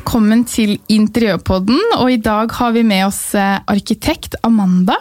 Velkommen 0.00 0.46
til 0.48 0.78
Interiørpodden, 0.88 1.76
og 2.00 2.08
i 2.08 2.16
dag 2.24 2.48
har 2.56 2.70
vi 2.72 2.80
med 2.88 3.02
oss 3.04 3.34
eh, 3.36 3.58
arkitekt 3.68 4.32
Amanda. 4.48 4.94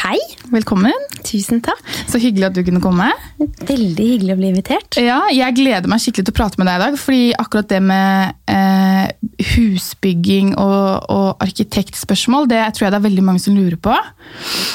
Hei. 0.00 0.16
Velkommen. 0.48 0.94
Tusen 1.28 1.60
takk. 1.62 1.82
Så 2.08 2.16
hyggelig 2.22 2.46
at 2.46 2.54
du 2.56 2.62
kunne 2.64 2.80
komme. 2.80 3.10
Veldig 3.36 4.06
hyggelig 4.14 4.32
å 4.32 4.38
bli 4.38 4.48
invitert. 4.48 4.96
Ja, 4.96 5.18
Jeg 5.28 5.58
gleder 5.58 5.92
meg 5.92 6.00
skikkelig 6.00 6.24
til 6.24 6.32
å 6.32 6.38
prate 6.38 6.56
med 6.56 6.70
deg 6.70 6.78
i 6.78 6.82
dag, 6.86 6.96
fordi 7.02 7.26
akkurat 7.36 7.68
det 7.68 7.80
med 7.84 8.32
eh, 8.48 9.34
husbygging 9.52 10.54
og, 10.56 11.04
og 11.12 11.44
arkitektspørsmål, 11.44 12.48
det 12.48 12.62
tror 12.72 12.86
jeg 12.86 12.94
det 12.94 13.00
er 13.02 13.08
veldig 13.10 13.24
mange 13.26 13.42
som 13.44 13.58
lurer 13.58 13.76
på. 13.76 13.98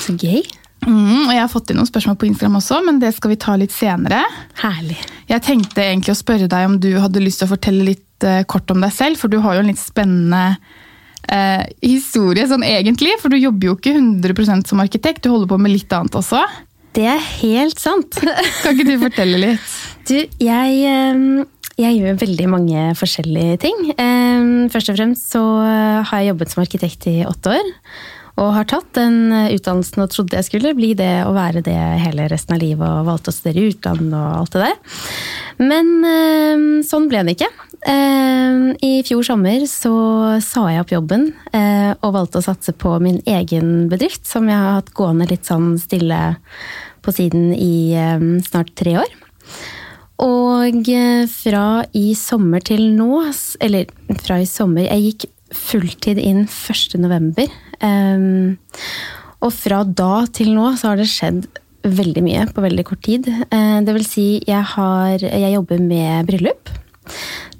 Så 0.05 0.13
gøy. 0.13 0.43
Mm, 0.85 1.25
og 1.25 1.33
Jeg 1.33 1.41
har 1.41 1.49
fått 1.51 1.73
inn 1.73 1.81
noen 1.81 1.89
spørsmål 1.89 2.19
på 2.21 2.29
Instagram 2.29 2.59
også, 2.61 2.83
men 2.85 3.01
det 3.01 3.15
skal 3.17 3.33
vi 3.33 3.39
ta 3.41 3.57
litt 3.57 3.73
senere. 3.73 4.21
Herlig. 4.61 5.01
Jeg 5.33 5.43
tenkte 5.49 5.87
egentlig 5.87 6.13
å 6.13 6.21
spørre 6.21 6.51
deg 6.53 6.69
om 6.69 6.77
du 6.85 6.93
hadde 7.01 7.25
lyst 7.25 7.41
til 7.41 7.49
å 7.49 7.55
fortelle 7.57 7.89
litt 7.89 8.05
eh, 8.27 8.43
kort 8.49 8.71
om 8.73 8.81
deg 8.83 8.93
selv, 8.95 9.19
for 9.21 9.31
du 9.31 9.39
har 9.43 9.57
jo 9.57 9.63
en 9.63 9.71
litt 9.71 9.81
spennende 9.81 10.57
eh, 11.29 11.65
historie 11.85 12.47
sånn 12.49 12.65
egentlig. 12.67 13.15
For 13.21 13.31
du 13.31 13.39
jobber 13.39 13.71
jo 13.71 13.77
ikke 13.77 13.95
100% 13.97 14.71
som 14.71 14.83
arkitekt, 14.83 15.23
du 15.23 15.33
holder 15.33 15.51
på 15.51 15.61
med 15.61 15.75
litt 15.75 15.93
annet 15.95 16.17
også. 16.19 16.41
Det 16.97 17.05
er 17.05 17.21
helt 17.41 17.79
sant. 17.81 18.17
Kan 18.63 18.75
ikke 18.75 18.87
du 18.89 18.95
fortelle 19.05 19.41
litt? 19.41 19.73
Du, 20.09 20.17
jeg, 20.17 20.77
eh, 20.89 21.65
jeg 21.79 21.99
gjør 21.99 22.21
veldig 22.25 22.47
mange 22.51 22.85
forskjellige 22.99 23.59
ting. 23.67 23.83
Eh, 23.93 24.47
Først 24.73 24.93
og 24.93 24.97
fremst 24.99 25.35
så 25.35 25.43
har 25.61 26.23
jeg 26.23 26.33
jobbet 26.33 26.53
som 26.53 26.63
arkitekt 26.65 27.11
i 27.11 27.19
åtte 27.29 27.59
år. 27.59 27.75
Og 28.39 28.53
har 28.55 28.67
tatt 28.71 28.93
den 28.95 29.33
utdannelsen 29.51 29.99
og 29.99 30.11
trodde 30.13 30.37
jeg 30.37 30.47
skulle 30.47 30.71
bli 30.77 30.93
det 30.95 31.25
og 31.25 31.33
være 31.35 31.59
det 31.65 31.75
hele 31.99 32.29
resten 32.31 32.55
av 32.55 32.61
livet. 32.63 32.85
Og 32.87 33.09
valgte 33.09 33.33
å 33.33 33.35
studere 33.35 33.65
i 33.65 33.73
utlandet 33.73 34.15
og 34.15 34.37
alt 34.37 34.55
det 34.55 34.61
der. 34.63 35.01
Men 35.59 35.89
eh, 36.07 36.67
sånn 36.87 37.09
ble 37.11 37.25
det 37.27 37.35
ikke. 37.35 37.49
Eh, 37.87 38.57
I 38.83 38.91
fjor 39.07 39.23
sommer 39.23 39.63
så 39.71 39.93
sa 40.43 40.65
jeg 40.71 40.83
opp 40.83 40.93
jobben 40.93 41.29
eh, 41.55 41.93
og 42.03 42.15
valgte 42.17 42.41
å 42.41 42.45
satse 42.45 42.75
på 42.75 42.97
min 43.03 43.21
egen 43.29 43.87
bedrift, 43.91 44.27
som 44.27 44.49
jeg 44.51 44.59
har 44.59 44.79
hatt 44.81 44.93
gående 44.97 45.29
litt 45.29 45.47
sånn 45.47 45.77
stille 45.79 46.19
på 46.99 47.15
siden 47.15 47.53
i 47.55 47.95
snart 48.43 48.73
tre 48.75 48.97
år. 48.99 49.13
Og 50.19 50.89
fra 51.31 51.65
i 51.95 52.09
sommer 52.19 52.63
til 52.67 52.89
nå, 52.97 53.21
eller 53.63 53.87
fra 54.19 54.41
i 54.43 54.47
sommer 54.49 54.83
Jeg 54.83 55.05
gikk 55.05 55.29
fulltid 55.55 56.19
inn 56.21 56.43
1. 56.45 56.97
november. 57.01 57.47
Um, 57.79 58.57
og 59.39 59.53
fra 59.55 59.83
da 59.83 60.25
til 60.35 60.51
nå 60.55 60.73
så 60.77 60.91
har 60.91 60.99
det 60.99 61.09
skjedd 61.09 61.47
veldig 61.87 62.23
mye 62.25 62.45
på 62.51 62.63
veldig 62.63 62.85
kort 62.89 63.03
tid. 63.07 63.29
Uh, 63.53 63.79
det 63.85 63.95
vil 63.95 64.07
si, 64.07 64.27
jeg, 64.47 64.63
har, 64.75 65.23
jeg 65.23 65.55
jobber 65.55 65.81
med 65.83 66.29
bryllup. 66.29 66.73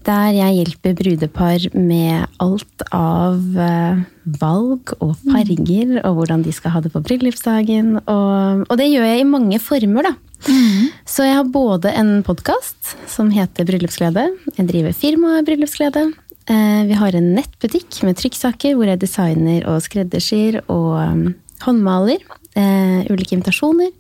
Der 0.10 0.30
jeg 0.34 0.56
hjelper 0.58 0.96
brudepar 0.98 1.66
med 1.78 2.24
alt 2.42 2.86
av 2.96 3.38
uh, 3.54 4.00
valg 4.42 4.94
og 4.98 5.12
farger, 5.22 5.92
mm. 5.92 6.00
og 6.02 6.16
hvordan 6.18 6.46
de 6.46 6.54
skal 6.56 6.74
ha 6.74 6.82
det 6.82 6.90
på 6.96 7.02
bryllupsdagen. 7.06 7.92
Og, 8.00 8.64
og, 8.66 8.74
det 8.80 8.88
gjør 8.90 9.06
jeg 9.06 9.22
i 9.22 9.28
mange 9.30 9.60
former, 9.62 10.10
da. 10.10 10.16
Mm. 10.48 10.88
Så 11.06 11.28
jeg 11.28 11.38
har 11.38 11.52
både 11.54 11.92
en 12.00 12.24
podkast 12.26 12.96
som 13.12 13.30
heter 13.34 13.68
Bryllupsglede. 13.68 14.24
Jeg 14.56 14.70
driver 14.72 14.98
firmaet 14.98 15.46
Bryllupsglede. 15.46 16.08
Eh, 16.50 16.82
vi 16.90 16.98
har 16.98 17.14
en 17.14 17.30
nettbutikk 17.36 18.00
med 18.08 18.18
trykksaker 18.18 18.78
hvor 18.80 18.90
jeg 18.90 19.02
designer 19.04 19.68
og 19.70 19.84
skreddersyr 19.86 20.64
og 20.64 20.94
um, 21.04 21.26
håndmaler. 21.68 22.24
Uh, 22.58 23.06
ulike 23.14 23.36
invitasjoner. 23.38 23.92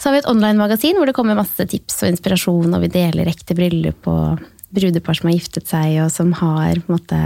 Så 0.00 0.08
har 0.08 0.16
vi 0.16 0.22
et 0.22 0.30
online-magasin 0.30 0.96
hvor 0.96 1.06
det 1.06 1.14
kommer 1.18 1.36
masse 1.36 1.66
tips 1.68 2.00
og 2.02 2.14
inspirasjon, 2.14 2.72
og 2.72 2.86
vi 2.86 2.88
deler 2.94 3.28
ekte 3.30 3.54
bryllup 3.58 4.08
og 4.10 4.40
brudepar 4.74 5.18
som 5.18 5.30
har 5.30 5.38
giftet 5.38 5.68
seg, 5.70 5.98
og 6.04 6.12
som 6.14 6.32
har 6.42 6.80
på 6.80 6.92
en 6.92 7.00
måte 7.00 7.24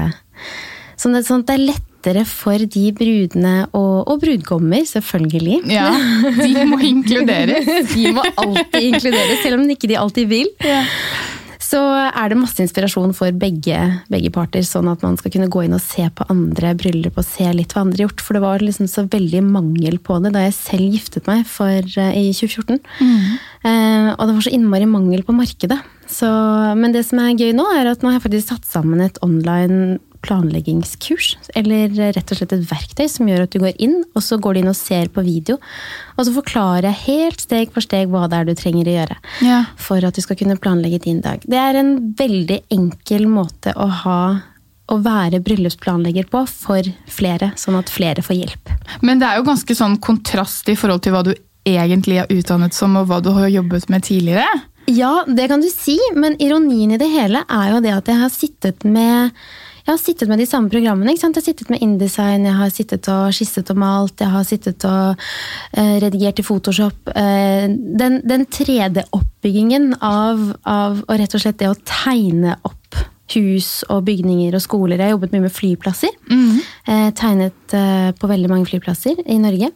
Sånn 0.97 1.12
at 1.12 1.29
det 1.29 1.53
er 1.53 1.61
lettere 1.61 2.23
for 2.25 2.57
de 2.73 2.87
brudene 2.97 3.67
og, 3.77 4.09
og 4.09 4.23
brudgommer, 4.23 4.81
selvfølgelig. 4.89 5.59
Ja, 5.69 5.91
De 6.39 6.65
må 6.71 6.79
inkluderes. 6.81 7.69
de 7.93 8.15
må 8.17 8.25
alltid 8.33 8.95
inkluderes, 8.95 9.43
selv 9.43 9.61
om 9.61 9.69
ikke 9.69 9.91
de 9.93 9.99
alltid 10.01 10.31
vil. 10.33 10.49
Ja 10.65 10.81
så 11.67 11.81
er 12.07 12.31
det 12.31 12.39
masse 12.39 12.61
inspirasjon 12.62 13.15
for 13.17 13.34
begge, 13.37 13.78
begge, 14.13 14.31
parter, 14.34 14.65
sånn 14.67 14.91
at 14.91 15.03
man 15.05 15.17
skal 15.19 15.33
kunne 15.34 15.51
gå 15.53 15.65
inn 15.67 15.75
og 15.77 15.83
se 15.83 16.05
på 16.15 16.27
andre 16.33 16.75
bryllup 16.78 17.19
og 17.19 17.27
se 17.27 17.49
litt 17.55 17.75
hva 17.75 17.83
andre 17.87 18.03
har 18.03 18.07
gjort. 18.07 18.23
For 18.23 18.37
det 18.37 18.43
var 18.45 18.65
liksom 18.65 18.91
så 18.91 19.07
veldig 19.11 19.43
mangel 19.49 19.99
på 20.03 20.19
det 20.23 20.34
da 20.37 20.45
jeg 20.47 20.57
selv 20.59 20.97
giftet 20.97 21.27
meg 21.31 21.43
for, 21.51 21.81
uh, 21.83 22.13
i 22.13 22.31
2014. 22.37 22.81
Mm. 23.01 23.37
Uh, 23.67 24.11
og 24.15 24.23
det 24.23 24.37
var 24.37 24.47
så 24.47 24.55
innmari 24.55 24.89
mangel 24.91 25.27
på 25.27 25.34
markedet. 25.37 25.81
Så, 26.11 26.28
men 26.78 26.94
det 26.94 27.05
som 27.09 27.21
er 27.22 27.37
gøy 27.37 27.55
nå, 27.56 27.67
er 27.75 27.91
at 27.91 28.03
nå 28.03 28.11
har 28.11 28.21
jeg 28.21 28.27
faktisk 28.28 28.53
satt 28.53 28.69
sammen 28.69 29.03
et 29.05 29.19
online 29.27 29.99
planleggingskurs. 30.27 31.37
Eller 31.59 31.93
rett 32.17 32.33
og 32.33 32.39
slett 32.39 32.55
et 32.56 32.67
verktøy 32.67 33.06
som 33.11 33.28
gjør 33.31 33.44
at 33.47 33.55
du 33.55 33.61
går 33.62 33.77
inn, 33.83 34.00
og 34.16 34.25
så 34.25 34.39
går 34.43 34.56
du 34.56 34.62
inn 34.62 34.72
og 34.72 34.78
ser 34.78 35.11
på 35.12 35.25
video. 35.27 35.59
Og 36.16 36.27
så 36.27 36.34
forklarer 36.34 36.89
jeg 36.91 37.03
helt 37.05 37.45
steg 37.45 37.72
for 37.75 37.84
steg 37.84 38.11
hva 38.12 38.27
det 38.31 38.41
er 38.41 38.49
du 38.49 38.55
trenger 38.59 38.91
å 38.91 38.97
gjøre 38.97 39.16
ja. 39.47 39.62
for 39.81 40.05
at 40.06 40.16
du 40.16 40.25
skal 40.25 40.39
kunne 40.41 40.59
planlegge 40.61 41.03
din 41.06 41.22
dag. 41.25 41.45
Det 41.47 41.61
er 41.61 41.81
en 41.81 41.97
veldig 42.19 42.61
enkel 42.75 43.27
måte 43.31 43.75
å 43.77 43.89
ha 44.03 44.21
å 44.87 45.00
være 45.03 45.41
bryllupsplanlegger 45.43 46.28
på 46.31 46.45
for 46.47 46.87
flere, 47.11 47.50
sånn 47.59 47.78
at 47.78 47.91
flere 47.91 48.22
får 48.22 48.39
hjelp. 48.39 48.71
Men 49.03 49.19
det 49.19 49.27
er 49.28 49.41
jo 49.41 49.49
ganske 49.49 49.75
sånn 49.75 49.99
kontrast 50.03 50.71
i 50.71 50.77
forhold 50.78 51.03
til 51.03 51.16
hva 51.16 51.25
du 51.27 51.33
egentlig 51.66 52.21
er 52.22 52.31
utdannet 52.31 52.75
som, 52.77 52.95
og 52.95 53.09
hva 53.11 53.19
du 53.22 53.33
har 53.34 53.50
jobbet 53.50 53.89
med 53.91 54.06
tidligere? 54.06 54.47
Ja, 54.87 55.25
det 55.27 55.49
kan 55.51 55.63
du 55.63 55.69
si, 55.73 55.97
men 56.15 56.37
ironien 56.43 56.95
i 56.95 56.99
det 57.01 57.09
hele 57.11 57.43
er 57.51 57.73
jo 57.75 57.81
det 57.83 57.95
at 57.97 58.11
jeg 58.11 58.21
har 58.23 58.31
sittet 58.35 58.85
med 58.87 59.35
har 59.87 59.99
sittet 60.03 60.29
med 60.29 60.41
de 60.43 60.47
samme 60.47 60.71
programmene. 60.71 61.15
Jeg 61.15 61.23
har 61.23 61.45
sittet 61.45 61.71
med 61.71 61.83
InDesign, 61.83 62.47
jeg 62.49 62.59
har 62.59 62.71
sittet 62.75 63.09
og 63.13 63.35
skisset 63.35 63.71
og 63.71 63.79
malt, 63.79 64.19
jeg 64.19 64.33
har 64.33 64.47
sittet 64.47 64.87
og 64.89 65.15
uh, 65.15 65.97
redigert 66.03 66.43
i 66.43 66.47
Photoshop. 66.47 67.13
Uh, 67.15 67.67
den, 67.71 68.19
den 68.27 68.47
3D-oppbyggingen 68.51 69.93
av, 70.03 70.43
av 70.67 71.05
og 71.07 71.21
rett 71.21 71.39
og 71.39 71.45
slett 71.45 71.61
det 71.63 71.71
å 71.71 71.79
tegne 71.87 72.59
opp 72.67 72.86
hus 73.35 73.71
og 73.91 74.05
bygninger 74.07 74.55
og 74.55 74.63
skoler. 74.63 74.97
Jeg 74.97 75.11
har 75.11 75.15
jobbet 75.17 75.33
mye 75.35 75.47
med 75.47 75.55
flyplasser. 75.55 76.13
Mm. 76.31 76.61
Eh, 76.87 77.09
tegnet 77.19 77.75
eh, 77.75 78.11
på 78.17 78.31
veldig 78.31 78.51
mange 78.53 78.69
flyplasser 78.71 79.19
i 79.27 79.39
Norge. 79.43 79.73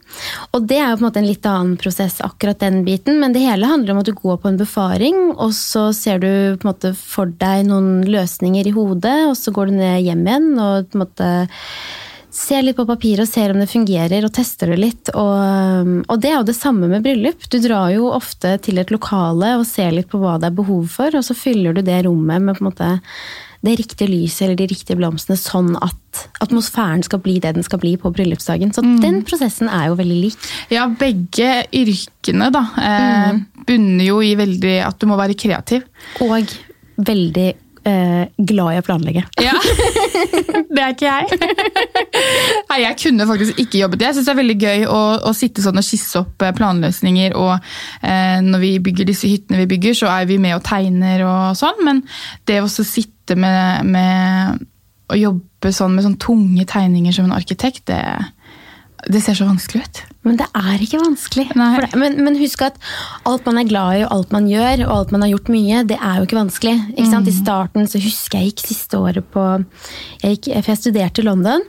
Og 0.55 0.67
det 0.69 0.79
er 0.79 0.91
jo 0.91 0.99
på 0.99 1.03
en 1.03 1.07
måte 1.09 1.21
en 1.21 1.27
litt 1.27 1.49
annen 1.49 1.75
prosess, 1.81 2.21
akkurat 2.23 2.61
den 2.63 2.81
biten. 2.87 3.19
Men 3.21 3.35
det 3.35 3.43
hele 3.43 3.69
handler 3.69 3.95
om 3.95 4.03
at 4.03 4.09
du 4.09 4.15
går 4.15 4.39
på 4.41 4.51
en 4.51 4.61
befaring, 4.61 5.19
og 5.35 5.51
så 5.57 5.89
ser 5.95 6.23
du 6.23 6.29
på 6.29 6.65
en 6.65 6.71
måte 6.71 6.93
for 6.97 7.31
deg 7.41 7.67
noen 7.67 8.05
løsninger 8.07 8.69
i 8.69 8.75
hodet, 8.75 9.17
og 9.27 9.35
så 9.39 9.53
går 9.55 9.71
du 9.71 9.81
ned 9.81 9.99
hjem 10.05 10.23
igjen 10.27 10.49
og 10.55 10.87
på 10.91 10.97
en 10.97 11.05
måte 11.05 11.33
ser 12.31 12.63
litt 12.63 12.77
på 12.79 12.87
papiret 12.87 13.25
og 13.25 13.29
ser 13.29 13.51
om 13.51 13.59
det 13.59 13.69
fungerer, 13.71 14.25
og 14.25 14.33
tester 14.35 14.71
det 14.71 14.79
litt. 14.79 15.11
Og, 15.19 15.93
og, 16.07 16.17
det 16.23 16.31
er 16.31 16.37
jo 16.39 16.47
det 16.47 16.57
samme 16.57 16.87
med 16.91 17.03
bryllup. 17.05 17.47
Du 17.51 17.59
drar 17.63 17.91
jo 17.93 18.09
ofte 18.15 18.55
til 18.63 18.79
et 18.81 18.91
lokale 18.93 19.57
og 19.59 19.67
ser 19.67 19.91
litt 19.95 20.09
på 20.11 20.21
hva 20.21 20.37
det 20.39 20.51
er 20.51 20.59
behov 20.61 20.87
for, 20.93 21.15
og 21.17 21.25
så 21.27 21.37
fyller 21.37 21.75
du 21.75 21.83
det 21.85 22.03
rommet 22.07 22.43
med 22.43 22.57
på 22.57 22.63
en 22.63 22.71
måte 22.71 22.91
det 23.61 23.75
riktige 23.77 24.09
lyset 24.09 24.47
eller 24.47 24.57
de 24.57 24.65
riktige 24.71 24.97
blomstene, 24.97 25.37
sånn 25.37 25.75
at 25.77 26.21
atmosfæren 26.41 27.03
skal 27.05 27.21
bli 27.21 27.35
det 27.43 27.53
den 27.57 27.65
skal 27.65 27.81
bli 27.83 27.93
på 27.99 28.09
bryllupsdagen. 28.13 28.71
Så 28.73 28.81
mm. 28.81 28.95
den 29.03 29.19
prosessen 29.27 29.69
er 29.69 29.91
jo 29.91 29.99
veldig 29.99 30.17
lik. 30.23 30.47
Ja, 30.73 30.87
begge 30.89 31.67
yrkene 31.77 32.49
da, 32.53 32.63
eh, 32.81 33.27
mm. 33.35 33.43
bunner 33.67 34.07
jo 34.07 34.21
i 34.25 34.33
veldig 34.39 34.77
at 34.87 34.97
du 34.97 35.05
må 35.11 35.19
være 35.19 35.37
kreativ. 35.37 35.85
Og 36.25 36.55
veldig 37.01 37.51
eh, 37.87 38.29
glad 38.37 38.75
i 38.75 38.79
å 38.81 38.85
planlegge. 38.85 39.23
Ja, 39.41 39.55
Det 40.71 40.81
er 40.81 40.93
ikke 40.93 41.09
jeg. 41.09 41.39
Nei, 42.69 42.79
Jeg 42.83 42.97
kunne 43.01 43.27
faktisk 43.29 43.59
ikke 43.61 43.81
jobbet. 43.81 44.05
Jeg 44.05 44.17
syns 44.17 44.27
det 44.29 44.33
er 44.33 44.39
veldig 44.41 44.57
gøy 44.61 44.85
å, 44.87 44.99
å, 45.29 45.33
sitte 45.35 45.63
sånn 45.63 45.81
og 45.81 45.85
skisse 45.85 46.21
opp 46.21 46.45
eh, 46.45 46.53
planløsninger. 46.57 47.35
Og 47.39 47.53
eh, 47.55 48.37
når 48.45 48.63
vi 48.63 48.73
bygger 48.83 49.09
disse 49.09 49.29
hyttene 49.31 49.63
vi 49.63 49.69
bygger, 49.73 49.97
så 50.03 50.11
er 50.13 50.29
vi 50.29 50.39
med 50.41 50.57
og 50.57 50.65
tegner 50.67 51.25
og 51.27 51.57
sånn. 51.59 51.81
Men 51.87 52.03
det 52.49 52.61
å 52.63 52.69
sitte 52.71 53.37
med, 53.39 53.89
med 53.89 54.61
å 55.11 55.19
jobbe 55.19 55.73
sånn 55.75 55.95
med 55.95 56.07
sånn 56.07 56.19
tunge 56.21 56.65
tegninger 56.69 57.15
som 57.15 57.27
en 57.27 57.37
arkitekt, 57.37 57.85
det, 57.91 58.01
det 59.11 59.23
ser 59.23 59.37
så 59.37 59.49
vanskelig 59.49 59.85
ut. 59.85 60.03
Men 60.21 60.37
det 60.37 60.45
er 60.53 60.81
ikke 60.83 60.99
vanskelig. 61.01 61.47
Men, 61.57 62.19
men, 62.21 62.37
husk 62.37 62.61
at 62.65 62.77
alt 63.25 63.47
man 63.47 63.57
er 63.57 63.69
glad 63.69 63.97
i, 63.97 64.03
og 64.05 64.13
alt 64.13 64.33
man 64.35 64.49
gjør, 64.49 64.83
og 64.85 64.93
alt 64.95 65.13
man 65.15 65.25
har 65.25 65.31
gjort 65.33 65.49
mye, 65.53 65.81
det 65.89 65.97
er 65.97 66.19
jo 66.19 66.27
ikke 66.27 66.37
vanskelig. 66.37 66.75
Ikke 66.93 67.21
mm. 67.23 67.29
I 67.31 67.33
starten 67.33 67.89
så 67.89 68.01
husker 68.01 68.37
jeg 68.37 68.51
gikk 68.51 68.65
siste 68.69 68.99
året 69.01 69.25
på 69.33 69.45
jeg 70.21 70.37
gikk, 70.37 70.51
For 70.61 70.73
jeg 70.73 70.81
studerte 70.81 71.23
i 71.23 71.25
London, 71.25 71.63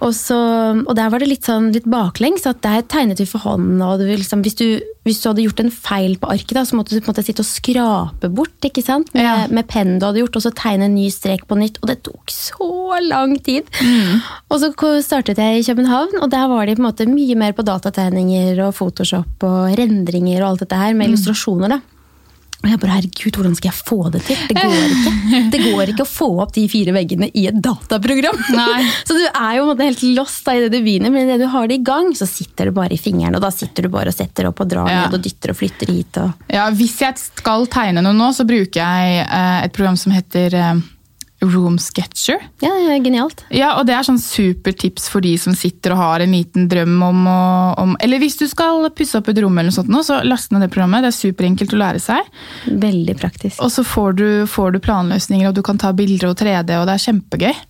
og, 0.00 0.12
så, 0.16 0.38
og 0.80 0.94
der 0.96 1.10
var 1.12 1.20
det 1.20 1.28
litt 1.28 1.48
sånn 1.48 1.68
litt 1.74 1.88
baklengs. 1.88 2.46
at 2.48 2.62
Der 2.64 2.86
tegnet 2.88 3.20
vi 3.20 3.28
for 3.28 3.44
hånden, 3.44 3.82
og 3.84 4.00
liksom, 4.00 4.40
hvis, 4.46 4.56
du, 4.56 4.80
hvis, 5.04 5.20
du, 5.20 5.28
hadde 5.28 5.44
gjort 5.44 5.62
en 5.66 5.72
feil 5.74 6.16
på 6.20 6.32
arket, 6.32 6.56
da, 6.56 6.64
så 6.64 6.78
måtte 6.78 6.96
du 6.96 7.02
på 7.02 7.10
en 7.10 7.12
måte 7.12 7.26
sitte 7.26 7.44
og 7.44 7.50
skrape 7.50 8.32
bort 8.32 8.64
ikke 8.64 8.84
sant? 8.84 9.12
med, 9.12 9.26
ja. 9.26 9.36
med 9.52 9.68
pennen 9.68 10.00
du 10.00 10.08
hadde 10.08 10.24
gjort, 10.24 10.40
og 10.40 10.46
så 10.46 10.54
tegne 10.56 10.88
en 10.88 10.96
ny 10.96 11.10
strek 11.12 11.44
på 11.48 11.60
nytt. 11.60 11.76
Og 11.82 11.92
det 11.92 12.00
tok 12.08 12.32
så 12.32 12.72
lang 13.04 13.36
tid! 13.44 13.68
Mm. 13.84 14.24
Og 14.48 14.64
så 14.64 14.72
startet 15.04 15.40
jeg 15.42 15.60
i 15.60 15.68
København, 15.68 16.16
og 16.22 16.32
der 16.32 16.48
var 16.48 16.64
de 16.64 16.78
på 16.78 16.82
en 16.82 16.88
måte 16.88 17.10
mye 17.10 17.36
mer 17.36 17.52
på 17.52 17.66
datategninger 17.98 18.64
og 18.66 18.74
Photoshop 18.76 19.46
og 19.46 19.76
rendringer 19.78 20.42
og 20.42 20.52
alt 20.52 20.66
dette 20.66 20.82
her 20.82 20.94
med 20.94 21.06
mm. 21.06 21.12
illustrasjoner. 21.12 21.76
da. 21.76 21.80
Og 22.58 22.66
jeg 22.66 22.80
bare, 22.82 22.94
herregud, 22.96 23.36
hvordan 23.38 23.52
skal 23.54 23.68
jeg 23.68 23.82
få 23.86 23.96
det 24.10 24.20
til? 24.26 24.38
Det 24.50 24.56
går 24.58 24.72
ikke. 24.88 25.10
Det 25.52 25.58
går 25.62 25.92
ikke 25.92 26.02
å 26.02 26.08
få 26.10 26.26
opp 26.42 26.56
de 26.56 26.64
fire 26.66 26.90
veggene 26.96 27.28
i 27.38 27.44
et 27.46 27.60
dataprogram. 27.62 28.40
Nei. 28.50 28.80
Så 29.06 29.14
du 29.14 29.22
er 29.28 29.52
jo 29.60 29.68
helt 29.78 30.02
lost 30.16 30.42
da, 30.48 30.56
i 30.58 30.64
det 30.64 30.72
du 30.74 30.80
begynner, 30.82 31.14
men 31.14 31.28
idet 31.28 31.38
du 31.44 31.46
har 31.52 31.70
det 31.70 31.78
i 31.78 31.84
gang, 31.86 32.10
så 32.18 32.26
sitter 32.26 32.72
det 32.72 32.74
bare 32.74 32.96
i 32.96 32.98
fingeren. 32.98 33.38
Og 33.38 33.44
da 33.46 33.52
sitter 33.54 33.86
du 33.86 33.92
bare 33.94 34.10
og 34.10 34.18
setter 34.18 34.50
opp 34.50 34.64
og 34.64 34.72
drar 34.74 34.90
Ja. 34.90 35.04
ned 35.06 35.20
og 35.20 35.22
dytter 35.22 35.54
og 35.54 35.60
flytter 35.60 35.94
hit. 35.94 36.18
Og... 36.18 36.50
Ja, 36.50 36.66
Hvis 36.74 36.98
jeg 37.04 37.14
skal 37.22 37.70
tegne 37.70 38.02
noe 38.02 38.16
nå, 38.18 38.32
så 38.34 38.46
bruker 38.48 38.82
jeg 38.82 39.22
eh, 39.22 39.58
et 39.68 39.78
program 39.78 40.00
som 40.00 40.16
heter 40.18 40.58
eh, 40.58 40.82
Room 41.40 41.78
Sketcher. 41.78 42.40
Ja, 42.60 42.72
det 42.74 42.90
er 42.90 43.04
genialt. 43.04 43.44
Ja, 43.54 43.70
og 43.78 43.86
det 43.86 43.94
er 43.94 44.06
sånn 44.06 44.18
supertips 44.18 45.06
for 45.12 45.22
de 45.22 45.36
som 45.38 45.54
sitter 45.54 45.94
og 45.94 46.00
har 46.00 46.24
en 46.24 46.34
liten 46.34 46.66
drøm 46.70 46.96
om 47.04 47.28
å 47.30 47.38
om, 47.78 47.94
Eller 48.02 48.18
hvis 48.18 48.38
du 48.40 48.46
skal 48.50 48.88
pusse 48.96 49.18
opp 49.20 49.30
et 49.30 49.38
rom, 49.38 49.54
eller 49.54 49.70
noe 49.70 49.76
sånt, 49.76 49.92
nå, 49.92 50.02
så 50.02 50.18
last 50.26 50.50
ned 50.50 50.64
det 50.66 50.70
programmet. 50.74 51.04
Det 51.06 51.12
er 51.12 51.18
superenkelt 51.18 51.74
å 51.76 51.80
lære 51.80 52.02
seg. 52.02 52.26
Veldig 52.66 53.14
praktisk. 53.20 53.62
Og 53.62 53.70
så 53.70 53.86
får 53.86 54.18
du, 54.18 54.28
får 54.50 54.74
du 54.74 54.80
planløsninger, 54.82 55.50
og 55.50 55.54
du 55.54 55.62
kan 55.66 55.78
ta 55.78 55.92
bilder 55.94 56.32
og 56.32 56.38
3D, 56.40 56.74
og 56.80 56.88
det 56.88 56.96
er 56.96 57.06
kjempegøy. 57.06 57.64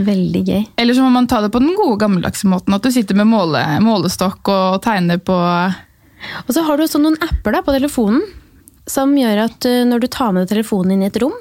Veldig 0.00 0.42
gøy. 0.46 0.64
Eller 0.80 0.96
så 0.96 1.04
må 1.04 1.12
man 1.12 1.28
ta 1.28 1.42
det 1.44 1.52
på 1.52 1.60
den 1.60 1.76
gode 1.76 1.98
gammeldagse 2.00 2.48
måten, 2.48 2.74
at 2.76 2.86
du 2.86 2.92
sitter 2.94 3.18
med 3.18 3.28
måle, 3.28 3.62
målestokk 3.84 4.48
og 4.48 4.80
tegner 4.86 5.20
på 5.20 5.36
Og 5.36 6.52
så 6.54 6.64
har 6.64 6.78
du 6.78 6.86
også 6.86 7.00
noen 7.02 7.18
apper 7.26 7.56
da, 7.56 7.64
på 7.66 7.74
telefonen 7.76 8.24
som 8.88 9.12
gjør 9.18 9.44
at 9.46 9.68
uh, 9.68 9.82
når 9.88 10.04
du 10.04 10.08
tar 10.12 10.34
med 10.36 10.48
telefonen 10.50 10.96
inn 10.96 11.04
i 11.04 11.10
et 11.10 11.20
rom, 11.22 11.36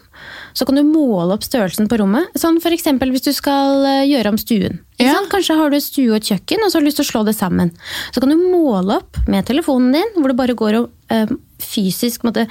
så 0.58 0.66
kan 0.68 0.80
du 0.80 0.84
måle 0.84 1.36
opp 1.36 1.46
størrelsen 1.46 1.88
på 1.90 2.00
rommet. 2.02 2.32
Sånn 2.40 2.60
eksempel 2.60 3.14
hvis 3.14 3.28
du 3.28 3.32
skal 3.36 3.86
uh, 3.86 4.08
gjøre 4.08 4.34
om 4.34 4.40
stuen. 4.42 4.82
Ja. 5.00 5.16
Kanskje 5.32 5.56
har 5.60 5.72
du 5.72 5.78
et 5.78 5.86
stue 5.86 6.10
og 6.12 6.20
et 6.20 6.32
kjøkken, 6.32 6.64
og 6.64 6.72
så 6.72 6.78
har 6.78 6.84
du 6.84 6.90
lyst 6.90 7.00
til 7.00 7.08
å 7.08 7.12
slå 7.12 7.22
det 7.28 7.36
sammen. 7.38 7.72
Så 8.12 8.24
kan 8.24 8.34
du 8.34 8.40
måle 8.40 9.00
opp 9.00 9.22
med 9.32 9.48
telefonen 9.48 9.96
din, 9.96 10.12
hvor 10.18 10.32
du 10.32 10.38
bare 10.40 10.58
går 10.60 10.80
og 10.82 10.90
uh, 11.14 11.38
fysisk 11.64 12.26
måtte, 12.28 12.48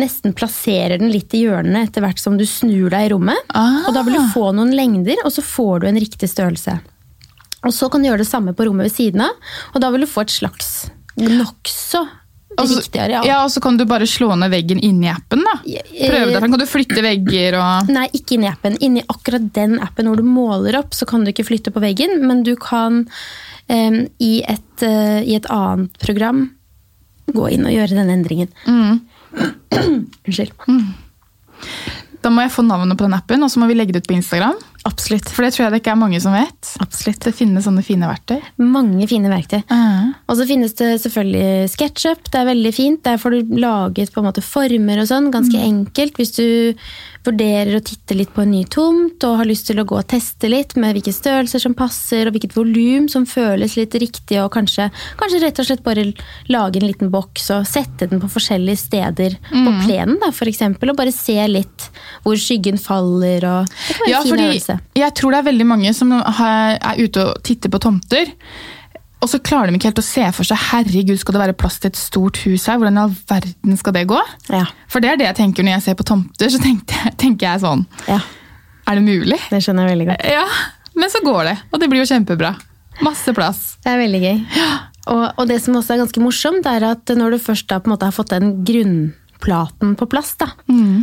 nesten 0.00 0.34
plasserer 0.36 0.98
den 1.02 1.12
litt 1.12 1.34
i 1.34 1.44
hjørnene 1.44 1.84
etter 1.86 2.04
hvert 2.04 2.22
som 2.22 2.38
du 2.38 2.46
snur 2.48 2.90
deg 2.94 3.08
i 3.08 3.12
rommet. 3.14 3.46
Ah. 3.54 3.84
Og 3.88 3.94
da 3.96 4.04
vil 4.06 4.18
du 4.18 4.34
få 4.34 4.50
noen 4.56 4.74
lengder, 4.74 5.22
og 5.26 5.34
så 5.34 5.44
får 5.44 5.84
du 5.84 5.88
en 5.90 6.02
riktig 6.02 6.30
størrelse. 6.30 6.78
Og 7.64 7.72
så 7.72 7.88
kan 7.88 8.02
du 8.02 8.10
gjøre 8.10 8.22
det 8.22 8.28
samme 8.28 8.52
på 8.56 8.66
rommet 8.68 8.90
ved 8.90 8.94
siden 8.94 9.24
av, 9.24 9.54
og 9.72 9.82
da 9.82 9.90
vil 9.94 10.04
du 10.04 10.10
få 10.10 10.26
et 10.26 10.34
slags 10.34 10.74
nokså 11.16 12.02
Altså, 12.60 12.80
viktigere, 12.80 13.16
ja. 13.16 13.22
Ja, 13.26 13.38
og 13.44 13.52
så 13.54 13.60
kan 13.64 13.78
du 13.80 13.84
bare 13.88 14.06
slå 14.08 14.30
ned 14.38 14.52
veggen 14.52 14.80
inni 14.84 15.08
appen, 15.10 15.44
da. 15.46 15.54
Prøve 15.64 16.32
deg, 16.32 16.40
kan 16.44 16.58
du 16.60 16.66
flytte 16.68 17.04
vegger 17.04 17.58
og 17.60 17.90
Nei, 17.96 18.06
ikke 18.16 18.36
inni 18.38 18.50
appen. 18.50 18.78
Inni 18.84 19.04
akkurat 19.10 19.48
den 19.56 19.78
appen 19.82 20.10
hvor 20.10 20.20
du 20.20 20.26
måler 20.26 20.78
opp, 20.80 20.94
så 20.96 21.08
kan 21.10 21.24
du 21.24 21.32
ikke 21.32 21.46
flytte 21.48 21.74
på 21.74 21.82
veggen, 21.84 22.20
men 22.26 22.44
du 22.46 22.54
kan 22.60 23.04
um, 23.68 23.98
i, 24.22 24.34
et, 24.42 24.84
uh, 24.84 25.20
i 25.22 25.36
et 25.38 25.48
annet 25.52 25.98
program 26.02 26.46
gå 27.34 27.48
inn 27.56 27.64
og 27.66 27.72
gjøre 27.74 27.96
denne 27.96 28.18
endringen. 28.18 28.52
Unnskyld. 30.26 30.52
Da 32.24 32.30
må 32.32 32.40
jeg 32.40 32.54
få 32.54 32.64
navnet 32.64 32.96
på 32.96 33.04
den 33.04 33.16
appen, 33.16 33.42
og 33.44 33.50
så 33.52 33.60
må 33.60 33.68
vi 33.68 33.76
legge 33.76 33.92
det 33.92 34.00
ut 34.00 34.08
på 34.08 34.16
Instagram. 34.16 34.56
Absolutt. 34.88 35.28
For 35.32 35.44
det 35.44 35.54
tror 35.54 35.64
jeg 35.64 35.72
det 35.74 35.80
ikke 35.82 35.92
er 35.92 36.00
mange 36.00 36.20
som 36.24 36.32
vet. 36.36 36.70
Absolutt. 36.80 37.20
Det 37.24 37.32
finnes 37.36 37.64
sånne 37.64 37.84
fine 37.84 38.08
verktøy. 38.08 38.38
Mange 38.60 39.08
fine 39.08 39.28
verktøy. 39.32 39.60
Ah. 39.72 40.14
Og 40.28 40.38
så 40.38 40.46
finnes 40.48 40.76
det 40.80 40.90
selvfølgelig 41.04 41.70
SketchUp. 41.72 42.28
Det 42.30 42.40
er 42.40 42.48
veldig 42.48 42.72
fint. 42.76 43.02
Der 43.04 43.20
får 43.20 43.36
du 43.36 43.54
laget 43.60 44.12
på 44.12 44.20
en 44.22 44.28
måte 44.28 44.44
former 44.44 45.02
og 45.04 45.08
sånn. 45.08 45.30
Ganske 45.34 45.60
enkelt. 45.60 46.20
Hvis 46.20 46.34
du 46.36 46.46
vurderer 47.24 47.78
å 47.78 47.82
titte 47.84 48.14
litt 48.16 48.32
på 48.34 48.42
en 48.44 48.50
ny 48.52 48.62
tomt 48.70 49.24
og 49.24 49.38
har 49.40 49.48
lyst 49.48 49.66
til 49.70 49.80
å 49.80 49.84
gå 49.88 49.96
og 49.98 50.06
teste 50.10 50.48
litt 50.52 50.74
med 50.80 50.94
hvilke 50.96 51.12
størrelser 51.14 51.62
som 51.62 51.74
passer 51.78 52.28
og 52.28 52.34
hvilket 52.36 52.54
volum 52.56 53.06
som 53.12 53.24
føles 53.28 53.76
litt 53.78 53.94
riktig, 54.00 54.38
og 54.42 54.50
kanskje, 54.54 54.90
kanskje 55.20 55.40
rett 55.44 55.60
og 55.62 55.68
slett 55.68 55.84
bare 55.86 56.06
lage 56.52 56.80
en 56.82 56.86
liten 56.88 57.10
boks 57.14 57.48
og 57.56 57.66
sette 57.68 58.08
den 58.10 58.20
på 58.22 58.30
forskjellige 58.34 58.82
steder 58.84 59.38
på 59.50 59.74
plenen, 59.86 60.18
da, 60.22 60.30
for 60.36 60.50
eksempel, 60.50 60.92
og 60.92 61.00
bare 61.00 61.14
se 61.14 61.38
litt 61.48 61.88
hvor 62.26 62.36
skyggen 62.40 62.78
faller. 62.80 63.44
og 63.48 63.66
Det 63.88 63.96
kan 63.98 64.04
være 64.04 64.12
Ja, 64.12 64.20
en 64.20 64.30
fin 64.30 64.44
øvelse. 64.48 64.78
jeg 65.00 65.14
tror 65.18 65.30
det 65.34 65.38
er 65.42 65.50
veldig 65.50 65.66
mange 65.66 65.94
som 65.96 66.12
er 66.12 67.00
ute 67.00 67.24
og 67.28 67.42
titter 67.44 67.72
på 67.72 67.80
tomter, 67.88 68.32
og 69.22 69.28
så 69.30 69.38
klarer 69.40 69.70
de 69.72 69.78
ikke 69.78 69.88
helt 69.88 69.98
å 70.02 70.04
se 70.04 70.24
for 70.36 70.44
seg 70.44 70.58
herregud, 70.70 71.16
skal 71.18 71.32
det 71.36 71.40
være 71.40 71.56
plass 71.56 71.78
til 71.80 71.88
et 71.88 71.96
stort 71.96 72.36
hus 72.44 72.66
her? 72.68 72.76
Hvordan 72.76 72.98
i 72.98 73.02
all 73.06 73.14
verden 73.30 73.76
skal 73.80 73.92
det 73.96 74.06
gå? 74.10 74.18
Ja, 74.52 74.66
For 74.88 75.00
det 75.00 75.10
er 75.10 75.16
det 75.16 75.26
jeg 75.30 75.36
tenker 75.38 75.64
når 75.64 75.76
jeg 75.78 75.82
ser 75.86 75.94
på 75.94 76.04
tomter. 76.04 76.48
så 76.52 76.60
tenker, 76.60 76.94
jeg- 77.04 77.16
tenker 77.16 77.46
jeg 77.52 77.60
sånn 77.64 77.86
ja, 78.08 78.20
Er 78.86 78.94
det 79.00 79.04
mulig? 79.06 79.40
det 79.50 79.62
skjønner 79.64 79.88
jeg 79.88 79.96
veldig 79.96 80.06
godt. 80.12 80.24
Ja, 80.28 80.44
men 80.94 81.08
så 81.10 81.22
går 81.24 81.44
det. 81.44 81.56
Og 81.72 81.80
det 81.80 81.88
blir 81.90 82.04
jo 82.04 82.10
kjempebra. 82.14 82.54
Masse 83.02 83.32
plass. 83.34 83.76
Det 83.82 83.90
er 83.90 83.98
veldig 83.98 84.20
gøy. 84.22 84.44
Og, 85.06 85.24
og 85.38 85.48
det 85.48 85.60
som 85.62 85.74
også 85.74 85.94
er 85.94 86.02
ganske 86.04 86.20
morsomt, 86.22 86.66
er 86.66 86.84
at 86.92 87.06
når 87.16 87.30
du 87.34 87.38
først 87.38 87.66
da 87.68 87.78
på 87.80 87.88
en 87.90 87.94
måte 87.96 88.04
har 88.06 88.12
fått 88.12 88.30
den 88.36 88.62
grunnplaten 89.44 89.96
på 89.96 90.06
plass, 90.06 90.36
da, 90.36 90.48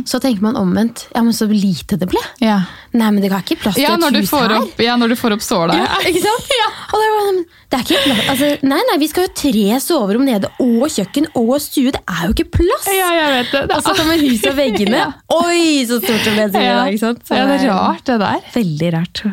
så 0.06 0.20
tenker 0.20 0.42
man 0.42 0.56
omvendt. 0.56 1.08
Ja, 1.14 1.22
men 1.22 1.32
så 1.32 1.46
lite 1.46 1.96
det 1.96 2.08
ble. 2.08 2.20
Ja, 2.40 2.62
Nei, 2.92 3.10
men 3.10 3.22
det 3.22 3.30
ga 3.32 3.38
ikke 3.40 3.56
plass 3.56 3.74
til 3.74 3.84
ja, 3.84 3.94
et 3.96 4.16
hus 4.16 4.28
får 4.28 4.50
her. 4.50 4.56
opp, 4.60 4.80
ja 4.82 4.96
når 5.00 5.14
du 5.14 5.16
får 5.16 5.32
opp 5.32 5.42
såla. 5.42 5.76
Ja, 5.78 6.00
ikke 6.04 6.20
sant? 6.20 6.50
Og 6.92 7.00
det, 7.00 7.06
var, 7.08 7.22
sånn, 7.28 7.38
det 7.72 7.78
er 7.78 7.84
ikke 7.86 8.00
plass. 8.04 8.24
Altså, 8.32 8.50
nei, 8.68 8.80
nei, 8.90 8.96
vi 9.00 9.08
skal 9.08 9.24
jo 9.24 9.32
tre 9.40 9.78
soverom 9.80 10.26
nede 10.28 10.50
og 10.60 10.82
kjøkken 10.92 11.30
og 11.40 11.54
stue. 11.62 11.94
Det 11.94 12.02
er 12.04 12.26
jo 12.26 12.34
ikke 12.36 12.50
plass! 12.58 12.90
Ja, 12.92 13.08
jeg 13.16 13.30
vet 13.36 13.54
det. 13.54 13.62
det 13.70 13.78
Og 13.78 13.86
så 13.86 13.94
kommer 13.96 14.20
huset 14.20 14.50
og 14.50 14.58
veggene. 14.58 15.06
Oi, 15.40 15.62
så 15.88 16.02
stort 16.02 16.28
det 16.28 16.34
ble 16.52 16.66
ja. 16.66 16.82
ikke 16.90 17.04
sant? 17.06 17.24
Så 17.24 17.38
ja, 17.38 17.48
det 17.48 17.62
er 17.62 17.72
rart, 17.72 18.04
det 18.10 18.18
der. 18.20 18.44
Veldig 18.58 18.92
rart. 18.98 19.24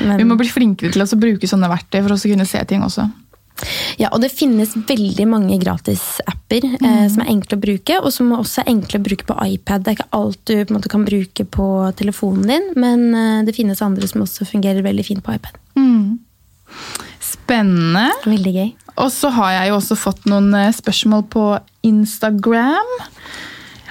Men, 0.00 0.16
Vi 0.18 0.26
må 0.26 0.34
bli 0.40 0.50
flinkere 0.50 0.90
til 0.90 1.04
å 1.04 1.20
bruke 1.20 1.46
sånne 1.46 1.70
verktøy 1.70 2.00
for 2.00 2.16
å 2.16 2.18
kunne 2.18 2.48
se 2.50 2.64
ting 2.66 2.82
også. 2.82 3.06
Ja, 4.00 4.10
og 4.10 4.20
det 4.24 4.32
finnes 4.34 4.74
veldig 4.74 5.26
mange 5.30 5.58
gratisapper 5.62 6.64
eh, 6.74 7.04
som 7.12 7.22
er 7.22 7.30
enkle 7.30 7.58
å 7.58 7.62
bruke, 7.62 7.98
og 8.02 8.10
som 8.14 8.32
også 8.34 8.64
er 8.64 8.72
enkle 8.74 8.98
å 8.98 9.04
bruke 9.06 9.28
på 9.28 9.36
iPad. 9.54 9.84
Det 9.84 9.92
er 9.92 9.98
ikke 10.00 10.18
alt 10.18 10.40
du 10.50 10.54
på 10.56 10.72
en 10.72 10.78
måte, 10.78 10.90
kan 10.92 11.06
bruke 11.06 11.46
på 11.46 11.68
telefonen 11.98 12.50
din, 12.50 12.70
men 12.74 13.06
eh, 13.14 13.42
det 13.46 13.54
finnes 13.56 13.82
andre 13.84 14.10
som 14.10 14.26
også 14.26 14.48
fungerer 14.50 14.84
veldig 14.86 15.06
fint 15.06 15.24
på 15.24 15.36
iPad. 15.38 15.60
Spennende. 17.24 18.08
Veldig 18.24 18.52
gøy. 18.54 18.70
Og 19.02 19.10
så 19.12 19.30
har 19.34 19.56
jeg 19.58 19.70
jo 19.70 19.80
også 19.80 19.98
fått 19.98 20.28
noen 20.30 20.52
eh, 20.58 20.72
spørsmål 20.74 21.26
på 21.32 21.48
Instagram. 21.86 22.92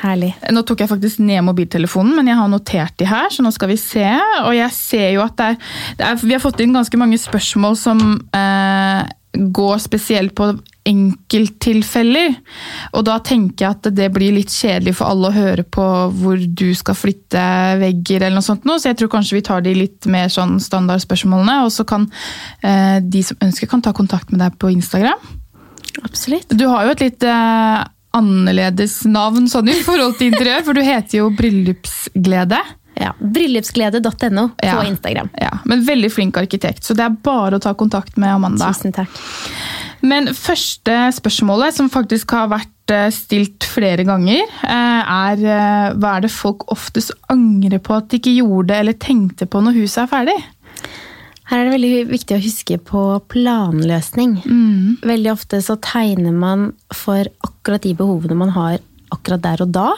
Herlig. 0.03 0.33
Nå 0.51 0.65
tok 0.67 0.83
jeg 0.83 0.91
faktisk 0.91 1.21
ned 1.23 1.45
mobiltelefonen, 1.47 2.15
men 2.17 2.27
jeg 2.27 2.39
har 2.39 2.49
notert 2.51 2.95
de 2.99 3.07
her, 3.07 3.29
så 3.31 3.45
nå 3.45 3.53
skal 3.55 3.71
vi 3.71 3.79
se. 3.79 4.07
Og 4.43 4.51
jeg 4.57 4.75
ser 4.75 5.09
jo 5.15 5.23
at 5.23 5.35
det 5.39 5.51
er, 5.53 5.59
det 5.99 6.07
er 6.07 6.23
Vi 6.23 6.35
har 6.35 6.43
fått 6.43 6.63
inn 6.63 6.75
ganske 6.75 6.99
mange 6.99 7.19
spørsmål 7.21 7.77
som 7.79 8.01
eh, 8.35 9.03
går 9.33 9.77
spesielt 9.81 10.35
på 10.37 10.51
enkelttilfeller. 10.87 12.35
Og 12.93 13.05
da 13.07 13.15
tenker 13.23 13.65
jeg 13.65 13.77
at 13.77 13.89
det 13.95 14.09
blir 14.13 14.35
litt 14.35 14.51
kjedelig 14.53 14.97
for 14.99 15.09
alle 15.09 15.29
å 15.29 15.35
høre 15.35 15.63
på 15.63 15.85
hvor 16.19 16.37
du 16.43 16.67
skal 16.77 16.97
flytte 16.97 17.45
vegger, 17.81 18.25
eller 18.25 18.37
noe 18.37 18.45
sånt 18.45 18.67
noe, 18.67 18.81
så 18.81 18.91
jeg 18.91 18.99
tror 18.99 19.13
kanskje 19.15 19.39
vi 19.39 19.45
tar 19.47 19.63
de 19.65 19.75
litt 19.77 20.09
mer 20.11 20.29
sånn 20.33 20.59
standardspørsmålene, 20.63 21.61
og 21.65 21.71
så 21.73 21.87
kan 21.87 22.09
eh, 22.61 22.99
de 23.01 23.23
som 23.25 23.39
ønsker, 23.47 23.71
kan 23.71 23.83
ta 23.85 23.95
kontakt 23.95 24.33
med 24.33 24.43
deg 24.43 24.59
på 24.59 24.73
Instagram. 24.73 25.19
Absolutt. 26.03 26.51
Du 26.51 26.67
har 26.67 26.85
jo 26.85 26.95
et 26.95 27.05
litt 27.05 27.25
eh, 27.27 27.81
annerledes 28.13 29.01
navn 29.09 29.47
sånn 29.49 29.71
i 29.71 29.79
forhold 29.85 30.19
til 30.19 30.33
interiør, 30.33 30.65
for 30.67 30.77
du 30.77 30.83
heter 30.85 31.21
jo 31.23 31.31
Bryllupsglede. 31.33 32.59
Ja, 32.99 33.13
Bryllupsglede.no 33.19 34.47
på 34.57 34.67
Ja. 34.67 34.83
Instagram. 34.85 35.29
Ja, 35.41 35.57
men 35.65 35.85
veldig 35.85 36.11
flink 36.13 36.37
arkitekt, 36.37 36.83
så 36.83 36.93
det 36.97 37.05
er 37.07 37.15
bare 37.23 37.57
å 37.57 37.61
ta 37.63 37.73
kontakt 37.73 38.17
med 38.17 38.29
Amanda. 38.35 38.69
Tusen 38.73 38.93
takk. 38.93 39.09
Men 40.03 40.27
første 40.35 40.97
spørsmålet, 41.15 41.73
som 41.77 41.89
faktisk 41.89 42.31
har 42.35 42.49
vært 42.51 42.91
eh, 42.91 43.07
stilt 43.15 43.63
flere 43.63 44.03
ganger, 44.03 44.43
eh, 44.67 45.13
er 45.15 45.45
eh, 45.47 45.93
hva 45.95 46.17
er 46.17 46.25
det 46.27 46.31
folk 46.35 46.65
oftest 46.73 47.13
angrer 47.31 47.79
på 47.79 47.95
at 47.95 48.09
de 48.11 48.19
ikke 48.19 48.35
gjorde 48.35 48.75
eller 48.75 48.93
tenkte 48.99 49.47
på 49.47 49.61
når 49.63 49.79
huset 49.79 50.03
er 50.03 50.11
ferdig? 50.11 50.37
Her 51.49 51.59
er 51.59 51.69
det 51.69 51.73
veldig 51.75 52.07
viktig 52.11 52.35
å 52.37 52.41
huske 52.43 52.77
på 52.87 53.01
planløsning. 53.31 54.37
Veldig 55.03 55.31
ofte 55.33 55.59
så 55.61 55.75
tegner 55.83 56.31
man 56.31 56.69
for 56.95 57.27
akkurat 57.43 57.83
de 57.83 57.91
behovene 57.99 58.37
man 58.39 58.53
har 58.55 58.77
akkurat 59.11 59.43
der 59.43 59.61
og 59.65 59.73
da. 59.75 59.89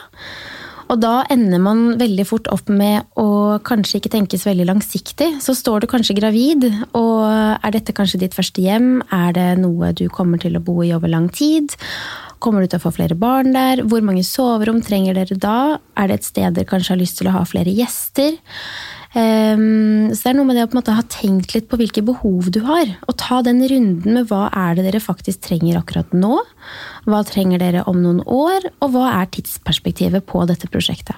Og 0.85 0.99
da 1.01 1.23
ender 1.33 1.61
man 1.61 1.83
veldig 1.97 2.25
fort 2.29 2.49
opp 2.53 2.69
med 2.69 3.07
å 3.17 3.57
kanskje 3.65 3.99
ikke 3.99 4.11
tenke 4.13 4.37
så 4.37 4.51
veldig 4.51 4.67
langsiktig. 4.69 5.31
Så 5.41 5.55
står 5.57 5.83
du 5.83 5.89
kanskje 5.89 6.17
gravid, 6.17 6.67
og 6.97 7.25
er 7.25 7.73
dette 7.73 7.95
kanskje 7.95 8.21
ditt 8.21 8.37
første 8.37 8.61
hjem? 8.61 8.99
Er 9.13 9.33
det 9.35 9.47
noe 9.63 9.93
du 9.97 10.05
kommer 10.13 10.41
til 10.41 10.57
å 10.57 10.63
bo 10.63 10.77
i 10.85 10.93
over 10.95 11.09
lang 11.11 11.31
tid? 11.33 11.73
Kommer 12.43 12.61
du 12.61 12.69
til 12.69 12.77
å 12.77 12.83
få 12.83 12.93
flere 12.93 13.17
barn 13.17 13.55
der? 13.55 13.81
Hvor 13.89 14.03
mange 14.05 14.25
soverom 14.27 14.83
trenger 14.85 15.17
dere 15.17 15.37
da? 15.41 15.57
Er 15.97 16.11
det 16.11 16.19
et 16.19 16.27
sted 16.29 16.57
dere 16.57 16.69
kanskje 16.69 16.93
har 16.93 17.01
lyst 17.01 17.17
til 17.17 17.31
å 17.31 17.37
ha 17.39 17.45
flere 17.49 17.73
gjester? 17.73 18.37
Ehm, 19.15 20.11
så 20.11 20.27
det 20.27 20.31
er 20.33 20.37
noe 20.37 20.49
med 20.49 20.57
det 20.59 20.65
å 20.65 20.69
på 20.69 20.75
en 20.75 20.81
måte 20.81 20.97
ha 20.97 21.05
tenkt 21.07 21.55
litt 21.55 21.69
på 21.71 21.79
hvilke 21.79 22.03
behov 22.05 22.51
du 22.51 22.59
har. 22.67 22.91
Og 23.07 23.15
ta 23.21 23.39
den 23.45 23.63
runden 23.63 24.19
med 24.19 24.27
hva 24.31 24.49
er 24.51 24.75
det 24.75 24.89
dere 24.89 25.03
faktisk 25.03 25.45
trenger 25.47 25.79
akkurat 25.79 26.11
nå. 26.15 26.41
Hva 27.07 27.23
trenger 27.27 27.63
dere 27.63 27.85
om 27.87 28.01
noen 28.03 28.21
år, 28.25 28.67
og 28.83 28.95
hva 28.95 29.11
er 29.21 29.31
tidsperspektivet 29.31 30.27
på 30.27 30.43
dette 30.49 30.67
prosjektet. 30.71 31.15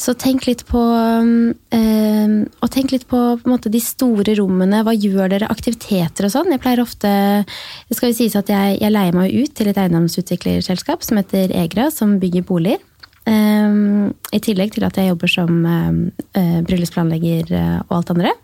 Så 0.00 0.10
tenk 0.18 0.48
litt 0.48 0.64
på 0.66 0.80
ehm, 0.80 2.40
Og 2.64 2.70
tenk 2.74 2.90
litt 2.90 3.04
på, 3.06 3.18
på 3.38 3.50
måte, 3.50 3.70
de 3.70 3.78
store 3.78 4.34
rommene. 4.40 4.80
Hva 4.82 4.96
gjør 4.96 5.30
dere? 5.36 5.50
Aktiviteter 5.52 6.26
og 6.26 6.32
sånn. 6.34 6.50
Jeg 6.50 6.62
pleier 6.64 6.82
ofte 6.82 7.12
Det 7.44 7.94
skal 7.94 8.10
jo 8.10 8.16
sies 8.18 8.34
at 8.40 8.50
jeg, 8.50 8.80
jeg 8.80 8.90
leier 8.90 9.14
meg 9.14 9.36
ut 9.36 9.54
til 9.54 9.70
et 9.70 9.78
eiendomsutviklerselskap 9.78 11.04
som 11.06 11.20
heter 11.20 11.54
Egra, 11.54 11.90
som 11.94 12.16
bygger 12.22 12.48
boliger. 12.48 12.82
Um, 13.24 14.12
I 14.36 14.40
tillegg 14.44 14.74
til 14.74 14.84
at 14.84 14.98
jeg 15.00 15.08
jobber 15.08 15.30
som 15.32 15.50
um, 15.64 16.00
uh, 16.36 16.60
bryllupsplanlegger 16.66 17.48
uh, 17.56 17.78
og 17.86 17.96
alt 17.98 18.12
andre. 18.12 18.34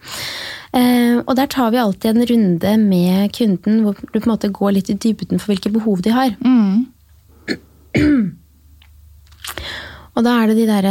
Uh, 0.72 1.20
og 1.26 1.34
der 1.36 1.50
tar 1.52 1.72
vi 1.74 1.82
alltid 1.82 2.14
en 2.14 2.28
runde 2.30 2.74
med 2.80 3.34
kunden 3.36 3.82
hvor 3.84 3.98
du 4.00 4.16
på 4.16 4.24
en 4.24 4.32
måte 4.32 4.52
går 4.54 4.78
litt 4.78 4.92
i 4.92 4.96
dybden 4.96 5.42
for 5.42 5.52
hvilke 5.52 5.72
behov 5.74 6.00
de 6.06 6.14
har. 6.16 6.32
Mm. 6.40 6.86
Og 10.18 10.24
da 10.26 10.32
er 10.40 10.50
det 10.50 10.56
de, 10.58 10.64
der, 10.68 10.86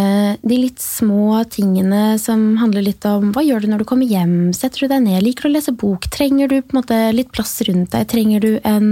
de 0.48 0.58
litt 0.58 0.80
små 0.82 1.42
tingene 1.52 2.16
som 2.22 2.56
handler 2.62 2.86
litt 2.86 3.04
om 3.06 3.34
hva 3.36 3.44
gjør 3.44 3.66
du 3.66 3.68
når 3.72 3.84
du 3.84 3.90
kommer 3.90 4.08
hjem? 4.10 4.54
Setter 4.56 4.86
du 4.86 4.94
deg 4.94 5.04
ned? 5.06 5.24
Liker 5.26 5.46
du 5.46 5.50
å 5.52 5.56
lese 5.58 5.74
bok? 5.76 6.08
Trenger 6.14 6.50
du 6.50 6.60
på 6.62 6.74
en 6.74 6.80
måte 6.80 7.00
litt 7.14 7.34
plass 7.36 7.58
rundt 7.68 7.92
deg? 7.94 8.08
Trenger 8.10 8.46
du 8.46 8.52
en, 8.64 8.88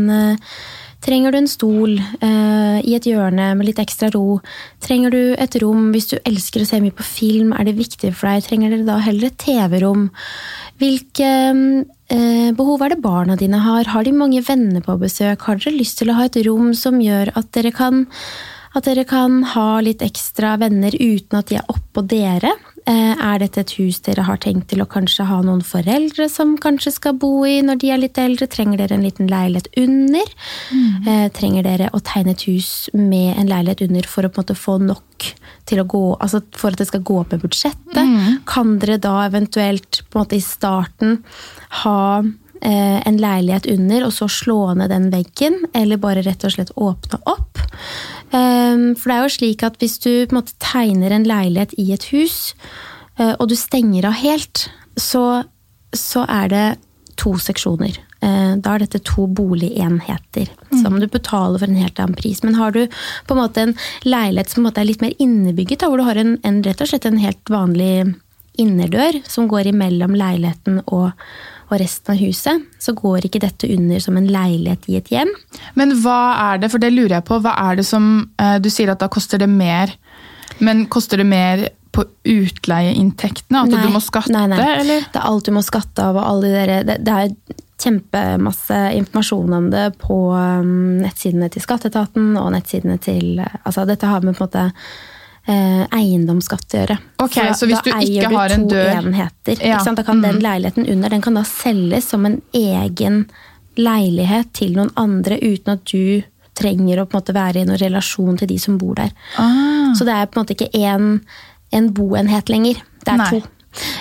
trenger 1.06 1.34
du 1.34 1.38
en 1.40 1.50
stol 1.50 1.96
eh, 1.98 2.80
i 2.82 2.96
et 2.98 3.08
hjørne 3.10 3.52
med 3.58 3.70
litt 3.70 3.82
ekstra 3.82 4.10
ro? 4.16 4.40
Trenger 4.84 5.14
du 5.14 5.22
et 5.38 5.58
rom 5.62 5.92
hvis 5.94 6.12
du 6.12 6.18
elsker 6.24 6.64
å 6.64 6.70
se 6.70 6.82
mye 6.84 6.96
på 6.96 7.06
film? 7.06 7.54
Er 7.54 7.68
det 7.68 7.78
viktig 7.80 8.14
for 8.14 8.30
deg? 8.30 8.46
Trenger 8.48 8.74
dere 8.74 8.88
da 8.88 8.98
heller 9.06 9.30
et 9.30 9.40
TV-rom? 9.44 10.10
Hvilke 10.82 11.32
eh, 11.54 12.52
behov 12.58 12.84
er 12.86 12.96
det 12.96 13.02
barna 13.06 13.40
dine 13.40 13.62
har? 13.64 13.90
Har 13.94 14.08
de 14.08 14.16
mange 14.16 14.44
venner 14.48 14.84
på 14.86 14.98
besøk? 15.02 15.48
Har 15.48 15.62
dere 15.62 15.78
lyst 15.78 16.02
til 16.02 16.14
å 16.14 16.20
ha 16.20 16.28
et 16.28 16.40
rom 16.48 16.74
som 16.78 17.02
gjør 17.04 17.34
at 17.38 17.52
dere 17.58 17.74
kan 17.76 18.06
at 18.78 18.86
dere 18.86 19.08
kan 19.10 19.42
ha 19.56 19.80
litt 19.82 20.04
ekstra 20.06 20.54
venner 20.62 20.94
uten 20.94 21.40
at 21.40 21.50
de 21.50 21.58
er 21.58 21.72
oppå 21.72 22.04
dere. 22.06 22.52
Eh, 22.88 23.14
er 23.20 23.42
dette 23.42 23.60
et 23.66 23.74
hus 23.82 24.00
dere 24.06 24.24
har 24.24 24.40
tenkt 24.40 24.70
til 24.72 24.80
å 24.80 24.88
kanskje 24.88 25.26
ha 25.28 25.42
noen 25.44 25.60
foreldre 25.66 26.30
som 26.32 26.56
kanskje 26.62 26.94
skal 26.96 27.18
bo 27.20 27.42
i 27.48 27.58
når 27.66 27.82
de 27.82 27.92
er 27.92 28.00
litt 28.00 28.20
eldre? 28.22 28.48
Trenger 28.48 28.80
dere 28.80 28.96
en 28.96 29.04
liten 29.04 29.28
leilighet 29.28 29.68
under? 29.82 30.32
Mm. 30.72 31.28
Trenger 31.36 31.68
dere 31.68 31.92
å 31.92 32.00
tegne 32.00 32.32
et 32.32 32.48
hus 32.48 32.88
med 32.96 33.36
en 33.36 33.52
leilighet 33.52 33.84
under 33.90 34.08
for 34.08 34.24
å 34.24 34.32
på 34.32 34.40
en 34.40 34.46
måte 34.46 34.56
få 34.56 34.78
nok 34.80 35.28
til 35.68 35.82
å 35.84 35.88
gå, 35.90 36.04
altså 36.16 36.42
for 36.56 36.72
at 36.72 36.80
det 36.80 36.88
skal 36.88 37.04
gå 37.04 37.20
opp 37.20 37.36
med 37.36 37.44
budsjettet? 37.44 38.00
Mm. 38.00 38.42
Kan 38.48 38.78
dere 38.80 39.00
da 39.04 39.20
eventuelt 39.26 40.04
på 40.08 40.20
en 40.20 40.24
måte 40.24 40.40
i 40.40 40.44
starten 40.44 41.20
ha 41.84 42.02
en 42.58 43.18
leilighet 43.22 43.68
under, 43.70 44.08
og 44.08 44.14
så 44.16 44.26
slå 44.32 44.74
ned 44.80 44.90
den 44.90 45.12
veggen, 45.14 45.60
eller 45.78 46.00
bare 46.02 46.24
rett 46.26 46.42
og 46.48 46.56
slett 46.56 46.72
åpne 46.74 47.20
opp. 47.30 47.60
Ehm, 48.36 48.96
for 48.98 49.10
det 49.10 49.18
er 49.18 49.24
jo 49.24 49.36
slik 49.38 49.64
at 49.64 49.78
hvis 49.82 49.98
du 50.04 50.12
på 50.26 50.36
en 50.36 50.42
måte 50.42 50.58
tegner 50.64 51.14
en 51.16 51.28
leilighet 51.28 51.76
i 51.80 51.92
et 51.96 52.10
hus, 52.12 52.56
eh, 53.20 53.34
og 53.38 53.48
du 53.50 53.56
stenger 53.56 54.10
av 54.10 54.20
helt, 54.20 54.68
så, 55.00 55.44
så 55.96 56.26
er 56.28 56.52
det 56.52 56.68
to 57.18 57.36
seksjoner. 57.42 57.98
Eh, 58.22 58.54
da 58.58 58.74
er 58.74 58.84
dette 58.84 59.04
to 59.06 59.28
boligenheter 59.30 60.50
mm. 60.72 60.80
som 60.82 60.98
du 61.00 61.08
betaler 61.12 61.62
for 61.62 61.70
en 61.70 61.82
helt 61.82 62.00
annen 62.02 62.18
pris. 62.18 62.42
Men 62.46 62.58
har 62.58 62.74
du 62.74 62.86
på 62.90 63.36
en 63.36 63.42
måte 63.42 63.64
en 63.64 63.76
leilighet 64.06 64.54
som 64.54 64.66
en 64.66 64.80
er 64.82 64.90
litt 64.90 65.04
mer 65.04 65.14
innebygget, 65.22 65.82
da, 65.82 65.92
hvor 65.92 66.02
du 66.02 66.08
har 66.08 66.20
en, 66.20 66.38
en, 66.48 66.64
rett 66.66 66.82
og 66.82 66.90
slett 66.90 67.06
en 67.10 67.22
helt 67.22 67.54
vanlig 67.54 68.18
innerdør 68.58 69.22
som 69.30 69.46
går 69.50 69.70
imellom 69.70 70.18
leiligheten 70.18 70.82
og, 70.88 71.14
og 71.68 71.82
resten 71.82 72.14
av 72.14 72.22
huset, 72.22 72.68
så 72.80 72.94
går 72.96 73.28
ikke 73.28 73.42
dette 73.44 73.68
under 73.74 74.00
som 74.04 74.18
en 74.20 74.30
leilighet 74.32 74.88
i 74.88 75.00
et 75.02 75.12
hjem. 75.12 75.32
Men 75.80 75.92
hva 76.04 76.20
er 76.54 76.62
det, 76.64 76.72
for 76.72 76.84
det 76.84 76.94
lurer 76.94 77.18
jeg 77.18 77.28
på, 77.28 77.42
hva 77.44 77.58
er 77.68 77.80
det 77.80 77.88
som 77.88 78.30
eh, 78.40 78.56
Du 78.64 78.70
sier 78.72 78.94
at 78.94 79.04
da 79.04 79.10
koster 79.12 79.42
det 79.42 79.50
mer, 79.52 79.92
men 80.64 80.86
koster 80.92 81.20
det 81.20 81.28
mer 81.28 81.68
på 81.92 82.06
utleieinntektene? 82.28 83.66
At 83.66 83.74
nei, 83.74 83.84
du 83.84 83.94
må 83.96 84.02
skatte? 84.04 84.32
Nei, 84.34 84.46
nei. 84.52 84.62
Eller? 84.80 85.08
Det 85.12 85.20
er 85.20 85.28
alt 85.28 85.48
du 85.48 85.56
må 85.56 85.64
skatte 85.66 86.08
av. 86.08 86.20
og 86.20 86.30
alle 86.30 86.52
de 86.52 86.56
der, 86.56 86.88
det, 86.88 87.00
det 87.08 87.18
er 87.18 87.64
kjempemasse 87.78 88.78
informasjon 88.98 89.54
om 89.54 89.68
det 89.74 89.86
på 90.02 90.16
um, 90.34 90.98
nettsidene 91.04 91.50
til 91.54 91.62
skatteetaten 91.62 92.32
og 92.40 92.50
nettsidene 92.56 92.98
til 93.02 93.44
altså 93.44 93.86
Dette 93.86 94.10
har 94.10 94.26
med 94.26 94.34
på 94.34 94.42
en 94.42 94.48
måte 94.48 94.64
eh, 94.72 94.98
eiendomsskatt 95.48 96.74
å 96.74 96.80
gjøre. 96.82 96.98
Okay, 97.24 97.54
så 97.56 97.68
hvis 97.70 97.84
du 97.86 97.92
ikke 97.94 98.32
har 98.34 98.54
en 98.56 98.66
dør... 98.68 98.90
enheter. 99.00 99.62
Ja. 99.64 99.80
Da 99.84 100.04
kan 100.04 100.22
den 100.22 100.36
Mm. 100.38 100.44
leiligheten 100.44 100.90
under 100.92 101.10
den 101.10 101.22
kan 101.22 101.34
da 101.40 101.44
selges 101.48 102.10
som 102.10 102.26
en 102.26 102.42
egen 102.54 103.26
leilighet 103.78 104.52
til 104.54 104.74
noen 104.76 104.92
andre 104.96 105.38
uten 105.40 105.74
at 105.78 105.86
du 105.86 106.24
trenger 106.58 107.00
å 107.00 107.06
på 107.06 107.16
en 107.18 107.22
måte 107.22 107.36
være 107.38 107.62
i 107.62 107.66
noen 107.70 107.78
relasjon 107.80 108.38
til 108.38 108.48
de 108.50 108.58
som 108.60 108.78
bor 108.82 108.96
der. 108.98 109.12
Ah. 109.38 109.94
Så 109.96 110.04
det 110.08 110.14
er 110.16 110.26
på 110.26 110.40
en 110.40 110.44
måte 110.46 110.56
ikke 110.58 110.72
en, 110.74 111.22
en 111.72 111.90
boenhet 111.94 112.50
lenger. 112.50 112.82
Det 113.06 113.14
er 113.14 113.18
Nei. 113.22 113.30
to. 113.30 113.42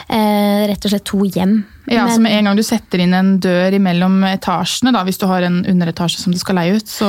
Eh, 0.08 0.62
rett 0.70 0.84
og 0.88 0.90
slett 0.94 1.04
to 1.04 1.18
hjem. 1.28 1.58
Ja, 1.86 2.08
så 2.10 2.20
med 2.20 2.34
en 2.34 2.48
gang 2.48 2.58
du 2.58 2.62
setter 2.66 3.02
inn 3.02 3.14
en 3.14 3.36
dør 3.42 3.74
imellom 3.76 4.18
etasjene, 4.26 4.92
da, 4.94 5.04
hvis 5.06 5.20
du 5.22 5.26
har 5.30 5.44
en 5.46 5.60
underetasje 5.68 6.22
som 6.22 6.34
du 6.34 6.38
skal 6.40 6.58
leie 6.58 6.80
ut, 6.80 6.90
så 6.90 7.08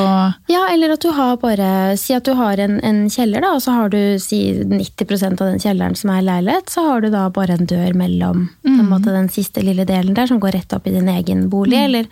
Ja, 0.52 0.68
eller 0.74 0.94
at 0.94 1.02
du 1.02 1.10
har 1.16 1.40
bare 1.42 1.98
Si 1.98 2.14
at 2.14 2.28
du 2.28 2.34
har 2.38 2.60
en, 2.62 2.78
en 2.86 3.02
kjeller, 3.10 3.42
da, 3.42 3.56
og 3.58 3.64
så 3.64 3.74
har 3.74 3.92
du 3.94 4.00
si 4.22 4.42
90% 4.62 5.42
av 5.42 5.54
den 5.54 5.62
kjelleren 5.64 5.98
som 5.98 6.14
er 6.14 6.26
leilighet, 6.28 6.70
så 6.74 6.86
har 6.92 7.02
du 7.02 7.10
da 7.14 7.26
bare 7.34 7.58
en 7.58 7.70
dør 7.70 7.98
mellom 7.98 8.48
på 8.62 8.76
en 8.76 8.90
måte, 8.92 9.14
den 9.14 9.30
siste 9.34 9.64
lille 9.66 9.86
delen 9.88 10.16
der, 10.18 10.30
som 10.30 10.40
går 10.44 10.58
rett 10.60 10.74
opp 10.78 10.88
i 10.88 10.94
din 10.94 11.10
egen 11.10 11.48
bolig. 11.50 11.80
Eller 11.88 12.10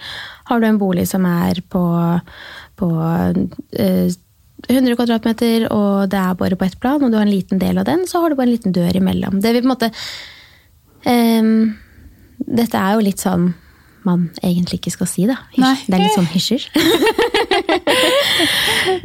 har 0.50 0.62
du 0.62 0.68
en 0.68 0.82
bolig 0.82 1.06
som 1.10 1.26
er 1.30 1.62
på, 1.70 1.86
på 2.82 2.90
eh, 3.78 4.10
100 4.68 4.96
kvadratmeter, 4.98 5.68
og 5.74 6.10
det 6.10 6.20
er 6.20 6.38
bare 6.40 6.58
på 6.58 6.66
ett 6.66 6.80
plan, 6.82 7.04
og 7.04 7.12
du 7.12 7.18
har 7.20 7.26
en 7.28 7.34
liten 7.34 7.62
del 7.62 7.78
av 7.78 7.86
den, 7.86 8.06
så 8.10 8.22
har 8.22 8.32
du 8.32 8.40
bare 8.40 8.50
en 8.50 8.56
liten 8.56 8.76
dør 8.76 8.98
imellom. 8.98 9.42
Det 9.42 9.54
vil 9.54 9.66
på 9.66 9.70
en 9.70 9.74
måte 9.74 9.92
ehm, 11.12 11.58
Dette 12.38 12.80
er 12.80 12.98
jo 12.98 13.06
litt 13.06 13.24
sånn 13.24 13.54
man 14.06 14.28
egentlig 14.44 14.80
ikke 14.80 14.94
skal 14.94 15.10
si, 15.10 15.26
da. 15.30 15.40
Hysj. 15.56 15.88
Det 15.88 15.98
er 15.98 16.04
litt 16.04 16.18
sånn 16.18 16.30
hysjer. 16.30 16.68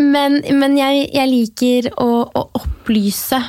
men 0.14 0.42
men 0.60 0.76
jeg, 0.76 1.06
jeg 1.16 1.30
liker 1.30 1.88
å, 1.96 2.10
å 2.28 2.42
opplyse 2.60 3.40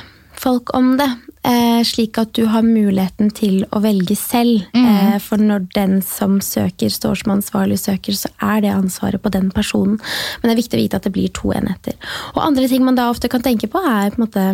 folk 0.42 0.72
om 0.76 0.96
det. 1.00 1.10
Eh, 1.42 1.80
slik 1.82 2.20
at 2.22 2.30
du 2.38 2.44
har 2.52 2.62
muligheten 2.62 3.32
til 3.34 3.64
å 3.74 3.80
velge 3.82 4.14
selv. 4.18 4.62
Eh, 4.78 5.16
for 5.22 5.42
når 5.42 5.66
den 5.74 5.96
som 6.06 6.38
søker, 6.44 6.92
står 6.92 7.22
som 7.22 7.34
ansvarlig 7.34 7.80
søker, 7.82 8.14
så 8.14 8.30
er 8.38 8.62
det 8.62 8.70
ansvaret 8.74 9.22
på 9.22 9.32
den 9.34 9.50
personen. 9.54 9.98
Men 10.40 10.48
det 10.48 10.54
er 10.54 10.62
viktig 10.62 10.78
å 10.78 10.82
vite 10.84 11.00
at 11.00 11.08
det 11.08 11.14
blir 11.16 11.34
to 11.34 11.50
enheter. 11.54 11.98
Og 12.36 12.44
andre 12.46 12.70
ting 12.70 12.86
man 12.86 12.98
da 12.98 13.08
ofte 13.10 13.30
kan 13.32 13.42
tenke 13.42 13.70
på, 13.70 13.82
er 13.82 14.14
på 14.14 14.20
en 14.20 14.24
måte 14.24 14.46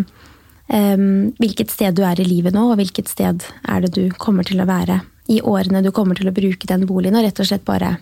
eh, 0.73 1.05
hvilket 1.45 1.77
sted 1.77 1.99
du 1.99 2.03
er 2.09 2.21
i 2.21 2.27
livet 2.27 2.57
nå, 2.57 2.71
og 2.73 2.81
hvilket 2.81 3.13
sted 3.13 3.45
er 3.69 3.85
det 3.85 3.93
du 3.95 4.09
kommer 4.17 4.49
til 4.49 4.65
å 4.65 4.69
være 4.69 5.03
i 5.29 5.41
årene 5.45 5.83
du 5.85 5.93
kommer 5.95 6.19
til 6.19 6.31
å 6.31 6.35
bruke 6.35 6.69
den 6.71 6.87
boligen, 6.89 7.19
og 7.19 7.27
rett 7.27 7.41
og 7.43 7.49
slett 7.49 7.67
bare 7.69 7.97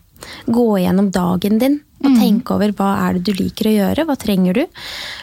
gå 0.46 0.66
gjennom 0.80 1.10
dagen 1.12 1.58
din 1.60 1.80
og 2.04 2.12
tenke 2.20 2.54
over 2.54 2.72
hva 2.76 2.90
er 3.06 3.16
det 3.16 3.22
du 3.26 3.38
liker 3.38 3.70
å 3.70 3.72
gjøre, 3.72 4.04
hva 4.06 4.16
trenger 4.20 4.58
du? 4.58 4.62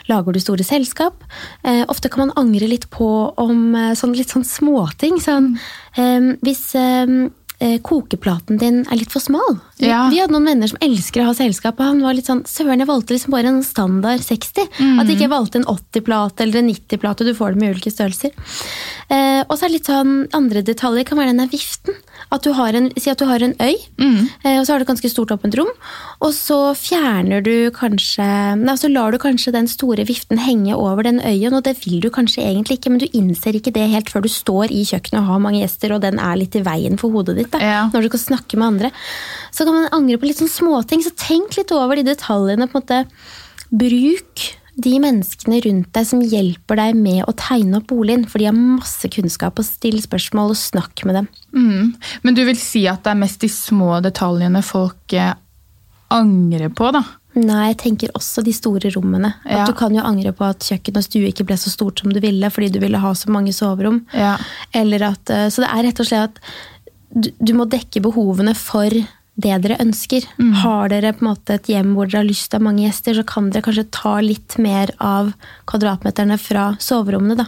Lager 0.10 0.36
du 0.36 0.42
store 0.42 0.66
selskap? 0.68 1.22
Eh, 1.64 1.84
ofte 1.92 2.10
kan 2.12 2.26
man 2.26 2.34
angre 2.40 2.68
litt 2.68 2.90
på 2.94 3.08
om 3.40 3.76
eh, 3.78 3.94
sånn, 3.98 4.16
litt 4.18 4.34
sånn 4.34 4.46
småting. 4.48 5.20
Sånn, 5.24 5.54
eh, 5.96 6.34
hvis 6.44 6.64
eh, 6.80 7.14
kokeplaten 7.84 8.58
din 8.60 8.82
er 8.92 9.00
litt 9.00 9.12
for 9.14 9.24
smal. 9.24 9.58
Vi, 9.80 9.88
Ja. 9.88 10.10
vi 10.12 10.20
hadde 10.20 10.34
noen 10.36 10.46
venner 10.52 10.68
som 10.68 10.78
elsker 10.82 11.22
å 11.24 11.30
ha 11.30 11.34
selskap, 11.38 11.80
og 11.80 11.86
han 11.86 12.02
var 12.04 12.14
litt 12.18 12.28
sånn 12.30 12.44
Søren, 12.46 12.80
jeg 12.84 12.88
valgte 12.90 13.14
liksom 13.16 13.32
bare 13.32 13.48
en 13.52 13.64
standard 13.64 14.20
60. 14.22 14.68
At 15.00 15.08
jeg 15.08 15.18
ikke 15.18 15.30
valgte 15.32 15.62
en 15.62 15.66
80-plate 15.72 16.42
eller 16.46 16.60
en 16.60 16.70
90-plate. 16.70 17.26
Du 17.26 17.34
får 17.34 17.54
det 17.54 17.62
med 17.62 17.76
ulike 17.76 17.92
størrelser. 17.94 18.32
Eh, 19.10 19.44
og 19.48 19.56
så 19.58 19.66
er 19.66 19.70
det 19.70 19.78
litt 19.80 19.90
sånn 19.92 20.14
andre 20.34 20.62
detaljer. 20.64 21.06
Kan 21.08 21.18
være 21.18 21.34
denne 21.34 21.50
viften. 21.52 21.96
At 22.32 22.44
du 22.44 22.52
har 22.54 22.74
en, 22.74 22.90
si 22.98 23.10
at 23.12 23.20
du 23.20 23.26
har 23.26 23.44
en 23.44 23.56
øy, 23.60 23.76
mm. 24.00 24.20
og 24.60 24.66
så 24.66 24.74
har 24.74 24.80
du 24.80 24.86
et 24.86 24.92
ganske 24.94 25.10
stort 25.12 25.32
åpent 25.36 25.56
rom. 25.60 25.70
Og 26.24 26.32
så 26.34 26.60
fjerner 26.78 27.44
du 27.44 27.70
kanskje 27.76 28.24
Nei, 28.64 28.76
så 28.80 28.90
lar 28.92 29.12
du 29.12 29.20
kanskje 29.22 29.54
den 29.54 29.68
store 29.68 30.06
viften 30.08 30.40
henge 30.40 30.76
over 30.78 31.04
den 31.04 31.20
øyen, 31.22 31.54
og 31.54 31.64
det 31.68 31.76
vil 31.84 32.00
du 32.04 32.10
kanskje 32.14 32.44
egentlig 32.46 32.80
ikke, 32.80 32.94
men 32.94 33.04
du 33.04 33.08
innser 33.12 33.58
ikke 33.58 33.74
det 33.76 33.90
helt 33.92 34.10
før 34.14 34.24
du 34.26 34.30
står 34.32 34.72
i 34.72 34.84
kjøkkenet 34.88 35.22
og 35.22 35.30
har 35.34 35.44
mange 35.44 35.62
gjester, 35.62 35.94
og 35.96 36.02
den 36.06 36.20
er 36.22 36.40
litt 36.40 36.56
i 36.56 36.64
veien 36.66 36.98
for 37.02 37.14
hodet 37.14 37.38
ditt 37.38 37.52
da, 37.52 37.60
Ja. 37.60 37.90
når 37.94 38.02
du 38.08 38.10
skal 38.14 38.26
snakke 38.38 38.58
med 38.58 38.68
andre. 38.68 38.92
Så 39.52 39.66
kan 39.66 39.74
man 39.74 39.90
angre 39.92 40.18
på 40.18 40.30
litt 40.30 40.40
sånn 40.42 40.52
småting, 40.52 41.04
så 41.04 41.14
tenk 41.16 41.58
litt 41.58 41.72
over 41.72 41.96
de 41.96 42.04
detaljene. 42.04 42.68
på 42.70 42.78
en 42.78 42.82
måte. 42.82 43.06
Bruk 43.74 44.42
de 44.74 44.94
menneskene 45.02 45.60
rundt 45.68 45.90
deg 45.94 46.08
som 46.10 46.22
hjelper 46.26 46.80
deg 46.80 46.98
med 46.98 47.22
å 47.28 47.36
tegne 47.38 47.78
opp 47.78 47.92
boligen, 47.92 48.26
for 48.30 48.42
de 48.42 48.48
har 48.50 48.58
masse 48.58 49.10
kunnskap, 49.14 49.60
og 49.60 49.68
still 49.68 50.00
spørsmål 50.02 50.56
og 50.56 50.60
snakk 50.60 51.06
med 51.06 51.20
dem. 51.20 51.28
mm. 51.54 51.94
Men 52.24 52.38
du 52.38 52.44
vil 52.48 52.60
si 52.60 52.88
at 52.90 53.04
det 53.06 53.14
er 53.14 53.22
mest 53.22 53.44
de 53.44 53.52
små 53.54 54.00
detaljene 54.04 54.64
folk 54.66 55.14
eh, 55.14 55.36
angrer 56.14 56.74
på, 56.74 56.90
da? 56.96 57.04
Nei, 57.34 57.72
jeg 57.72 57.80
tenker 57.82 58.12
også 58.14 58.44
de 58.46 58.54
store 58.54 58.92
rommene. 58.94 59.32
Ja. 59.50 59.64
Du 59.66 59.74
kan 59.78 59.94
jo 59.96 60.04
angre 60.06 60.36
på 60.38 60.46
at 60.46 60.66
kjøkken 60.66 61.00
og 61.00 61.06
stue 61.06 61.32
ikke 61.32 61.46
ble 61.50 61.58
så 61.58 61.72
stort 61.74 62.04
som 62.04 62.14
du 62.14 62.20
ville, 62.22 62.50
fordi 62.54 62.70
du 62.76 62.78
ville 62.84 63.02
ha 63.02 63.14
så 63.18 63.34
mange 63.34 63.56
soverom. 63.56 64.04
Ja. 64.14 64.36
Eller 64.74 65.10
at, 65.14 65.34
eh, 65.34 65.50
så 65.54 65.66
det 65.66 65.72
er 65.72 65.88
rett 65.88 66.02
og 66.02 66.10
slett 66.10 66.30
at 66.30 66.54
du, 67.14 67.30
du 67.38 67.54
må 67.58 67.66
dekke 67.70 68.02
behovene 68.06 68.54
for 68.58 68.94
det 69.36 69.56
dere 69.64 69.80
ønsker. 69.82 70.28
Har 70.62 70.90
dere 70.94 71.14
på 71.18 71.26
en 71.26 71.32
måte 71.32 71.56
et 71.58 71.66
hjem 71.72 71.96
hvor 71.96 72.06
dere 72.10 72.22
har 72.22 72.30
lyst 72.30 72.52
til 72.52 72.60
å 72.60 72.62
ha 72.62 72.68
mange 72.70 72.86
gjester, 72.86 73.18
så 73.18 73.26
kan 73.26 73.50
dere 73.50 73.66
kanskje 73.66 73.88
ta 73.92 74.20
litt 74.22 74.58
mer 74.62 74.94
av 75.02 75.34
kvadratmeterne 75.66 76.38
fra 76.38 76.70
soverommene, 76.80 77.40
da. 77.42 77.48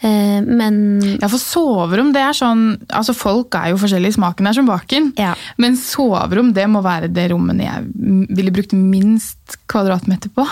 Eh, 0.00 0.40
men 0.46 1.00
Ja, 1.18 1.26
for 1.26 1.40
soverom, 1.42 2.12
det 2.14 2.20
er 2.22 2.36
sånn 2.36 2.76
Altså, 2.94 3.10
folk 3.18 3.56
er 3.58 3.72
jo 3.72 3.80
forskjellige, 3.82 4.14
smaken 4.14 4.46
er 4.46 4.54
som 4.54 4.68
baken. 4.68 5.08
Ja. 5.18 5.32
Men 5.58 5.74
soverom, 5.74 6.52
det 6.54 6.68
må 6.70 6.84
være 6.84 7.08
det 7.10 7.24
rommene 7.32 7.64
jeg 7.66 8.28
ville 8.38 8.52
brukt 8.54 8.76
minst 8.78 9.56
kvadratmeter 9.66 10.30
på. 10.36 10.44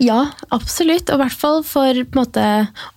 Ja, 0.00 0.30
absolutt. 0.54 1.10
Og 1.12 1.18
i 1.18 1.22
hvert 1.24 1.36
fall 1.36 1.60
for 1.68 2.00
måte, 2.16 2.46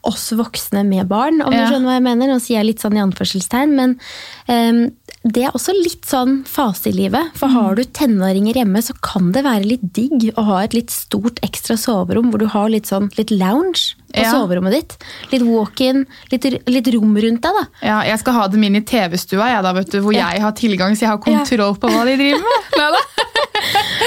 oss 0.07 0.29
voksne 0.31 0.85
med 0.87 1.09
barn, 1.11 1.41
om 1.43 1.51
Ja. 1.51 1.65
du 1.67 1.73
skjønner 1.73 1.89
hva 1.91 1.97
jeg 1.99 2.07
mener. 2.07 2.27
Nå 2.31 2.39
sier 2.39 2.61
jeg 2.61 2.69
litt 2.71 2.79
sånn 2.85 2.95
i 2.95 3.03
anførselstegn, 3.03 3.75
men 3.75 3.99
em, 4.47 4.91
det 5.23 5.43
er 5.45 5.51
også 5.53 5.73
litt 5.77 6.07
sånn 6.09 6.39
fase 6.49 6.89
i 6.89 6.95
livet. 6.97 7.29
For 7.37 7.51
har 7.53 7.75
du 7.77 7.83
tenåringer 7.83 8.57
hjemme, 8.57 8.81
så 8.81 8.95
kan 9.05 9.31
det 9.35 9.43
være 9.45 9.67
litt 9.69 9.83
digg 9.93 10.31
å 10.33 10.45
ha 10.47 10.61
et 10.63 10.73
litt 10.73 10.89
stort 10.89 11.37
ekstra 11.45 11.77
soverom 11.77 12.31
hvor 12.31 12.41
du 12.41 12.47
har 12.49 12.71
litt 12.73 12.89
sånn 12.89 13.11
litt 13.19 13.29
lounge 13.29 13.93
på 14.11 14.19
Ja. 14.25 14.31
soverommet 14.33 14.73
ditt. 14.73 14.97
Litt 15.31 15.45
walk-in, 15.45 16.05
litt, 16.31 16.43
litt 16.67 16.87
rom 16.95 17.13
rundt 17.15 17.41
deg, 17.45 17.53
da. 17.53 17.63
Ja, 17.85 18.01
jeg 18.09 18.19
skal 18.19 18.33
ha 18.33 18.47
dem 18.47 18.63
inn 18.63 18.75
i 18.75 18.81
TV-stua, 18.81 19.45
jeg 19.53 19.63
da, 19.63 19.73
vet 19.77 19.91
du, 19.93 20.01
hvor 20.01 20.13
Ja. 20.13 20.31
jeg 20.33 20.41
har 20.41 20.51
tilgang, 20.57 20.97
så 20.97 21.05
jeg 21.05 21.09
har 21.13 21.17
kontroll 21.19 21.75
på 21.77 21.87
hva 21.93 22.03
de 22.09 22.17
driver 22.17 22.41
med. 22.41 22.61
Neida. 22.81 23.05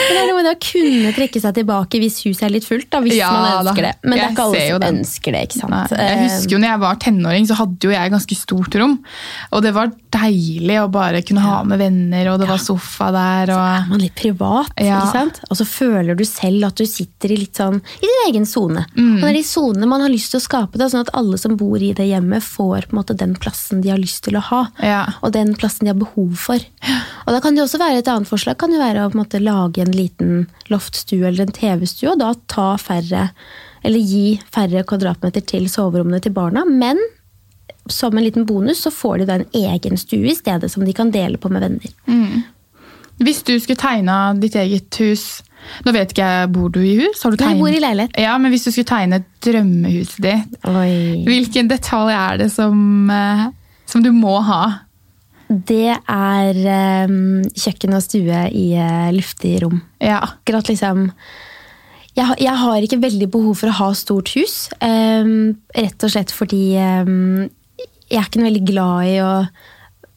Men 0.04 0.16
det 0.16 0.20
er 0.22 0.28
noe 0.30 0.36
med 0.38 0.46
det 0.48 0.52
å 0.54 0.60
kunne 0.64 1.12
trekke 1.16 1.40
seg 1.40 1.54
tilbake 1.58 2.00
hvis 2.02 2.18
huset 2.26 2.42
er 2.48 2.52
litt 2.54 2.66
fullt, 2.68 2.88
da, 2.92 3.00
hvis 3.04 3.16
Ja, 3.18 3.30
man 3.32 3.66
ønsker 3.66 3.82
da. 3.86 3.92
det. 3.92 3.94
Men 4.04 4.18
det 4.18 4.24
er 4.24 4.32
ikke 4.34 4.44
alle 4.48 4.64
som 4.68 4.80
den. 4.84 4.98
ønsker 5.00 5.32
det, 5.36 5.42
ikke 5.48 5.60
sant. 5.60 5.74
Nei, 5.94 6.08
jeg 6.10 6.18
husker 6.24 6.54
jo 6.56 6.60
når 6.62 6.70
jeg 6.74 6.82
var 6.84 7.00
tenåring, 7.04 7.48
så 7.48 7.58
hadde 7.60 7.88
jo 7.88 7.94
jeg 7.94 8.12
ganske 8.14 8.38
stort 8.38 8.78
rom. 8.80 8.94
Og 9.54 9.62
det 9.64 9.72
var 9.76 9.92
deilig 10.14 10.76
å 10.82 10.88
bare 10.92 11.22
kunne 11.26 11.42
ha 11.44 11.56
med 11.66 11.80
venner, 11.82 12.30
og 12.32 12.38
det 12.42 12.48
var 12.50 12.60
sofa 12.62 13.10
der. 13.14 13.52
Så 13.54 13.58
er 13.64 13.88
man 13.90 14.02
litt 14.04 14.14
privat, 14.18 14.70
ikke 14.78 15.00
sant? 15.12 15.40
Og 15.50 15.58
så 15.58 15.66
føler 15.68 16.18
du 16.18 16.24
selv 16.28 16.68
at 16.68 16.76
du 16.80 16.84
sitter 16.88 17.32
i 17.34 17.40
litt 17.40 17.56
sånn, 17.60 17.80
i 18.00 18.06
din 18.08 18.20
egen 18.28 18.46
sone. 18.46 18.84
Mm. 18.96 19.16
Og 19.18 19.24
det 19.26 19.30
er 19.32 19.38
de 19.40 19.44
sonene 19.48 19.88
man 19.90 20.04
har 20.04 20.12
lyst 20.12 20.30
til 20.34 20.40
å 20.42 20.44
skape, 20.44 20.78
da, 20.80 20.88
sånn 20.92 21.04
at 21.06 21.12
alle 21.18 21.38
som 21.40 21.56
bor 21.60 21.80
i 21.82 21.92
det 21.96 22.06
hjemmet 22.10 22.44
får 22.44 22.88
på 22.90 22.94
en 22.94 23.00
måte 23.00 23.16
den 23.18 23.34
plassen 23.40 23.80
de 23.84 23.90
har 23.92 24.00
lyst 24.00 24.22
til 24.28 24.38
å 24.38 24.44
ha. 24.50 24.62
Og 25.22 25.32
den 25.34 25.54
plassen 25.58 25.86
de 25.88 25.92
har 25.92 25.98
behov 26.00 26.34
for. 26.38 26.60
Og 27.24 27.32
da 27.34 27.40
kan 27.44 27.54
det 27.56 27.64
også 27.64 27.80
være 27.80 28.02
et 28.02 28.08
annet 28.12 28.28
forslag 28.30 28.58
kan 28.60 28.72
jo 28.72 28.78
være 28.80 29.04
å 29.06 29.10
på 29.10 29.18
en 29.18 29.22
måte 29.24 29.40
lage 29.42 29.82
en 29.84 29.93
liten 29.96 30.46
loftstue 30.72 31.26
eller 31.28 31.46
en 31.46 31.54
TV-stue, 31.56 32.12
og 32.12 32.20
da 32.22 32.32
ta 32.50 32.74
færre, 32.80 33.28
eller 33.84 34.08
gi 34.14 34.38
færre 34.54 34.84
kvadratmeter 34.88 35.44
til 35.46 35.68
soverommene 35.72 36.22
til 36.24 36.34
barna. 36.36 36.64
Men 36.68 37.00
som 37.90 38.16
en 38.16 38.24
liten 38.24 38.46
bonus 38.48 38.82
så 38.84 38.92
får 38.94 39.18
de 39.18 39.28
da 39.28 39.38
en 39.40 39.58
egen 39.74 39.98
stue 40.00 40.30
i 40.30 40.36
stedet 40.36 40.70
som 40.72 40.84
de 40.86 40.94
kan 40.96 41.12
dele 41.14 41.40
på 41.40 41.50
med 41.52 41.64
venner. 41.64 42.44
Hvis 43.22 43.42
du 43.46 43.54
skulle 43.60 43.78
tegna 43.78 44.34
ditt 44.34 44.56
eget 44.58 44.96
hus 44.98 45.42
Nå 45.86 45.92
vet 45.94 46.10
ikke 46.12 46.24
jeg, 46.26 46.48
Bor 46.52 46.72
du 46.74 46.80
i 46.84 46.96
hus? 46.98 47.22
Har 47.24 47.32
du 47.32 47.40
jeg 47.40 47.56
bor 47.56 47.72
i 47.72 47.78
leilighet. 47.80 48.16
Ja, 48.20 48.34
men 48.36 48.52
Hvis 48.52 48.66
du 48.66 48.72
skulle 48.72 48.88
tegne 48.90 49.22
drømmehuset 49.44 50.18
ditt, 50.20 50.58
Oi. 50.68 51.22
hvilken 51.24 51.70
detalj 51.70 52.12
er 52.12 52.42
det 52.42 52.50
som, 52.52 52.76
eh, 53.08 53.46
som 53.88 54.04
du 54.04 54.10
må 54.12 54.34
ha? 54.44 54.60
Det 55.48 55.92
er 55.92 56.60
um, 57.08 57.42
kjøkken 57.52 57.96
og 57.96 58.04
stue 58.04 58.44
i 58.54 58.68
uh, 58.78 59.10
luftig 59.14 59.58
rom. 59.64 59.82
Ja. 60.02 60.22
Akkurat 60.24 60.70
liksom 60.70 61.10
jeg, 62.14 62.36
jeg 62.38 62.54
har 62.60 62.84
ikke 62.86 63.02
veldig 63.02 63.28
behov 63.34 63.58
for 63.58 63.72
å 63.72 63.78
ha 63.80 63.90
stort 63.98 64.30
hus. 64.38 64.68
Um, 64.78 65.56
rett 65.74 66.06
og 66.06 66.12
slett 66.14 66.32
fordi 66.34 66.76
um, 66.78 67.48
jeg 68.06 68.20
er 68.20 68.28
ikke 68.28 68.40
noe 68.40 68.50
veldig 68.50 68.66
glad 68.68 69.08
i 69.10 69.16
å, 69.24 69.32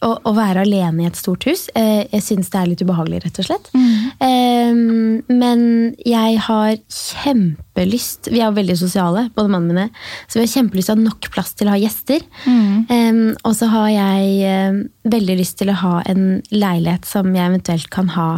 å, 0.06 0.10
å 0.30 0.32
være 0.38 0.64
alene 0.66 1.04
i 1.04 1.08
et 1.10 1.18
stort 1.18 1.48
hus. 1.50 1.68
Uh, 1.78 2.04
jeg 2.12 2.24
syns 2.26 2.52
det 2.54 2.60
er 2.60 2.70
litt 2.72 2.84
ubehagelig, 2.86 3.22
rett 3.26 3.40
og 3.42 3.48
slett. 3.48 3.70
Um, 3.74 5.24
men 5.30 5.62
jeg 6.06 6.40
har 6.48 6.76
kjempelyst 6.92 8.30
Vi 8.32 8.40
er 8.40 8.48
jo 8.48 8.58
veldig 8.58 8.78
sosiale, 8.80 9.28
både 9.36 9.54
mannen 9.54 9.74
og 9.74 9.80
mine. 9.80 10.06
Så 10.28 10.40
vi 10.40 10.46
har 10.46 10.54
kjempelyst 10.54 10.92
til 10.92 10.98
å 10.98 11.00
ha 11.00 11.06
nok 11.08 11.30
plass 11.34 11.54
til 11.58 11.70
å 11.70 11.76
ha 11.76 11.80
gjester. 11.82 12.28
Um, 12.48 13.24
og 13.42 13.56
så 13.58 13.72
har 13.74 13.90
jeg 13.94 14.60
um, 14.74 14.84
veldig 15.18 15.40
lyst 15.42 15.58
til 15.62 15.74
å 15.74 15.80
ha 15.82 15.96
en 16.10 16.28
leilighet 16.54 17.08
som 17.10 17.34
jeg 17.34 17.54
eventuelt 17.54 17.90
kan 17.94 18.14
ha 18.18 18.30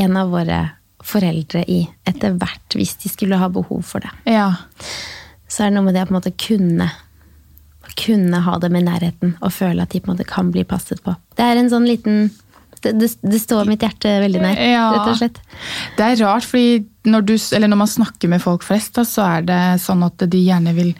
en 0.00 0.16
av 0.18 0.32
våre 0.34 0.62
foreldre 1.04 1.66
i 1.68 1.82
etter 2.08 2.36
hvert, 2.40 2.76
hvis 2.76 2.96
de 3.02 3.10
skulle 3.12 3.38
ha 3.38 3.50
behov 3.52 3.84
for 3.86 4.04
det. 4.04 4.14
ja. 4.38 4.54
Så 5.54 5.62
er 5.62 5.70
det 5.70 5.76
noe 5.76 5.86
med 5.86 5.94
det 5.94 6.02
å 6.02 6.08
på 6.08 6.14
en 6.14 6.18
måte 6.18 6.34
kunne, 6.40 6.86
kunne 7.98 8.40
ha 8.46 8.56
dem 8.62 8.76
i 8.78 8.84
nærheten 8.84 9.36
og 9.40 9.52
føle 9.54 9.84
at 9.84 9.92
de 9.92 10.00
på 10.00 10.10
en 10.10 10.14
måte 10.14 10.28
kan 10.28 10.50
bli 10.54 10.64
passet 10.68 11.02
på. 11.04 11.14
Det 11.36 11.44
er 11.44 11.60
en 11.60 11.70
sånn 11.72 11.88
liten 11.88 12.30
Det, 12.84 13.10
det, 13.22 13.40
står 13.40 13.70
mitt 13.70 13.84
hjerte 13.84 14.18
veldig 14.24 14.40
nær, 14.42 14.58
Ja. 14.60 14.88
rett 14.92 15.12
og 15.12 15.16
slett. 15.20 15.38
Det 15.96 16.04
er 16.04 16.20
rart, 16.24 16.44
fordi 16.44 16.84
når, 17.04 17.24
du, 17.28 17.34
eller 17.56 17.68
når 17.68 17.76
man 17.76 17.88
snakker 17.90 18.30
med 18.32 18.40
folk 18.40 18.62
flest, 18.64 18.94
da, 18.96 19.02
så 19.04 19.24
er 19.26 19.42
det 19.44 19.58
sånn 19.82 20.00
at 20.06 20.22
de 20.30 20.38
gjerne 20.40 20.72
vil 20.76 20.94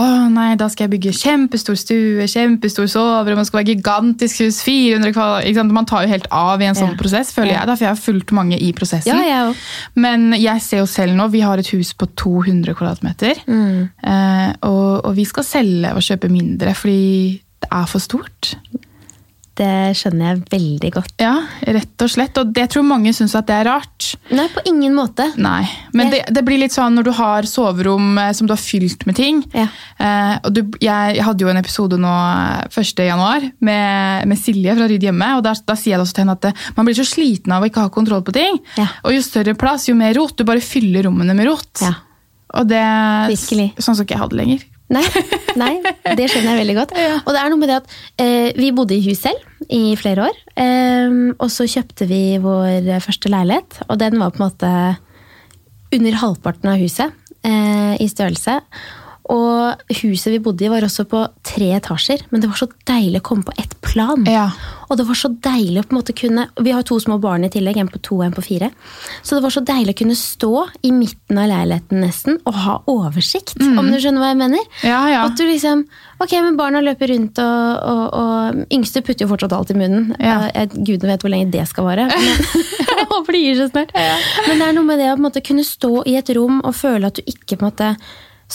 Å 0.00 0.04
nei, 0.32 0.54
da 0.56 0.70
skal 0.72 0.86
jeg 0.86 0.94
bygge 0.94 1.12
kjempestor 1.18 1.76
stue, 1.76 2.24
kjempestor 2.32 2.88
soverom, 2.88 3.36
man 3.42 3.48
skal 3.48 3.60
være 3.60 3.74
gigantisk 3.74 4.40
hus, 4.46 4.62
400 4.64 5.12
kvadrat? 5.12 5.74
Man 5.76 5.88
tar 5.90 6.06
jo 6.06 6.12
helt 6.14 6.28
av 6.32 6.62
i 6.64 6.68
en 6.70 6.78
sånn 6.78 6.94
Ja. 6.94 7.00
prosess, 7.00 7.32
føler 7.36 7.52
jeg, 7.58 7.66
da, 7.68 7.76
for 7.76 7.84
jeg 7.84 7.92
har 7.92 8.00
fulgt 8.00 8.32
mange 8.36 8.56
i 8.56 8.72
prosessen. 8.76 9.12
Ja, 9.12 9.44
jeg. 9.44 9.56
Men 10.00 10.32
jeg 10.38 10.64
ser 10.64 10.80
jo 10.84 10.88
selv 10.88 11.16
nå, 11.18 11.28
vi 11.30 11.44
har 11.44 11.60
et 11.60 11.72
hus 11.76 11.92
på 11.92 12.08
200 12.16 12.74
kvadratmeter. 12.78 13.44
Mm. 13.46 13.90
Eh, 14.02 14.52
og, 14.64 15.04
og 15.04 15.12
vi 15.16 15.28
skal 15.28 15.44
selge 15.44 15.92
og 15.92 16.04
kjøpe 16.04 16.32
mindre, 16.32 16.72
fordi 16.74 17.40
det 17.60 17.68
er 17.68 17.86
for 17.90 18.00
stort. 18.00 18.54
Det 19.60 19.92
skjønner 19.98 20.30
jeg 20.30 20.42
veldig 20.54 20.90
godt. 20.94 21.14
Ja, 21.20 21.34
rett 21.76 22.04
og 22.04 22.10
slett. 22.12 22.38
Og 22.40 22.52
det, 22.56 22.64
tror 22.72 22.86
mange 22.86 23.12
syns 23.16 23.34
at 23.36 23.48
det 23.50 23.58
er 23.58 23.68
rart. 23.68 24.06
Nei, 24.32 24.46
på 24.54 24.62
ingen 24.70 24.94
måte. 24.96 25.26
Nei, 25.40 25.66
men 25.96 26.12
det, 26.12 26.22
det 26.32 26.44
blir 26.46 26.62
litt 26.62 26.72
sånn 26.72 26.96
når 26.96 27.08
du 27.08 27.12
har 27.18 27.48
soverom 27.48 28.16
eh, 28.22 28.32
som 28.36 28.48
du 28.48 28.54
har 28.54 28.62
fylt 28.62 29.04
med 29.08 29.18
ting. 29.20 29.42
Ja. 29.52 29.66
Eh, 30.00 30.34
og 30.48 30.56
du, 30.56 30.62
jeg, 30.80 31.18
jeg 31.18 31.26
hadde 31.26 31.44
jo 31.44 31.52
en 31.52 31.60
episode 31.60 32.00
nå 32.00 32.14
eh, 32.14 32.80
1. 32.80 33.04
januar 33.10 33.44
med, 33.60 34.28
med 34.30 34.40
Silje 34.40 34.76
fra 34.78 34.88
Rydd 34.88 35.08
hjemme. 35.10 35.32
og 35.36 35.44
der, 35.44 35.60
Da 35.68 35.76
sier 35.76 35.96
jeg 35.96 36.00
det 36.00 36.08
også 36.08 36.18
til 36.18 36.24
henne 36.24 36.38
at 36.38 36.48
det, 36.48 36.54
man 36.78 36.88
blir 36.88 36.96
så 36.96 37.08
sliten 37.08 37.56
av 37.56 37.64
å 37.64 37.68
ikke 37.68 37.84
ha 37.84 37.92
kontroll 37.92 38.24
på 38.24 38.36
ting. 38.36 38.60
Ja. 38.80 38.88
Og 39.04 39.16
jo 39.18 39.24
større 39.26 39.56
plass, 39.60 39.90
jo 39.90 39.98
mer 39.98 40.16
rot. 40.16 40.38
Du 40.40 40.48
bare 40.48 40.64
fyller 40.64 41.10
rommene 41.10 41.36
med 41.36 41.50
rot. 41.50 41.84
Ja. 41.84 41.98
Og 42.56 42.66
det 42.70 42.82
Virkelig. 43.30 43.72
Sånn 43.78 43.94
som 43.94 44.06
ikke 44.06 44.16
jeg 44.16 44.24
hadde 44.24 44.40
lenger. 44.40 44.69
Nei, 44.90 45.04
nei, 45.60 45.74
det 46.18 46.26
skjønner 46.32 46.56
jeg 46.56 46.60
veldig 46.64 46.76
godt. 46.80 46.94
Og 47.26 47.30
det 47.30 47.42
er 47.42 47.52
noe 47.52 47.60
med 47.60 47.70
det 47.70 47.78
at 47.78 47.92
eh, 48.22 48.48
vi 48.58 48.72
bodde 48.74 48.96
i 48.96 49.04
hus 49.04 49.22
selv 49.22 49.70
i 49.70 49.94
flere 49.98 50.26
år. 50.26 50.40
Eh, 50.58 51.14
og 51.38 51.46
så 51.52 51.68
kjøpte 51.70 52.08
vi 52.10 52.24
vår 52.42 52.88
første 53.04 53.30
leilighet, 53.30 53.84
og 53.86 54.00
den 54.02 54.18
var 54.18 54.34
på 54.34 54.40
en 54.40 54.48
måte 54.48 54.72
under 55.94 56.18
halvparten 56.22 56.72
av 56.72 56.82
huset 56.82 57.14
eh, 57.46 57.94
i 58.02 58.08
størrelse. 58.10 58.58
Og 59.30 59.94
huset 60.00 60.32
vi 60.34 60.40
bodde 60.42 60.64
i 60.66 60.70
var 60.72 60.82
også 60.82 61.04
på 61.06 61.20
tre 61.46 61.68
etasjer, 61.76 62.24
men 62.32 62.42
det 62.42 62.48
var 62.50 62.58
så 62.58 62.66
deilig 62.88 63.20
å 63.22 63.26
komme 63.30 63.46
på 63.46 63.54
ett 63.62 63.76
plan. 63.84 64.24
Ja. 64.26 64.48
Og 64.90 64.98
det 64.98 65.04
var 65.06 65.14
så 65.18 65.28
deilig 65.30 65.78
å 65.78 65.84
på 65.86 65.94
en 65.94 65.98
måte 66.00 66.14
kunne 66.18 66.48
Vi 66.58 66.72
har 66.74 66.82
to 66.86 66.96
små 66.98 67.20
barn 67.22 67.44
i 67.46 67.50
tillegg, 67.52 67.76
en 67.78 67.90
på 67.92 68.00
to 68.02 68.16
og 68.18 68.24
en 68.26 68.34
på 68.34 68.42
fire. 68.42 68.72
Så 69.22 69.36
det 69.38 69.44
var 69.44 69.52
så 69.54 69.62
deilig 69.62 69.94
å 69.94 69.98
kunne 70.00 70.16
stå 70.18 70.50
i 70.82 70.90
midten 70.94 71.38
av 71.38 71.46
leiligheten 71.52 72.02
nesten 72.02 72.40
og 72.42 72.58
ha 72.64 72.74
oversikt, 72.90 73.54
om 73.62 73.86
du 73.92 73.98
skjønner 74.02 74.18
hva 74.24 74.32
jeg 74.32 74.40
mener? 74.42 74.66
Ja, 74.82 75.00
ja. 75.12 75.20
At 75.28 75.38
du 75.38 75.44
liksom 75.46 75.86
Ok, 76.20 76.34
men 76.44 76.58
barna 76.58 76.82
løper 76.84 77.08
rundt, 77.08 77.38
og, 77.40 77.84
og, 77.90 78.00
og 78.20 78.74
yngste 78.76 79.00
putter 79.06 79.24
jo 79.24 79.30
fortsatt 79.30 79.54
alt 79.56 79.70
i 79.72 79.76
munnen. 79.78 80.10
Ja. 80.20 80.50
Eh, 80.50 80.66
jeg- 80.66 80.82
Gudene 80.90 81.14
vet 81.14 81.22
hvor 81.24 81.32
lenge 81.32 81.48
det 81.54 81.62
skal 81.70 81.86
vare. 81.86 82.08
Men, 82.10 82.42
jeg 82.90 83.06
håper 83.08 83.32
det 83.38 83.40
gir 83.46 83.56
seg 83.62 83.70
snart. 83.72 83.94
Men 84.50 84.58
det 84.60 84.66
er 84.66 84.74
noe 84.76 84.84
med 84.90 85.00
det 85.00 85.06
å 85.08 85.14
på 85.14 85.22
en 85.22 85.28
måte 85.30 85.40
kunne 85.46 85.64
stå 85.64 86.02
i 86.10 86.18
et 86.20 86.28
rom 86.36 86.58
og 86.60 86.76
føle 86.76 87.08
at 87.08 87.16
du 87.16 87.22
ikke 87.24 87.56
på 87.56 87.62
en 87.64 87.70
måte 87.70 87.88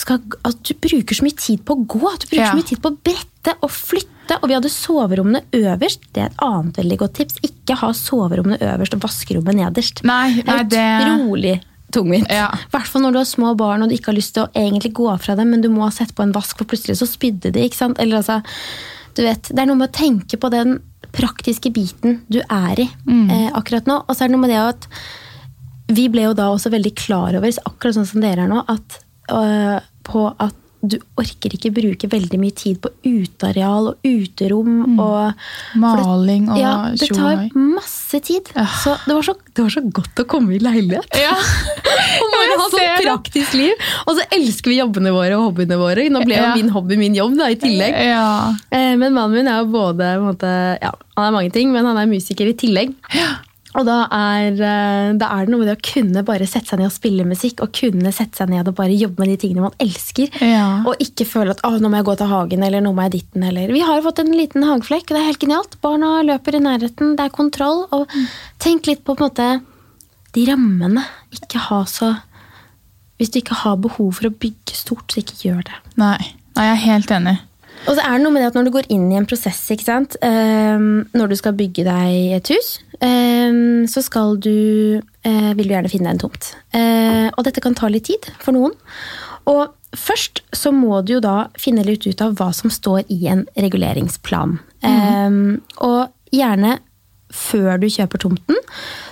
skal, 0.02 0.20
at 0.44 0.58
du 0.66 0.74
bruker 0.82 1.16
så 1.16 1.24
mye 1.26 1.36
tid 1.40 1.62
på 1.66 1.76
å 1.76 1.86
gå. 1.86 2.02
At 2.12 2.24
du 2.24 2.28
bruker 2.30 2.42
Ja. 2.44 2.50
så 2.52 2.58
mye 2.60 2.68
tid 2.68 2.82
på 2.82 2.90
å 2.92 2.98
brette 3.06 3.54
og 3.62 3.70
flytte. 3.70 4.40
Og 4.42 4.48
vi 4.50 4.54
hadde 4.56 4.70
soverommene 4.72 5.42
øverst. 5.54 6.00
Det 6.12 6.22
er 6.24 6.26
et 6.32 6.42
annet 6.42 6.76
veldig 6.80 6.98
godt 6.98 7.14
tips. 7.20 7.38
Ikke 7.46 7.76
ha 7.80 7.92
soverommene 7.94 8.58
øverst 8.58 8.94
og 8.98 9.00
vaskerommet 9.06 9.54
nederst. 9.60 10.02
Nei, 10.04 10.42
det 10.42 10.78
er 10.78 11.06
utrolig 11.06 11.60
tungvint. 11.94 12.26
Ja. 12.28 12.48
Hvert 12.72 12.88
fall 12.90 13.02
når 13.02 13.12
du 13.12 13.18
har 13.22 13.28
små 13.30 13.54
barn 13.56 13.82
og 13.84 13.88
du 13.88 13.94
ikke 13.94 14.10
har 14.10 14.18
lyst 14.18 14.34
til 14.34 14.44
å 14.44 14.50
egentlig 14.52 14.92
gå 14.98 15.06
fra 15.22 15.36
dem, 15.38 15.50
men 15.54 15.62
du 15.62 15.68
må 15.72 15.84
ha 15.86 15.90
sett 15.94 16.14
på 16.14 16.22
en 16.26 16.32
vask, 16.34 16.58
for 16.58 16.66
plutselig 16.66 16.98
så 16.98 17.06
spydde 17.08 17.52
de. 17.54 17.62
ikke 17.68 17.78
sant? 17.78 17.98
Eller 18.02 18.18
altså, 18.18 18.42
du 19.14 19.22
vet, 19.22 19.42
Det 19.48 19.58
er 19.62 19.66
noe 19.70 19.76
med 19.80 19.88
å 19.88 19.96
tenke 19.96 20.36
på 20.36 20.50
den 20.50 20.80
praktiske 21.16 21.70
biten 21.72 22.20
du 22.28 22.40
er 22.42 22.80
i 22.82 22.88
eh, 23.08 23.50
akkurat 23.54 23.86
nå. 23.86 24.02
Og 24.08 24.12
så 24.16 24.24
er 24.24 24.28
det 24.28 24.34
noe 24.36 24.42
med 24.44 24.50
det 24.50 24.58
at 24.60 24.88
vi 25.88 26.08
ble 26.10 26.26
jo 26.26 26.34
da 26.34 26.48
også 26.50 26.68
veldig 26.74 26.94
klar 26.98 27.36
over, 27.38 27.48
akkurat 27.64 27.94
sånn 27.94 28.08
som 28.10 28.20
dere 28.20 28.42
er 28.42 28.48
nå, 28.50 28.64
at, 28.68 28.98
øh, 29.32 29.80
på 30.06 30.28
at 30.38 30.54
du 30.86 30.98
orker 31.18 31.50
ikke 31.56 31.72
bruke 31.74 32.06
veldig 32.12 32.38
mye 32.38 32.54
tid 32.54 32.76
på 32.84 32.90
uteareal 33.02 33.88
og 33.88 34.04
uterom. 34.06 35.00
og 35.00 35.32
for 35.32 35.32
det- 35.32 35.80
Maling 35.80 36.44
og 36.52 36.58
ja, 36.60 36.74
Det 36.94 37.08
og 37.10 37.16
tar 37.16 37.48
masse 37.58 38.20
tid. 38.22 38.44
Så 38.84 38.94
det 39.06 39.14
var, 39.16 39.22
så 39.26 39.34
det 39.56 39.64
var 39.64 39.70
så 39.74 39.82
godt 39.90 40.22
å 40.22 40.26
komme 40.30 40.54
i 40.54 40.60
leilighet. 40.62 41.08
Ja. 41.18 41.32
Og 42.22 42.30
bare 42.32 42.58
ha 42.60 42.68
sånn 42.70 43.02
praktisk 43.02 43.54
liv. 43.58 43.72
Og 44.06 44.14
så 44.16 44.22
elsker 44.32 44.70
vi 44.70 44.78
jobbene 44.78 45.10
våre 45.12 45.34
og 45.36 45.48
hobbyene 45.50 45.76
våre. 45.80 46.06
Nå 46.12 46.22
ble 46.24 46.36
jo 46.36 46.42
Ja. 46.44 46.54
min 46.54 46.68
hobby 46.72 46.96
min 46.96 47.14
jobb 47.14 47.34
da, 47.36 47.50
i 47.50 47.56
tillegg. 47.60 47.92
Ja. 48.06 48.54
Eh, 48.70 48.94
Men 48.96 49.12
mannen 49.12 49.32
min 49.36 49.48
er 49.48 49.64
jo 49.64 49.72
både 49.72 50.12
måte, 50.22 50.78
ja, 50.80 50.92
Han 51.16 51.24
er 51.26 51.32
mange 51.32 51.52
ting, 51.52 51.72
men 51.72 51.84
han 51.84 51.96
er 51.98 52.06
musiker 52.06 52.46
i 52.46 52.54
tillegg. 52.54 52.94
Og 53.76 53.84
da 53.84 53.96
er, 54.12 54.52
eh, 54.56 55.10
da 55.20 55.28
er 55.34 55.46
det 55.46 55.52
noe 55.52 55.62
med 55.62 55.68
det 55.68 55.76
å 55.76 55.84
kunne 55.84 56.24
bare 56.26 56.48
sette 56.48 56.72
seg 56.72 56.80
ned 56.80 56.88
og 56.88 56.94
spille 56.94 57.26
musikk, 57.28 57.60
og 57.64 57.74
kunne 57.76 58.12
sette 58.14 58.40
seg 58.40 58.52
ned 58.52 58.68
og 58.70 58.76
bare 58.78 58.96
jobbe 58.96 59.20
med 59.22 59.34
de 59.34 59.38
tingene 59.42 59.66
man 59.66 59.76
elsker. 59.82 60.32
Ja. 60.40 60.82
Og 60.88 61.02
ikke 61.02 61.26
føle 61.28 61.52
at 61.52 61.62
nå 61.62 61.90
må 61.90 62.00
jeg 62.00 62.08
gå 62.08 62.16
til 62.20 62.32
hagen, 62.32 62.64
eller 62.66 62.84
nå 62.84 62.94
må 62.96 63.06
jeg 63.06 63.18
ditten, 63.18 63.44
eller 63.50 63.74
Vi 63.74 63.84
har 63.84 64.04
fått 64.04 64.22
en 64.22 64.32
liten 64.32 64.64
hageflekk, 64.64 65.10
det 65.10 65.20
er 65.20 65.28
helt 65.28 65.42
genialt. 65.42 65.76
Barna 65.84 66.22
løper 66.24 66.56
i 66.56 66.62
nærheten, 66.62 67.16
det 67.18 67.26
er 67.26 67.34
kontroll. 67.34 67.84
Og 67.92 68.08
tenk 68.62 68.86
litt 68.86 69.04
på 69.04 69.16
på 69.16 69.24
en 69.24 69.30
måte 69.30 69.48
de 70.36 70.46
rammene. 70.50 71.04
Ikke 71.32 71.60
ha 71.70 71.84
så 71.88 72.16
Hvis 73.16 73.30
du 73.32 73.38
ikke 73.40 73.56
har 73.62 73.78
behov 73.80 74.18
for 74.18 74.28
å 74.28 74.34
bygge 74.36 74.74
stort, 74.76 75.08
så 75.08 75.22
ikke 75.22 75.38
gjør 75.40 75.62
det. 75.64 75.76
Nei, 75.96 76.18
Nei 76.52 76.66
jeg 76.66 76.74
er 76.74 76.82
helt 76.82 77.12
enig. 77.16 77.38
Og 77.86 77.94
så 77.94 78.02
er 78.02 78.16
det 78.16 78.24
noe 78.24 78.34
med 78.34 78.42
det 78.42 78.50
at 78.50 78.56
når 78.58 78.66
du 78.66 78.72
går 78.74 78.88
inn 78.92 79.06
i 79.12 79.18
en 79.18 79.28
prosess, 79.28 79.60
ikke 79.70 79.86
sant? 79.86 80.16
Um, 80.24 81.06
når 81.14 81.30
du 81.30 81.36
skal 81.38 81.56
bygge 81.58 81.84
deg 81.86 82.36
et 82.38 82.50
hus, 82.54 82.72
um, 82.98 83.84
så 83.90 84.02
skal 84.02 84.36
du 84.42 84.56
uh, 84.98 85.52
vil 85.54 85.68
du 85.68 85.74
gjerne 85.74 85.92
finne 85.92 86.08
deg 86.08 86.16
en 86.16 86.24
tomt. 86.26 86.50
Uh, 86.74 87.28
og 87.36 87.44
dette 87.46 87.62
kan 87.62 87.76
ta 87.78 87.90
litt 87.92 88.08
tid 88.10 88.30
for 88.42 88.56
noen. 88.56 88.74
Og 89.46 89.68
først 89.96 90.42
så 90.56 90.72
må 90.74 91.00
du 91.06 91.16
jo 91.16 91.22
da 91.24 91.46
finne 91.60 91.84
litt 91.86 92.06
ut 92.08 92.22
av 92.24 92.34
hva 92.38 92.50
som 92.56 92.72
står 92.72 93.06
i 93.12 93.20
en 93.30 93.46
reguleringsplan. 93.56 94.58
Ehm, 94.86 95.60
og 95.84 96.10
gjerne 96.34 96.78
før 97.32 97.80
du 97.82 97.88
kjøper 97.90 98.22
tomten, 98.22 98.58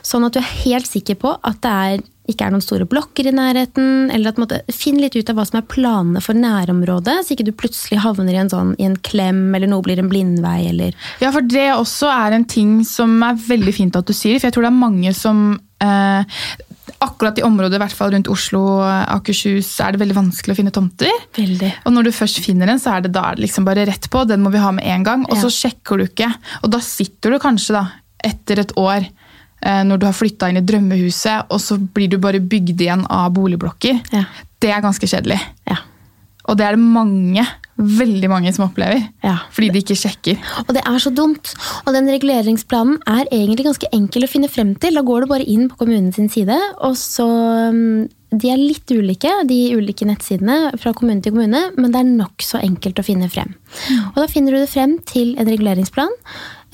sånn 0.07 0.27
at 0.27 0.35
du 0.35 0.41
er 0.41 0.51
helt 0.65 0.89
sikker 0.89 1.19
på 1.21 1.35
at 1.43 1.61
det 1.65 1.73
er, 1.73 2.05
ikke 2.31 2.47
er 2.47 2.55
noen 2.55 2.63
store 2.65 2.87
blokker 2.89 3.27
i 3.29 3.35
nærheten. 3.37 4.11
eller 4.15 4.33
at 4.33 4.39
måtte, 4.41 4.63
Finn 4.73 4.97
litt 5.01 5.17
ut 5.17 5.29
av 5.29 5.37
hva 5.37 5.45
som 5.45 5.59
er 5.61 5.67
planene 5.69 6.23
for 6.25 6.33
nærområdet, 6.39 7.19
så 7.27 7.35
ikke 7.35 7.45
du 7.45 7.53
plutselig 7.53 8.01
havner 8.01 8.33
i 8.33 8.41
en, 8.41 8.49
sånn, 8.53 8.75
i 8.81 8.87
en 8.89 8.97
klem, 8.97 9.55
eller 9.55 9.69
noe 9.69 9.85
blir 9.85 10.01
en 10.01 10.09
blindvei. 10.09 10.69
eller... 10.71 10.95
Ja, 11.21 11.31
for 11.35 11.45
det 11.45 11.67
også 11.75 12.09
er 12.09 12.33
en 12.39 12.47
ting 12.49 12.79
som 12.89 13.19
er 13.23 13.37
veldig 13.37 13.75
fint 13.77 13.97
at 14.01 14.07
du 14.09 14.15
sier, 14.17 14.39
for 14.41 14.49
jeg 14.49 14.57
tror 14.57 14.65
det 14.65 14.73
er 14.73 14.79
mange 14.81 15.13
som 15.17 15.45
eh, 15.85 16.25
Akkurat 17.05 17.37
i 17.37 17.43
området, 17.45 17.77
i 17.77 17.81
hvert 17.83 17.93
fall 17.97 18.13
rundt 18.15 18.29
Oslo 18.33 18.61
og 18.79 18.85
Akershus, 19.13 19.69
er 19.85 19.93
det 19.93 20.01
veldig 20.01 20.15
vanskelig 20.17 20.55
å 20.55 20.57
finne 20.57 20.73
tomter. 20.73 21.11
Veldig. 21.37 21.69
Og 21.85 21.93
når 21.93 22.07
du 22.07 22.11
først 22.17 22.39
finner 22.45 22.71
en, 22.73 22.81
så 22.81 22.95
er 22.95 23.05
det 23.05 23.11
da 23.13 23.35
liksom 23.37 23.67
bare 23.67 23.85
rett 23.89 24.07
på. 24.13 24.23
Den 24.29 24.41
må 24.45 24.53
vi 24.55 24.63
ha 24.63 24.71
med 24.73 24.87
en 24.89 25.05
gang. 25.05 25.25
Og 25.29 25.37
Ja. 25.37 25.43
så 25.43 25.51
sjekker 25.53 26.01
du 26.01 26.07
ikke. 26.07 26.31
Og 26.63 26.71
da 26.73 26.81
sitter 26.81 27.35
du 27.35 27.39
kanskje 27.43 27.77
da, 27.77 27.83
etter 28.25 28.63
et 28.63 28.73
år, 28.81 29.05
når 29.65 30.01
du 30.01 30.05
har 30.05 30.17
flytta 30.17 30.51
inn 30.51 30.61
i 30.61 30.65
drømmehuset, 30.67 31.49
og 31.49 31.61
så 31.63 31.79
blir 31.81 32.11
du 32.13 32.19
bare 32.21 32.43
bygd 32.43 32.83
igjen 32.85 33.07
av 33.09 33.31
boligblokker. 33.37 34.03
Ja. 34.13 34.27
Det 34.61 34.73
er 34.73 34.85
ganske 34.85 35.09
kjedelig. 35.09 35.39
Ja. 35.71 35.79
Og 36.45 36.59
det 36.59 36.67
er 36.67 36.77
det 36.77 36.85
mange, 36.85 37.45
veldig 37.75 38.29
mange 38.31 38.53
som 38.55 38.67
opplever. 38.67 39.01
Ja. 39.25 39.39
Fordi 39.55 39.71
de 39.73 39.81
ikke 39.83 39.97
sjekker. 39.99 40.41
Og 40.67 40.75
det 40.77 40.83
er 40.85 40.99
så 41.03 41.13
dumt. 41.15 41.55
Og 41.85 41.95
den 41.97 42.11
reguleringsplanen 42.13 43.01
er 43.09 43.25
egentlig 43.31 43.67
ganske 43.71 43.91
enkel 43.97 44.27
å 44.27 44.31
finne 44.31 44.53
frem 44.53 44.75
til. 44.81 44.99
Da 44.99 45.05
går 45.07 45.25
du 45.25 45.33
bare 45.33 45.49
inn 45.49 45.71
på 45.71 45.81
kommunens 45.81 46.21
side, 46.35 46.59
og 46.85 46.99
så 47.01 47.27
mm, 47.73 48.05
De 48.41 48.51
er 48.51 48.61
litt 48.61 48.91
ulike, 48.91 49.31
de 49.49 49.61
ulike 49.77 50.07
nettsidene 50.09 50.75
fra 50.81 50.95
kommune 50.97 51.23
til 51.25 51.35
kommune, 51.35 51.69
men 51.79 51.95
det 51.95 52.03
er 52.03 52.11
nokså 52.11 52.61
enkelt 52.65 53.01
å 53.01 53.07
finne 53.07 53.31
frem. 53.33 53.55
Og 54.15 54.21
da 54.23 54.29
finner 54.31 54.55
du 54.55 54.63
det 54.63 54.73
frem 54.73 54.99
til 55.09 55.35
en 55.39 55.51
reguleringsplan. 55.51 56.13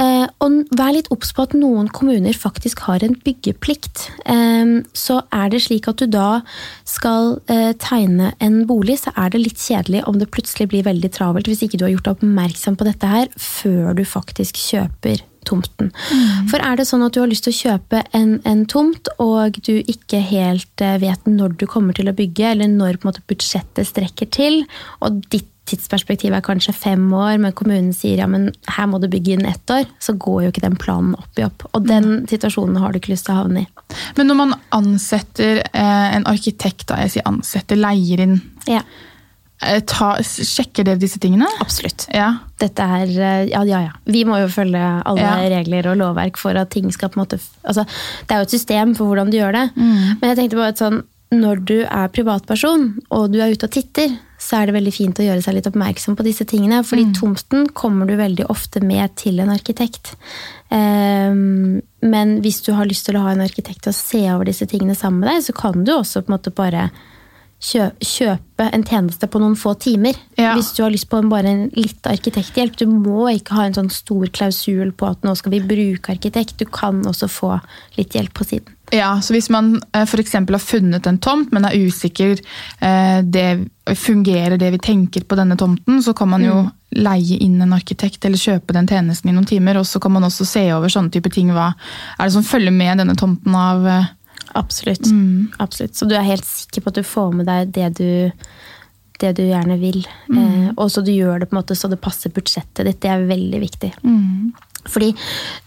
Eh, 0.01 0.27
og 0.41 0.71
vær 0.79 0.95
litt 0.97 1.11
obs 1.13 1.35
på 1.37 1.45
at 1.45 1.55
noen 1.59 1.91
kommuner 1.93 2.37
faktisk 2.37 2.87
har 2.87 3.05
en 3.05 3.17
byggeplikt. 3.27 4.07
Eh, 4.33 4.81
så 4.97 5.21
er 5.37 5.53
det 5.53 5.63
slik 5.67 5.91
at 5.91 6.01
du 6.01 6.09
da 6.09 6.41
skal 6.89 7.37
eh, 7.53 7.73
tegne 7.81 8.33
en 8.41 8.63
bolig, 8.71 9.01
så 9.03 9.13
er 9.17 9.35
det 9.35 9.45
litt 9.45 9.61
kjedelig 9.61 10.07
om 10.09 10.21
det 10.21 10.31
plutselig 10.33 10.71
blir 10.73 10.87
veldig 10.89 11.13
travelt 11.17 11.51
hvis 11.51 11.67
ikke 11.67 11.81
du 11.81 11.87
har 11.89 11.95
gjort 11.97 12.09
deg 12.09 12.21
oppmerksom 12.21 12.81
på 12.81 12.89
dette 12.89 13.11
her 13.11 13.29
før 13.37 13.93
du 13.99 14.07
faktisk 14.09 14.61
kjøper 14.71 15.27
tomten. 15.49 15.91
For 16.51 16.63
er 16.65 16.79
det 16.79 16.89
sånn 16.89 17.05
at 17.07 17.15
du 17.15 17.23
har 17.23 17.31
lyst 17.31 17.47
til 17.47 17.55
å 17.55 17.61
kjøpe 17.61 18.03
en, 18.17 18.39
en 18.49 18.65
tomt, 18.71 19.11
og 19.23 19.61
du 19.67 19.77
ikke 19.81 20.23
helt 20.31 20.85
eh, 20.85 20.99
vet 21.03 21.31
når 21.31 21.57
du 21.61 21.67
kommer 21.71 21.97
til 21.97 22.11
å 22.11 22.17
bygge, 22.17 22.53
eller 22.55 22.71
når 22.73 23.01
måte, 23.07 23.25
budsjettet 23.31 23.89
strekker 23.89 24.31
til, 24.35 24.63
og 25.05 25.23
ditt 25.33 25.49
tidsperspektiv 25.71 26.35
er 26.35 26.45
kanskje 26.45 26.75
fem 26.75 27.03
år, 27.15 27.37
men 27.43 27.55
kommunen 27.57 27.93
sier 27.95 28.19
ja, 28.23 28.27
men 28.31 28.49
her 28.75 28.89
må 28.91 28.99
du 28.99 29.07
bygge 29.11 29.37
inn 29.37 29.47
ett 29.47 29.71
år, 29.71 29.85
så 30.03 30.17
går 30.19 30.45
jo 30.45 30.53
ikke 30.53 30.65
den 30.65 30.79
planen 30.81 31.15
opp 31.19 31.39
i 31.39 31.45
opp. 31.47 31.67
Og 31.71 31.87
den 31.87 32.25
situasjonen 32.31 32.81
har 32.83 32.91
du 32.91 33.01
ikke 33.01 33.13
lyst 33.13 33.29
til 33.29 33.37
å 33.37 33.45
havne 33.45 33.63
i. 33.63 33.69
Men 34.19 34.31
når 34.31 34.41
man 34.41 34.57
ansetter 34.75 35.63
eh, 35.63 36.09
en 36.17 36.27
arkitekt, 36.31 36.89
da, 36.91 36.99
jeg 37.05 37.17
sier 37.17 37.31
ansetter, 37.31 37.81
leier 37.81 38.27
inn, 38.27 38.41
Ja, 38.69 38.83
ta, 39.87 40.15
sjekker 40.25 40.85
dere 40.89 40.97
disse 41.01 41.21
tingene? 41.21 41.47
absolutt. 41.61 42.07
Ja. 42.17 42.31
Dette 42.61 42.81
er 42.81 43.11
eh, 43.13 43.43
Ja, 43.51 43.63
ja, 43.69 43.81
ja. 43.87 43.93
Vi 44.09 44.25
må 44.25 44.39
jo 44.41 44.49
følge 44.49 44.81
alle 45.05 45.21
Ja. 45.21 45.37
regler 45.53 45.91
og 45.93 45.99
lovverk 46.01 46.37
for 46.41 46.57
at 46.57 46.71
ting 46.71 46.91
skal 46.93 47.09
på 47.13 47.21
en 47.21 47.25
måte 47.27 47.41
Altså, 47.65 47.85
det 48.27 48.35
er 48.35 48.41
jo 48.41 48.49
et 48.49 48.57
system 48.57 48.95
for 48.97 49.07
hvordan 49.11 49.31
du 49.31 49.37
gjør 49.39 49.53
det. 49.53 49.67
Men 49.77 50.29
jeg 50.31 50.37
tenkte 50.39 50.57
bare 50.61 50.75
at 50.75 50.79
sånn 50.81 51.03
når 51.31 51.61
du 51.63 51.77
er 51.87 52.09
privatperson 52.11 52.89
og 53.15 53.29
du 53.31 53.39
er 53.39 53.53
ute 53.55 53.69
og 53.69 53.71
titter, 53.71 54.17
så 54.41 54.57
er 54.59 54.67
det 54.67 54.75
veldig 54.75 54.93
fint 54.97 55.21
å 55.21 55.23
gjøre 55.29 55.45
seg 55.45 55.55
litt 55.55 55.69
oppmerksom 55.71 56.17
på 56.19 56.25
disse 56.27 56.43
tingene. 56.49 56.81
fordi 56.83 57.05
tomten 57.15 57.69
kommer 57.71 58.09
du 58.09 58.17
veldig 58.19 58.49
ofte 58.51 58.81
med 58.83 59.15
til 59.15 59.39
en 59.39 59.53
arkitekt. 59.55 60.17
Um, 60.75 61.81
men 62.03 62.41
hvis 62.43 62.63
du 62.67 62.73
har 62.75 62.89
lyst 62.89 63.07
til 63.07 63.15
å 63.19 63.23
ha 63.27 63.31
en 63.35 63.45
arkitekt 63.45 63.85
til 63.85 63.93
å 63.93 63.97
se 63.97 64.23
over 64.33 64.49
disse 64.51 64.67
tingene 64.71 64.97
sammen 64.99 65.21
med 65.23 65.31
deg, 65.31 65.45
så 65.47 65.55
kan 65.55 65.85
du 65.85 65.93
også 65.95 66.23
på 66.25 66.33
en 66.33 66.37
måte 66.39 66.51
bare 66.55 66.89
kjøpe 67.61 68.67
en 68.73 68.85
tjeneste 68.87 69.29
på 69.29 69.41
noen 69.43 69.57
få 69.59 69.75
timer. 69.81 70.17
Ja. 70.41 70.55
Hvis 70.57 70.73
du 70.77 70.83
har 70.85 70.93
lyst 70.93 71.11
på 71.11 71.21
en, 71.21 71.29
bare 71.33 71.51
en 71.51 71.67
litt 71.77 72.07
arkitekthjelp. 72.09 72.79
Du 72.81 72.87
må 72.89 73.29
ikke 73.35 73.59
ha 73.59 73.69
en 73.69 73.77
sånn 73.77 73.93
stor 73.93 74.31
klausul 74.33 74.95
på 74.97 75.11
at 75.11 75.25
nå 75.27 75.35
skal 75.37 75.55
vi 75.57 75.63
bruke 75.65 76.15
arkitekt. 76.17 76.57
Du 76.61 76.67
kan 76.67 77.03
også 77.07 77.29
få 77.31 77.59
litt 77.99 78.17
hjelp 78.17 78.33
på 78.37 78.49
siden. 78.49 78.77
Ja, 78.91 79.13
så 79.23 79.35
Hvis 79.37 79.51
man 79.51 79.77
f.eks. 79.93 80.11
for 80.11 80.23
eksempel 80.23 80.57
har 80.57 80.65
funnet 80.65 81.07
en 81.07 81.21
tomt, 81.23 81.53
men 81.55 81.65
er 81.65 81.77
usikker 81.79 82.41
eh, 82.81 83.21
det, 83.23 83.69
fungerer 83.97 84.59
det 84.59 84.73
vi 84.75 84.81
tenker 84.83 85.23
på 85.27 85.39
denne 85.39 85.57
tomten, 85.59 86.03
så 86.03 86.15
kan 86.17 86.31
man 86.33 86.43
jo 86.43 86.57
leie 86.91 87.39
inn 87.45 87.61
en 87.63 87.77
arkitekt 87.77 88.25
eller 88.27 88.41
kjøpe 88.41 88.75
den 88.75 88.89
tjenesten 88.91 89.31
i 89.31 89.35
noen 89.37 89.47
timer. 89.47 89.79
Og 89.79 89.87
så 89.87 90.03
kan 90.03 90.17
man 90.17 90.27
også 90.27 90.49
se 90.49 90.65
over 90.75 90.91
sånne 90.91 91.13
type 91.15 91.31
ting. 91.31 91.53
Hva 91.55 91.71
er 92.17 92.25
det 92.25 92.35
som 92.35 92.47
følger 92.47 92.75
med 92.75 92.99
denne 93.05 93.15
tomten 93.19 93.55
av 93.55 93.87
Absolutt. 94.59 95.07
Absolutt. 95.59 95.95
Så 95.97 96.09
du 96.09 96.15
er 96.17 96.27
helt 96.27 96.45
sikker 96.45 96.83
på 96.83 96.93
at 96.93 97.01
du 97.01 97.07
får 97.07 97.33
med 97.37 97.47
deg 97.47 97.73
det 97.77 97.89
du, 98.01 98.11
det 99.23 99.33
du 99.39 99.43
gjerne 99.47 99.79
vil. 99.81 100.03
Eh, 100.35 100.69
og 100.77 100.91
så 100.91 101.05
du 101.07 101.13
gjør 101.13 101.41
det 101.41 101.51
på 101.51 101.57
en 101.57 101.63
måte 101.63 101.77
så 101.79 101.91
det 101.93 102.01
passer 102.01 102.33
budsjettet 102.35 102.87
ditt. 102.87 103.01
Det 103.03 103.11
er 103.11 103.29
veldig 103.31 103.61
viktig. 103.61 103.93
Fordi 104.91 105.11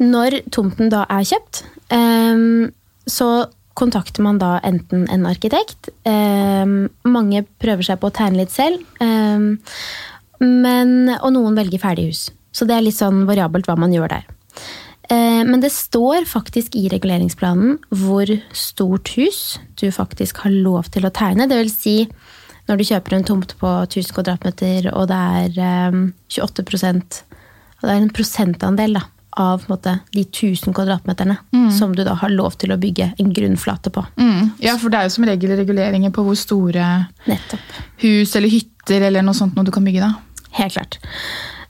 når 0.01 0.41
tomten 0.51 0.89
da 0.89 1.05
er 1.09 1.27
kjøpt, 1.29 1.63
eh, 1.93 2.69
så 3.07 3.29
kontakter 3.73 4.21
man 4.21 4.37
da 4.37 4.59
enten 4.63 5.07
en 5.09 5.25
arkitekt. 5.25 5.89
Eh, 6.05 6.65
mange 7.09 7.45
prøver 7.61 7.83
seg 7.83 7.99
på 8.01 8.11
å 8.11 8.13
tegne 8.13 8.43
litt 8.43 8.53
selv. 8.53 8.83
Eh, 9.01 9.49
men, 10.43 11.09
og 11.21 11.33
noen 11.33 11.55
velger 11.57 11.81
ferdighus. 11.81 12.27
Så 12.53 12.67
det 12.69 12.75
er 12.77 12.85
litt 12.85 12.99
sånn 12.99 13.23
variabelt 13.25 13.65
hva 13.69 13.77
man 13.79 13.93
gjør 13.93 14.11
der. 14.13 14.27
Eh, 15.13 15.43
Men 15.45 15.61
det 15.61 15.71
står 15.75 16.25
faktisk 16.29 16.75
i 16.79 16.87
reguleringsplanen 16.91 17.77
hvor 17.93 18.29
stort 18.55 19.13
hus 19.17 19.59
du 19.79 19.89
faktisk 19.93 20.43
har 20.45 20.51
lov 20.55 20.89
til 20.93 21.05
å 21.05 21.13
tegne. 21.13 21.47
Det 21.49 21.59
vil 21.61 21.71
si, 21.73 21.95
når 22.69 22.79
du 22.79 22.83
kjøper 22.89 23.17
en 23.17 23.27
tomt 23.27 23.55
på 23.59 23.71
1000 23.85 24.13
kvadratmeter, 24.17 24.89
og 24.93 25.09
det 25.11 25.23
er 25.39 25.57
eh, 25.59 25.99
28 26.39 27.23
og 27.83 27.89
det 27.89 27.91
er 27.97 27.99
en 27.99 28.13
prosentandel 28.15 28.93
da, 28.95 29.01
av 29.43 29.65
måte, 29.67 29.97
de 30.13 30.21
1000 30.23 30.71
kvadratmeterne 30.77 31.35
som 31.73 31.91
du 31.97 32.03
da 32.05 32.13
har 32.21 32.29
lov 32.31 32.53
til 32.61 32.71
å 32.71 32.77
bygge 32.79 33.09
en 33.19 33.33
grunnflate 33.33 33.89
på. 33.91 34.05
mm, 34.15 34.51
Ja, 34.63 34.77
for 34.77 34.89
det 34.93 34.99
er 34.99 35.09
jo 35.09 35.15
som 35.17 35.25
regel 35.27 35.55
reguleringer 35.57 36.13
på 36.13 36.23
hvor 36.23 36.37
store 36.37 36.85
Nettopp. 37.27 37.73
hus 38.05 38.35
eller 38.37 38.47
hytter 38.53 39.01
eller 39.09 39.25
noe 39.25 39.33
sånt 39.35 39.55
noe 39.57 39.65
du 39.65 39.71
kan 39.71 39.83
bygge. 39.83 39.99
da. 39.99 40.13
Helt 40.53 40.77
klart. 40.77 40.99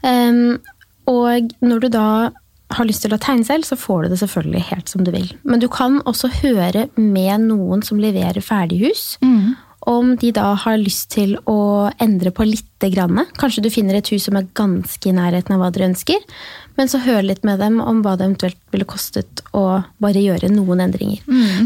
Um, 0.03 0.59
og 1.07 1.49
når 1.63 1.79
du 1.81 1.89
da 1.89 2.05
har 2.77 2.87
lyst 2.89 3.05
til 3.05 3.13
å 3.15 3.21
tegne 3.21 3.45
selv, 3.47 3.67
så 3.67 3.77
får 3.79 4.05
du 4.05 4.13
det 4.13 4.21
selvfølgelig 4.23 4.63
helt 4.71 4.89
som 4.91 5.03
du 5.05 5.11
vil. 5.13 5.29
Men 5.43 5.61
du 5.63 5.69
kan 5.71 6.01
også 6.09 6.31
høre 6.41 6.87
med 6.95 7.47
noen 7.49 7.85
som 7.85 8.01
leverer 8.01 8.43
ferdighus, 8.43 9.13
om 9.83 10.13
de 10.15 10.29
da 10.31 10.53
har 10.55 10.77
lyst 10.79 11.09
til 11.11 11.33
å 11.49 11.89
endre 11.99 12.31
på 12.31 12.45
lite 12.47 12.87
grann. 12.93 13.25
Kanskje 13.35 13.65
du 13.65 13.69
finner 13.71 13.97
et 13.97 14.07
hus 14.13 14.29
som 14.29 14.37
er 14.39 14.47
ganske 14.55 15.09
i 15.09 15.15
nærheten 15.15 15.55
av 15.55 15.59
hva 15.59 15.71
dere 15.75 15.89
ønsker, 15.91 16.21
men 16.77 16.87
så 16.89 17.01
hør 17.03 17.21
litt 17.27 17.43
med 17.43 17.59
dem 17.59 17.81
om 17.83 17.99
hva 18.01 18.15
det 18.17 18.25
eventuelt 18.25 18.57
ville 18.71 18.87
kostet 18.89 19.43
å 19.51 19.83
bare 20.01 20.23
gjøre 20.23 20.49
noen 20.53 20.85
endringer. 20.87 21.19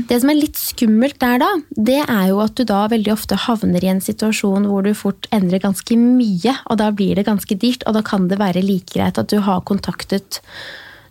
Det 0.10 0.18
som 0.20 0.34
er 0.34 0.40
litt 0.40 0.58
skummelt 0.60 1.20
der 1.22 1.38
da, 1.44 1.52
det 1.78 2.02
er 2.08 2.26
jo 2.32 2.42
at 2.44 2.58
du 2.58 2.66
da 2.68 2.88
veldig 2.92 3.14
ofte 3.14 3.38
havner 3.46 3.86
i 3.86 3.94
en 3.94 4.02
situasjon 4.04 4.66
hvor 4.68 4.84
du 4.84 4.92
fort 4.98 5.30
endrer 5.32 5.62
ganske 5.64 5.96
mye, 6.02 6.58
og 6.68 6.82
da 6.82 6.90
blir 6.92 7.16
det 7.16 7.28
ganske 7.30 7.56
dyrt, 7.56 7.86
og 7.86 7.96
da 8.00 8.02
kan 8.02 8.28
det 8.32 8.42
være 8.42 8.66
like 8.66 8.98
greit 8.98 9.22
at 9.22 9.30
du 9.30 9.40
har 9.46 9.62
kontaktet 9.62 10.42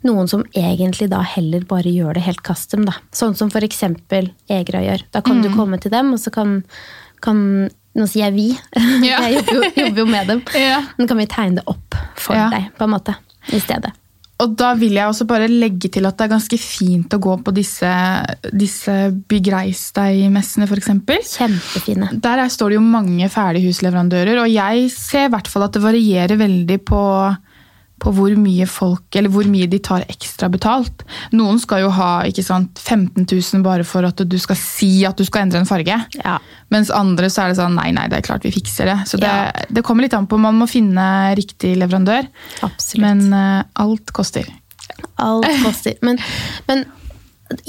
noen 0.04 0.28
som 0.28 0.44
egentlig 0.54 1.08
da 1.10 1.22
heller 1.22 1.64
bare 1.64 1.88
gjør 1.92 2.14
det 2.18 2.22
helt 2.26 2.42
custom. 2.46 2.84
Da. 2.84 2.92
Sånn 3.16 3.34
som 3.38 3.50
for 3.50 3.64
eksempel 3.64 4.30
Egra 4.52 4.82
gjør. 4.84 5.02
Da 5.12 5.22
kan 5.24 5.40
du 5.42 5.48
komme 5.54 5.80
til 5.80 5.90
dem, 5.94 6.12
og 6.12 6.18
så 6.20 6.32
kan, 6.34 6.62
kan 7.24 7.70
Nå 7.96 8.04
sier 8.12 8.26
jeg 8.28 8.34
vi, 8.36 8.48
Ja. 9.08 9.22
jeg 9.24 9.38
jobber 9.38 9.54
jo, 9.56 9.68
jobber 9.86 10.02
jo 10.02 10.04
med 10.10 10.26
dem. 10.28 10.42
Ja. 10.52 10.82
Men 10.98 11.08
kan 11.08 11.16
vi 11.16 11.24
tegne 11.32 11.62
det 11.62 11.64
opp 11.72 11.94
for 12.20 12.36
Ja. 12.36 12.50
deg, 12.52 12.66
på 12.76 12.84
en 12.84 12.92
måte, 12.92 13.14
i 13.48 13.60
stedet. 13.62 13.94
Og 14.44 14.52
da 14.52 14.74
vil 14.76 14.92
jeg 14.98 15.08
også 15.08 15.24
bare 15.24 15.46
legge 15.48 15.88
til 15.88 16.04
at 16.04 16.18
det 16.18 16.26
er 16.26 16.34
ganske 16.34 16.58
fint 16.60 17.08
å 17.16 17.18
gå 17.24 17.38
på 17.40 17.54
disse, 17.56 17.88
disse 18.52 18.92
Bygg 19.32 19.48
reis 19.48 19.80
deg-messene, 19.96 20.68
f.eks. 20.68 20.90
Kjempefine. 21.38 22.10
Der 22.20 22.42
er, 22.44 22.50
står 22.52 22.74
det 22.74 22.76
jo 22.76 22.84
mange 22.84 23.30
ferdighusleverandører, 23.32 24.42
og 24.44 24.52
jeg 24.52 24.90
ser 24.92 25.30
i 25.30 25.32
hvert 25.32 25.48
fall 25.48 25.64
at 25.64 25.72
det 25.72 25.80
varierer 25.86 26.36
veldig 26.36 26.78
på 26.84 27.00
på 28.02 28.12
hvor 28.12 28.32
mye 28.36 28.66
folk, 28.68 29.06
eller 29.16 29.32
hvor 29.32 29.46
mye 29.48 29.66
de 29.72 29.78
tar 29.80 30.04
ekstra 30.12 30.50
betalt. 30.52 31.04
Noen 31.32 31.56
skal 31.62 31.80
jo 31.86 31.92
ha 31.96 32.10
ikke 32.28 32.44
sant, 32.44 32.76
15 32.82 33.24
000 33.24 33.62
bare 33.64 33.86
for 33.88 34.04
at 34.04 34.20
du 34.28 34.36
skal 34.42 34.58
si 34.60 34.90
at 35.08 35.16
du 35.16 35.24
skal 35.24 35.46
endre 35.46 35.62
en 35.62 35.68
farge. 35.68 35.96
Ja. 36.20 36.34
Mens 36.74 36.92
andre 36.92 37.30
så 37.32 37.46
er 37.46 37.54
det 37.54 37.58
sånn 37.60 37.78
nei, 37.78 37.88
nei, 37.96 38.04
det 38.12 38.18
er 38.20 38.26
klart 38.28 38.44
vi 38.44 38.52
fikser 38.54 38.90
det. 38.92 38.98
Så 39.08 39.20
det, 39.22 39.30
Ja. 39.30 39.64
det 39.70 39.84
kommer 39.86 40.04
litt 40.04 40.14
an 40.18 40.28
på. 40.28 40.36
Man 40.40 40.58
må 40.60 40.68
finne 40.68 41.06
riktig 41.38 41.72
leverandør. 41.80 42.28
Absolutt. 42.66 43.02
Men 43.06 43.32
uh, 43.32 43.64
alt 43.80 44.12
koster. 44.12 44.44
Alt 45.16 45.48
koster. 45.64 45.96
Men, 46.04 46.20
men 46.68 46.84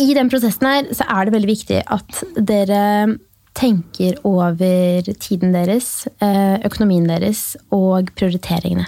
i 0.01 0.11
den 0.17 0.29
prosessen 0.31 0.67
her 0.67 0.91
så 0.97 1.05
er 1.07 1.27
det 1.27 1.35
veldig 1.37 1.49
viktig 1.53 1.81
at 1.93 2.23
dere 2.35 2.83
tenker 3.57 4.19
over 4.27 5.07
tiden 5.17 5.55
deres, 5.55 6.07
eh, 6.21 6.57
økonomien 6.67 7.07
deres 7.09 7.55
og 7.73 8.11
prioriteringene. 8.17 8.85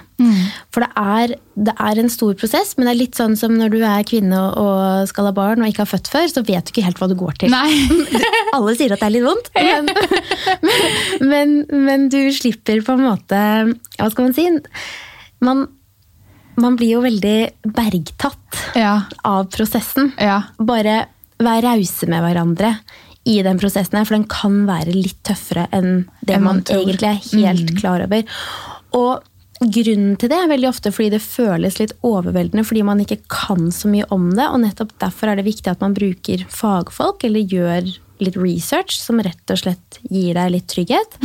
For 0.73 0.83
det 0.83 0.89
er, 0.99 1.33
det 1.55 1.73
er 1.79 1.99
en 2.01 2.11
stor 2.11 2.35
prosess, 2.39 2.75
men 2.75 2.85
det 2.87 2.93
er 2.93 2.99
litt 2.99 3.19
sånn 3.19 3.37
som 3.39 3.55
når 3.55 3.71
du 3.73 3.79
er 3.87 4.05
kvinne 4.07 4.39
og 4.59 5.09
skal 5.09 5.29
ha 5.29 5.33
barn 5.35 5.63
og 5.63 5.71
ikke 5.71 5.85
har 5.85 5.91
født 5.93 6.11
før, 6.11 6.27
så 6.31 6.43
vet 6.45 6.67
du 6.67 6.73
ikke 6.73 6.85
helt 6.85 6.99
hva 7.01 7.09
du 7.09 7.15
går 7.19 7.39
til. 7.41 7.55
Alle 8.57 8.75
sier 8.77 8.93
at 8.93 9.01
det 9.01 9.09
er 9.09 9.15
litt 9.15 9.27
vondt, 9.27 9.51
men, 9.55 9.89
men, 11.31 11.57
men 11.71 12.07
du 12.11 12.19
slipper 12.35 12.83
på 12.85 12.97
en 12.97 13.05
måte 13.05 13.41
Hva 13.95 14.09
skal 14.11 14.27
man 14.27 14.35
si? 14.35 14.47
Man, 15.45 15.67
man 16.59 16.75
blir 16.79 16.97
jo 16.97 17.05
veldig 17.05 17.37
bergtatt 17.63 18.63
ja. 18.77 18.95
av 19.23 19.47
prosessen. 19.53 20.11
Ja. 20.19 20.41
Bare 20.59 21.05
vær 21.39 21.63
rause 21.63 22.09
med 22.11 22.25
hverandre 22.25 22.73
i 23.29 23.39
den 23.45 23.59
prosessen, 23.61 23.99
her, 23.99 24.07
for 24.09 24.17
den 24.17 24.29
kan 24.31 24.63
være 24.69 24.95
litt 24.95 25.19
tøffere 25.27 25.67
enn 25.75 26.07
det 26.25 26.39
man 26.41 26.63
egentlig 26.65 27.11
er 27.11 27.19
helt 27.33 27.75
klar 27.77 28.05
over. 28.07 28.39
Og 28.97 29.27
Grunnen 29.59 30.13
til 30.15 30.29
det 30.31 30.37
er 30.39 30.47
veldig 30.47 30.69
ofte 30.69 30.91
fordi 30.95 31.17
det 31.17 31.19
føles 31.19 31.81
litt 31.81 31.91
overveldende 32.07 32.63
fordi 32.63 32.83
man 32.87 33.01
ikke 33.03 33.17
kan 33.27 33.73
så 33.75 33.89
mye 33.91 34.05
om 34.15 34.29
det. 34.31 34.45
og 34.47 34.61
Nettopp 34.63 34.93
derfor 35.03 35.27
er 35.27 35.35
det 35.35 35.49
viktig 35.49 35.67
at 35.67 35.81
man 35.83 35.95
bruker 35.97 36.45
fagfolk 36.47 37.25
eller 37.27 37.43
gjør 37.43 37.89
litt 38.23 38.37
research 38.39 38.97
som 38.99 39.21
rett 39.23 39.53
og 39.53 39.61
slett 39.61 39.99
gir 40.09 40.33
deg 40.37 40.51
litt 40.55 40.67
trygghet. 40.71 41.19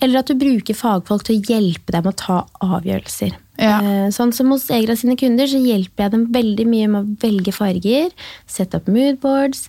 Eller 0.00 0.20
at 0.20 0.30
du 0.30 0.38
bruker 0.38 0.76
fagfolk 0.76 1.26
til 1.26 1.38
å 1.38 1.52
hjelpe 1.52 1.94
deg 1.94 2.04
med 2.06 2.14
å 2.14 2.22
ta 2.22 2.38
avgjørelser. 2.64 3.36
Ja. 3.58 3.80
Eh, 3.82 4.08
Sånn 4.14 4.32
som 4.32 4.52
hos 4.54 4.68
Egra 4.70 4.94
sine 4.96 5.16
kunder 5.18 5.48
så 5.50 5.58
hjelper 5.58 6.04
jeg 6.06 6.14
dem 6.14 6.26
veldig 6.32 6.66
mye 6.70 6.88
med 6.92 7.00
å 7.00 7.16
velge 7.24 7.52
farger, 7.52 8.12
sette 8.46 8.78
opp 8.78 8.88
moodboards, 8.92 9.66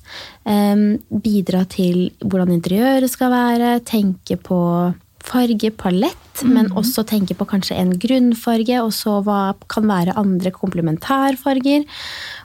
bidra 1.10 1.66
til 1.70 2.10
hvordan 2.22 2.54
interiøret 2.56 3.10
skal 3.12 3.34
være, 3.34 3.80
tenke 3.86 4.38
på 4.38 4.60
fargepalett, 5.30 6.44
men 6.48 6.72
også 6.80 7.04
tenke 7.08 7.36
på 7.38 7.48
kanskje 7.50 7.78
en 7.78 7.92
grunnfarge, 8.00 8.80
og 8.82 8.94
så 8.96 9.20
hva 9.26 9.54
kan 9.70 9.90
være 9.90 10.16
andre 10.20 10.52
komplementærfarger. 10.56 11.86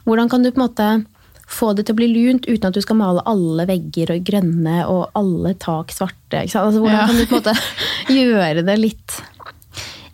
Hvordan 0.04 0.32
kan 0.32 0.42
du 0.42 0.50
på 0.50 0.58
en 0.58 0.64
måte 0.66 0.88
få 1.50 1.74
det 1.76 1.86
til 1.86 1.94
å 1.94 2.00
bli 2.00 2.08
lunt 2.12 2.46
uten 2.48 2.68
at 2.70 2.74
du 2.74 2.80
skal 2.84 2.96
male 2.96 3.22
alle 3.28 3.66
vegger 3.68 4.14
og 4.14 4.24
grønne 4.24 4.78
og 4.88 5.10
alle 5.18 5.54
tak 5.60 5.92
svarte? 5.92 6.40
Altså, 6.44 6.80
hvordan 6.80 6.94
Ja. 6.94 7.06
kan 7.06 7.16
du 7.16 7.26
på 7.26 7.36
en 7.36 7.42
måte 7.42 7.54
gjøre 8.18 8.64
det 8.66 8.78
litt 8.80 9.20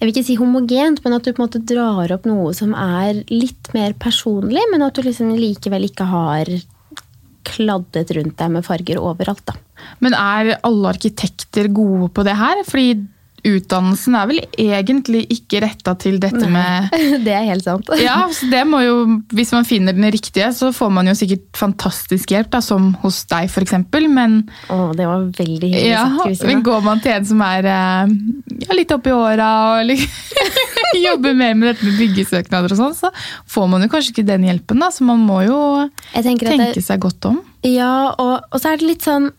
jeg 0.01 0.07
vil 0.09 0.14
ikke 0.14 0.25
si 0.31 0.35
homogent, 0.40 1.03
men 1.05 1.12
at 1.12 1.27
du 1.27 1.35
på 1.37 1.43
en 1.43 1.45
måte 1.45 1.61
drar 1.69 2.09
opp 2.14 2.25
noe 2.25 2.55
som 2.57 2.71
er 2.73 3.19
litt 3.29 3.69
mer 3.77 3.93
personlig, 4.01 4.62
men 4.73 4.81
at 4.87 4.95
du 4.97 5.03
liksom 5.05 5.35
likevel 5.37 5.85
ikke 5.90 6.07
har 6.09 6.49
kladdet 7.45 8.11
rundt 8.16 8.37
deg 8.40 8.53
med 8.55 8.64
farger 8.64 8.97
overalt. 8.97 9.43
da. 9.45 9.55
Men 10.01 10.14
er 10.16 10.55
alle 10.64 10.88
arkitekter 10.95 11.69
gode 11.69 12.09
på 12.16 12.25
det 12.25 12.37
her? 12.38 12.62
Fordi 12.64 12.95
utdannelsen 13.46 14.16
er 14.18 14.29
vel 14.31 14.40
egentlig 14.59 15.22
ikke 15.33 15.62
retta 15.64 15.94
til 16.00 16.18
dette 16.22 16.48
med 16.50 16.90
Det 17.26 17.33
er 17.35 17.46
helt 17.48 17.64
sant. 17.66 17.88
Ja, 18.00 18.22
så 18.35 18.48
det 18.50 18.62
må 18.68 18.83
jo, 18.85 18.96
Hvis 19.35 19.53
man 19.55 19.66
finner 19.68 19.96
den 19.96 20.09
riktige, 20.12 20.50
så 20.57 20.70
får 20.74 20.92
man 20.94 21.11
jo 21.11 21.16
sikkert 21.18 21.46
fantastisk 21.59 22.35
hjelp, 22.35 22.50
da, 22.53 22.62
som 22.64 22.92
hos 23.03 23.22
deg 23.31 23.50
f.eks. 23.50 23.76
Men, 24.11 24.40
Å, 24.70 24.79
det 24.96 25.09
var 25.09 25.26
veldig 25.38 25.70
hyggelig 25.70 25.90
ja, 25.90 26.05
sagt, 26.18 26.46
men 26.48 26.62
går 26.66 26.85
man 26.85 27.03
til 27.03 27.14
en 27.14 27.26
som 27.29 27.42
er 27.46 27.68
eh, 27.70 28.14
ja, 28.66 28.76
litt 28.76 28.94
oppi 28.94 29.12
åra 29.14 29.50
og 29.72 29.88
liksom, 29.88 30.55
jobber 31.07 31.37
mer 31.37 31.57
med 31.57 31.72
dette 31.72 31.87
med 31.88 31.98
byggesøknader 32.00 32.74
og 32.74 32.81
sånn, 32.81 32.96
så 32.98 33.12
får 33.50 33.68
man 33.72 33.85
jo 33.85 33.90
kanskje 33.92 34.14
ikke 34.16 34.29
den 34.31 34.48
hjelpen. 34.48 34.81
da, 34.83 34.90
Så 34.94 35.07
man 35.09 35.22
må 35.24 35.42
jo 35.46 35.61
tenke 36.14 36.57
det, 36.57 36.72
seg 36.85 37.03
godt 37.03 37.31
om. 37.31 37.42
Ja, 37.66 38.14
og, 38.16 38.48
og 38.50 38.62
så 38.62 38.72
er 38.72 38.81
det 38.81 38.88
litt 38.88 39.07
sånn 39.07 39.31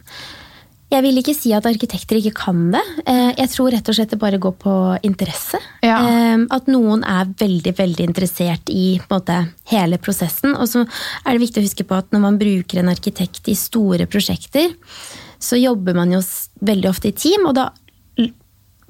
Jeg 0.91 1.05
vil 1.05 1.21
ikke 1.21 1.35
si 1.37 1.53
at 1.55 1.65
arkitekter 1.69 2.17
ikke 2.19 2.33
kan 2.35 2.65
det. 2.73 2.81
Eh, 3.07 3.31
Jeg 3.37 3.49
tror 3.53 3.71
rett 3.71 3.87
og 3.87 3.95
slett 3.95 4.11
det 4.11 4.19
bare 4.19 4.39
går 4.41 4.55
på 4.59 4.73
interesse. 5.07 5.59
Ja. 5.81 5.97
Eh, 6.03 6.45
At 6.51 6.67
noen 6.67 7.05
er 7.07 7.25
veldig 7.39 7.73
veldig 7.77 8.07
interessert 8.09 8.69
i 8.69 8.99
på 8.99 9.07
en 9.15 9.21
måte, 9.21 9.37
hele 9.71 9.97
prosessen. 9.97 10.55
Og 10.55 10.67
så 10.67 10.83
er 11.25 11.31
det 11.31 11.45
viktig 11.47 11.61
å 11.61 11.67
huske 11.69 11.87
på 11.87 11.95
at 11.95 12.11
når 12.11 12.19
man 12.19 12.37
bruker 12.41 12.79
en 12.79 12.91
arkitekt 12.91 13.47
i 13.47 13.55
store 13.55 14.05
prosjekter, 14.05 14.75
så 15.39 15.57
jobber 15.57 15.95
man 15.95 16.11
jo 16.11 16.19
veldig 16.61 16.89
ofte 16.89 17.07
i 17.09 17.15
team, 17.17 17.47
og 17.47 17.55
da 17.55 17.69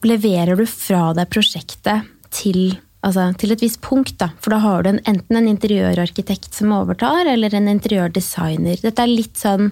leverer 0.03 0.57
du 0.57 0.65
fra 0.65 1.11
deg 1.13 1.29
prosjektet 1.29 2.07
til, 2.33 2.79
altså, 3.01 3.27
til 3.41 3.53
et 3.53 3.63
visst 3.63 3.81
punkt. 3.85 4.15
Da. 4.21 4.31
For 4.41 4.53
da 4.53 4.61
har 4.63 4.83
du 4.83 4.93
en, 4.93 5.03
enten 5.09 5.39
en 5.39 5.49
interiørarkitekt 5.51 6.55
som 6.57 6.73
overtar, 6.75 7.27
eller 7.29 7.53
en 7.57 7.69
interiørdesigner. 7.71 8.81
Dette 8.81 9.05
er 9.05 9.11
litt 9.11 9.37
sånn 9.39 9.71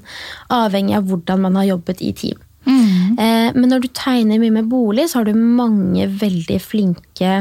avhengig 0.54 0.98
av 1.00 1.10
hvordan 1.10 1.48
man 1.48 1.60
har 1.62 1.72
jobbet 1.74 2.04
i 2.06 2.14
team. 2.26 2.46
Eh, 2.70 3.50
men 3.56 3.70
når 3.72 3.86
du 3.86 3.90
tegner 3.96 4.42
mye 4.42 4.54
med 4.60 4.70
bolig, 4.72 5.10
så 5.10 5.22
har 5.22 5.30
du 5.30 5.38
mange 5.38 6.06
veldig 6.22 6.60
flinke 6.62 7.34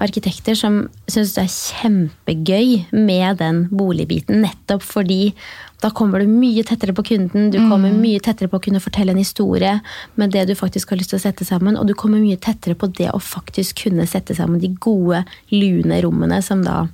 arkitekter 0.00 0.56
som 0.56 0.86
syns 1.10 1.34
det 1.36 1.44
er 1.44 1.52
kjempegøy 1.52 2.94
med 2.96 3.38
den 3.42 3.66
boligbiten. 3.70 4.40
Nettopp 4.44 4.84
fordi 4.86 5.34
da 5.82 5.90
kommer 5.90 6.22
du 6.22 6.30
mye 6.30 6.62
tettere 6.66 6.94
på 6.94 7.04
kunden, 7.06 7.50
du 7.50 7.58
kommer 7.58 7.92
mye 7.94 8.22
tettere 8.22 8.48
på 8.50 8.60
å 8.60 8.62
kunne 8.62 8.80
fortelle 8.82 9.12
en 9.12 9.20
historie 9.20 9.74
med 10.14 10.32
det 10.34 10.46
du 10.48 10.54
faktisk 10.58 10.92
har 10.92 11.00
lyst 11.00 11.10
til 11.12 11.18
å 11.18 11.24
sette 11.24 11.46
sammen, 11.46 11.76
og 11.78 11.88
du 11.90 11.94
kommer 11.98 12.22
mye 12.22 12.38
tettere 12.38 12.78
på 12.78 12.88
det 12.94 13.10
å 13.10 13.18
faktisk 13.22 13.82
kunne 13.84 14.06
sette 14.06 14.36
sammen 14.38 14.62
de 14.62 14.70
gode, 14.82 15.24
lune 15.50 15.98
rommene 16.04 16.38
som 16.46 16.62
da 16.64 16.84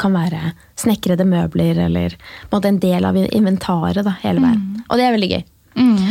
kan 0.00 0.14
være 0.16 0.52
snekrede 0.80 1.24
møbler 1.28 1.80
eller 1.86 2.14
en, 2.16 2.60
en 2.60 2.78
del 2.80 3.08
av 3.08 3.16
inventaret 3.22 4.04
da, 4.04 4.14
hele 4.22 4.44
veien. 4.44 4.84
Og 4.88 5.00
det 5.00 5.06
er 5.06 5.16
veldig 5.16 5.32
gøy. 5.32 5.42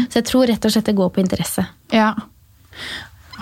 Så 0.10 0.21
jeg 0.21 0.27
tror 0.29 0.49
rett 0.49 0.65
og 0.65 0.73
slett 0.73 0.89
det 0.89 0.97
går 0.97 1.10
på 1.13 1.21
interesse. 1.21 1.65
Ja, 1.93 2.13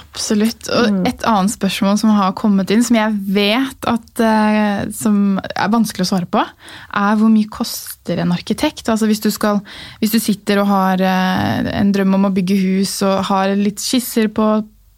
absolutt. 0.09 0.69
Og 0.73 1.07
et 1.07 1.23
annet 1.27 1.53
spørsmål 1.53 1.99
som 2.01 2.11
har 2.17 2.33
kommet 2.37 2.71
inn, 2.73 2.83
som 2.85 2.97
jeg 2.97 3.15
vet 3.35 3.87
at 3.89 4.23
eh, 4.23 4.81
som 4.95 5.37
er 5.39 5.71
vanskelig 5.71 6.07
å 6.07 6.09
svare 6.11 6.29
på, 6.29 6.41
er 6.41 7.19
hvor 7.19 7.31
mye 7.33 7.49
koster 7.51 8.21
en 8.23 8.33
arkitekt? 8.35 8.89
Altså 8.89 9.09
hvis 9.09 9.23
du, 9.23 9.29
skal, 9.33 9.61
hvis 10.01 10.13
du 10.15 10.19
sitter 10.21 10.63
og 10.63 10.69
har 10.71 11.03
eh, 11.05 11.71
en 11.79 11.93
drøm 11.95 12.17
om 12.19 12.29
å 12.29 12.33
bygge 12.35 12.59
hus 12.59 12.99
og 13.07 13.29
har 13.29 13.55
litt 13.59 13.81
skisser 13.83 14.31
på, 14.33 14.49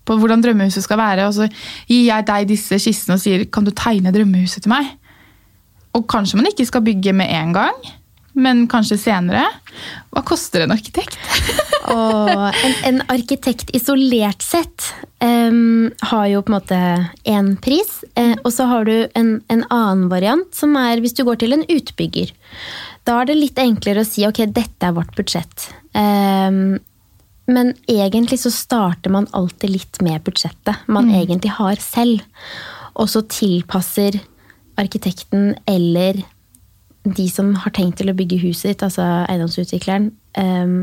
på 0.07 0.17
hvordan 0.17 0.43
drømmehuset 0.43 0.87
skal 0.87 1.01
være, 1.01 1.29
og 1.29 1.37
så 1.37 1.49
gir 1.89 2.07
jeg 2.07 2.27
deg 2.31 2.49
disse 2.49 2.81
skissene 2.81 3.19
og 3.19 3.23
sier 3.23 3.47
kan 3.51 3.67
du 3.67 3.73
tegne 3.75 4.13
drømmehuset 4.15 4.65
til 4.65 4.73
meg? 4.73 4.93
Og 5.97 6.07
kanskje 6.09 6.39
man 6.39 6.47
ikke 6.51 6.67
skal 6.69 6.85
bygge 6.85 7.13
med 7.15 7.31
en 7.35 7.55
gang, 7.55 7.81
men 8.39 8.63
kanskje 8.71 8.99
senere. 8.99 9.43
Hva 10.11 10.23
koster 10.27 10.63
en 10.63 10.73
arkitekt? 10.73 11.17
Og 11.91 12.29
en, 12.51 12.75
en 12.87 12.99
arkitekt 13.11 13.71
isolert 13.75 14.43
sett 14.45 14.91
um, 15.23 15.89
har 16.11 16.27
jo 16.29 16.43
på 16.45 16.51
en 16.51 16.57
måte 16.57 16.81
én 17.27 17.55
pris. 17.63 17.89
Uh, 18.17 18.35
og 18.43 18.51
så 18.53 18.67
har 18.69 18.87
du 18.87 18.95
en, 19.17 19.33
en 19.51 19.65
annen 19.67 20.07
variant, 20.11 20.47
som 20.55 20.77
er 20.79 21.01
hvis 21.01 21.17
du 21.17 21.25
går 21.27 21.41
til 21.41 21.57
en 21.57 21.65
utbygger. 21.65 22.31
Da 23.07 23.17
er 23.19 23.31
det 23.31 23.39
litt 23.39 23.59
enklere 23.61 24.05
å 24.05 24.07
si 24.07 24.25
ok, 24.27 24.45
dette 24.53 24.87
er 24.87 24.95
vårt 24.95 25.15
budsjett. 25.17 25.71
Um, 25.97 26.79
men 27.51 27.73
egentlig 27.89 28.39
så 28.43 28.51
starter 28.53 29.11
man 29.11 29.27
alltid 29.35 29.73
litt 29.73 30.01
med 30.05 30.23
budsjettet 30.23 30.85
man 30.91 31.09
egentlig 31.11 31.55
har 31.57 31.81
selv. 31.83 32.21
Og 32.95 33.09
så 33.11 33.23
tilpasser 33.25 34.19
arkitekten 34.79 35.55
eller 35.69 36.21
de 37.01 37.25
som 37.33 37.55
har 37.63 37.73
tenkt 37.73 37.97
til 37.99 38.11
å 38.11 38.15
bygge 38.15 38.39
huset 38.43 38.71
ditt, 38.71 38.83
altså 38.85 39.03
eiendomsutvikleren, 39.25 40.11
en 40.37 40.75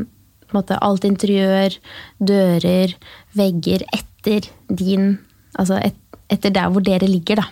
måte 0.56 0.78
alt 0.84 1.04
interiør, 1.04 1.74
dører, 2.18 2.94
vegger 3.38 3.84
etter 3.92 4.50
din 4.68 5.18
Altså 5.58 5.78
et, 5.82 5.96
etter 6.30 6.52
der 6.54 6.68
hvor 6.70 6.84
dere 6.84 7.08
ligger, 7.08 7.40
da. 7.40 7.46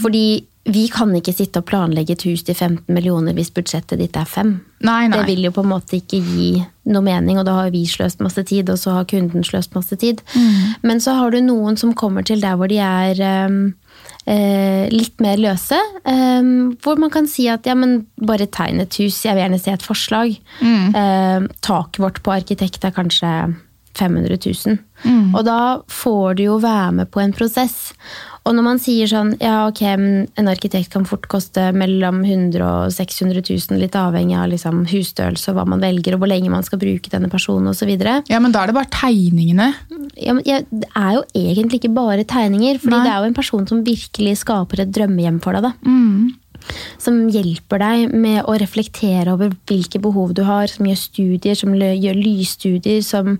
Fordi 0.00 0.46
vi 0.66 0.86
kan 0.90 1.12
ikke 1.14 1.34
sitte 1.36 1.60
og 1.60 1.66
planlegge 1.68 2.16
et 2.16 2.24
hus 2.26 2.42
til 2.42 2.56
15 2.56 2.90
millioner 2.94 3.36
hvis 3.36 3.52
budsjettet 3.54 4.00
ditt 4.00 4.16
er 4.18 4.26
fem. 4.26 4.56
Nei, 4.82 5.06
nei. 5.06 5.20
Det 5.20 5.28
vil 5.28 5.44
jo 5.46 5.52
på 5.54 5.62
en 5.62 5.70
måte 5.70 6.00
ikke 6.00 6.18
gi 6.24 6.48
noe 6.90 7.04
mening, 7.06 7.38
og 7.38 7.46
da 7.46 7.54
har 7.60 7.70
vi 7.70 7.84
sløst 7.86 8.24
masse 8.24 8.42
tid, 8.48 8.70
og 8.72 8.80
så 8.80 8.96
har 8.96 9.06
kunden 9.06 9.46
sløst 9.46 9.76
masse 9.76 9.94
tid. 10.00 10.24
Men 10.82 10.98
så 11.00 11.14
har 11.20 11.30
du 11.30 11.38
noen 11.44 11.78
som 11.78 11.94
kommer 11.94 12.26
til 12.26 12.42
der 12.42 12.58
hvor 12.58 12.72
de 12.72 12.80
er 12.82 13.20
eh, 13.22 13.60
litt 14.90 15.20
mer 15.22 15.38
løse. 15.38 15.78
em, 16.04 16.76
hvor 16.82 16.98
man 16.98 17.10
kan 17.14 17.28
si 17.30 17.46
at 17.48 17.66
ja, 17.66 17.74
men 17.78 18.06
bare 18.18 18.46
tegn 18.46 18.80
et 18.82 18.96
hus, 18.98 19.20
jeg 19.24 19.36
vil 19.36 19.44
gjerne 19.44 19.60
se 19.62 19.70
et 19.70 19.86
forslag. 19.86 20.34
Eh, 20.96 21.46
taket 21.62 22.00
vårt 22.02 22.22
på 22.22 22.34
arkitekt 22.34 22.84
er 22.84 22.90
kanskje 22.96 23.30
500 23.94 24.38
000. 24.66 24.78
Og 25.36 25.44
da 25.46 25.82
får 25.92 26.38
du 26.38 26.46
jo 26.46 26.56
være 26.62 26.92
med 27.00 27.10
på 27.12 27.20
en 27.20 27.34
prosess. 27.36 27.92
Og 28.46 28.54
når 28.54 28.62
man 28.62 28.78
sier 28.78 29.10
sånn, 29.10 29.32
ja 29.42 29.64
ok, 29.66 29.80
en 29.90 30.50
arkitekt 30.50 30.92
kan 30.94 31.06
fort 31.08 31.26
koste 31.30 31.64
mellom 31.74 32.20
100 32.22 32.62
og 32.62 32.94
600 32.94 33.42
000, 33.42 33.80
litt 33.82 33.98
avhengig 33.98 34.36
av 34.38 34.46
liksom 34.52 34.84
husstørrelse 34.86 35.50
og 35.50 35.58
hva 35.58 35.66
man 35.74 35.82
velger, 35.82 36.14
og 36.14 36.22
hvor 36.22 36.30
lenge 36.30 36.52
man 36.52 36.66
skal 36.66 36.80
bruke 36.80 37.10
denne 37.10 37.30
personen 37.32 37.72
osv. 37.72 37.90
Ja, 38.30 38.38
men 38.38 38.54
da 38.54 38.62
er 38.62 38.70
det 38.70 38.78
bare 38.78 38.92
tegningene. 38.94 39.72
Ja, 40.14 40.36
men 40.36 40.46
ja, 40.46 40.60
det 40.70 40.88
er 40.94 41.18
jo 41.18 41.24
egentlig 41.34 41.82
ikke 41.82 41.94
bare 41.96 42.22
tegninger, 42.28 42.78
fordi 42.82 42.94
Nei. 42.94 43.04
det 43.08 43.12
er 43.12 43.18
jo 43.18 43.30
en 43.32 43.38
person 43.42 43.66
som 43.66 43.82
virkelig 43.86 44.38
skaper 44.44 44.84
et 44.84 44.94
drømmehjem 44.94 45.42
for 45.42 45.58
deg. 45.58 45.66
da. 45.66 45.74
Mm. 45.82 46.36
Som 47.02 47.26
hjelper 47.32 47.82
deg 47.82 48.14
med 48.14 48.42
å 48.46 48.56
reflektere 48.60 49.34
over 49.34 49.54
hvilke 49.68 50.00
behov 50.02 50.34
du 50.36 50.42
har, 50.46 50.68
som 50.70 50.88
gjør 50.88 51.00
studier, 51.00 51.58
som 51.58 51.74
gjør 51.76 52.18
lysstudier, 52.18 53.02
som 53.06 53.36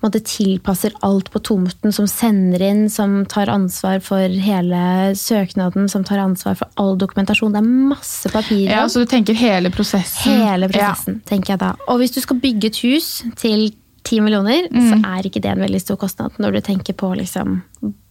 måte, 0.00 0.22
tilpasser 0.24 0.94
alt 1.06 1.30
på 1.32 1.42
tomten, 1.44 1.92
som 1.92 2.08
sender 2.10 2.64
inn, 2.64 2.86
som 2.92 3.20
tar 3.30 3.52
ansvar 3.52 4.00
for 4.04 4.40
hele 4.44 5.12
søknaden, 5.18 5.88
som 5.92 6.06
tar 6.06 6.22
ansvar 6.22 6.56
for 6.60 6.80
all 6.80 6.96
dokumentasjon. 7.00 7.52
Det 7.54 7.60
er 7.62 7.68
masse 7.92 8.32
papir. 8.32 8.66
Ja, 8.70 8.86
Så 8.88 9.04
du 9.04 9.10
tenker 9.10 9.36
hele 9.36 9.70
prosessen? 9.70 10.40
Hele 10.40 10.68
prosessen, 10.72 11.20
tenker 11.28 11.54
jeg 11.54 11.62
da. 11.62 11.74
Og 11.88 12.00
hvis 12.00 12.16
du 12.16 12.20
skal 12.24 12.40
bygge 12.42 12.72
et 12.72 12.82
hus 12.84 13.12
til 13.40 13.70
10 14.04 14.20
millioner, 14.24 14.68
så 14.72 14.96
er 15.04 15.26
ikke 15.28 15.42
det 15.44 15.52
en 15.52 15.64
veldig 15.66 15.80
stor 15.82 15.98
kostnad 16.00 16.38
når 16.40 16.56
du 16.56 16.60
tenker 16.64 16.96
på 16.96 17.12
liksom 17.18 17.60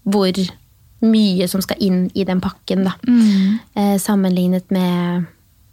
hvor 0.09 0.33
mye 1.05 1.47
som 1.47 1.61
skal 1.63 1.79
inn 1.83 2.07
i 2.17 2.25
den 2.27 2.41
pakken, 2.43 2.83
da. 2.87 2.95
Eh, 3.75 3.95
sammenlignet 4.01 4.71
med 4.75 5.27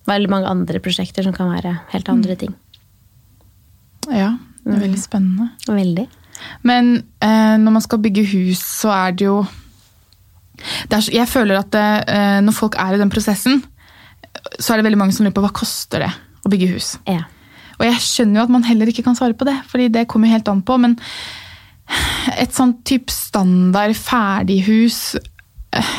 veldig 0.06 0.30
mange 0.30 0.50
andre 0.50 0.80
prosjekter 0.82 1.26
som 1.26 1.34
kan 1.34 1.50
være 1.50 1.72
helt 1.92 2.08
andre 2.12 2.36
ting. 2.38 2.54
Ja. 4.06 4.14
ja, 4.14 4.30
det 4.62 4.76
er 4.76 4.84
veldig 4.86 5.02
spennende. 5.02 5.50
Veldig. 5.66 6.06
Men 6.62 6.92
eh, 7.24 7.56
når 7.58 7.78
man 7.78 7.84
skal 7.84 8.02
bygge 8.04 8.26
hus, 8.30 8.60
så 8.62 8.92
er 8.94 9.16
det 9.16 9.26
jo 9.26 9.40
det 10.88 10.96
er, 10.96 11.08
Jeg 11.12 11.28
føler 11.28 11.58
at 11.58 11.72
det, 11.74 11.88
eh, 12.08 12.38
når 12.44 12.54
folk 12.56 12.78
er 12.80 12.94
i 12.94 13.00
den 13.00 13.10
prosessen, 13.12 13.64
så 14.58 14.72
er 14.72 14.78
det 14.78 14.86
veldig 14.86 15.00
mange 15.00 15.16
som 15.16 15.26
lurer 15.26 15.34
på 15.36 15.42
hva 15.44 15.52
koster 15.54 16.06
det 16.06 16.12
å 16.46 16.52
bygge 16.52 16.70
hus. 16.70 16.94
Ja. 17.08 17.26
Og 17.76 17.84
jeg 17.84 18.00
skjønner 18.04 18.40
jo 18.40 18.46
at 18.46 18.54
man 18.54 18.64
heller 18.64 18.88
ikke 18.88 19.04
kan 19.04 19.18
svare 19.18 19.36
på 19.36 19.44
det, 19.48 19.56
fordi 19.68 19.90
det 19.92 20.06
kommer 20.08 20.30
jo 20.30 20.38
helt 20.38 20.48
an 20.48 20.62
på. 20.64 20.78
Men 20.80 20.96
et 22.36 22.52
sånn 22.56 22.72
type 22.86 23.12
standard 23.14 23.94
ferdighus 23.96 25.16
eh, 25.76 25.90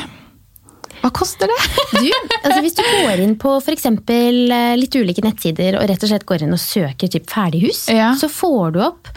Hva 1.01 1.11
koster 1.15 1.47
det? 1.47 1.57
Du, 1.97 2.09
altså 2.43 2.59
hvis 2.65 2.75
du 2.77 2.83
går 2.83 3.21
inn 3.23 3.35
på 3.39 3.53
eksempel 3.71 4.51
eh, 4.51 4.73
litt 4.79 4.95
ulike 4.99 5.23
nettsider 5.23 5.77
og 5.79 5.87
rett 5.89 6.03
og 6.03 6.11
slett 6.11 6.25
går 6.27 6.43
inn 6.47 6.55
og 6.57 6.61
søker 6.61 7.11
typ 7.13 7.29
ferdighus, 7.31 7.85
Ja. 7.93 8.11
så 8.19 8.27
får 8.31 8.75
du 8.75 8.81
opp 8.89 9.07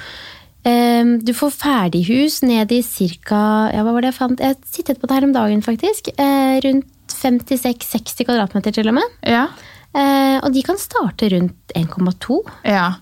um, 0.64 1.16
Du 1.24 1.32
får 1.36 1.50
ferdighus 1.56 2.40
ned 2.46 2.70
i 2.72 2.82
ca. 2.86 3.42
Ja, 3.74 3.82
hva 3.82 3.96
var 3.96 4.04
det 4.06 4.12
jeg 4.12 4.18
fant? 4.20 4.40
Jeg 4.44 4.60
sittet 4.70 5.00
på 5.02 5.10
det 5.10 5.18
her 5.18 5.26
om 5.28 5.34
dagen, 5.34 5.62
faktisk. 5.66 6.12
Uh, 6.20 6.60
rundt 6.64 6.86
56-60 7.10 8.22
kvadratmeter, 8.28 8.72
til 8.76 8.88
og 8.92 8.94
med. 9.00 9.16
Ja. 9.26 9.48
Eh, 9.90 10.36
og 10.38 10.52
de 10.54 10.62
kan 10.62 10.78
starte 10.78 11.28
rundt 11.32 11.72
1,2. 11.74 12.36
ja. 12.64 12.92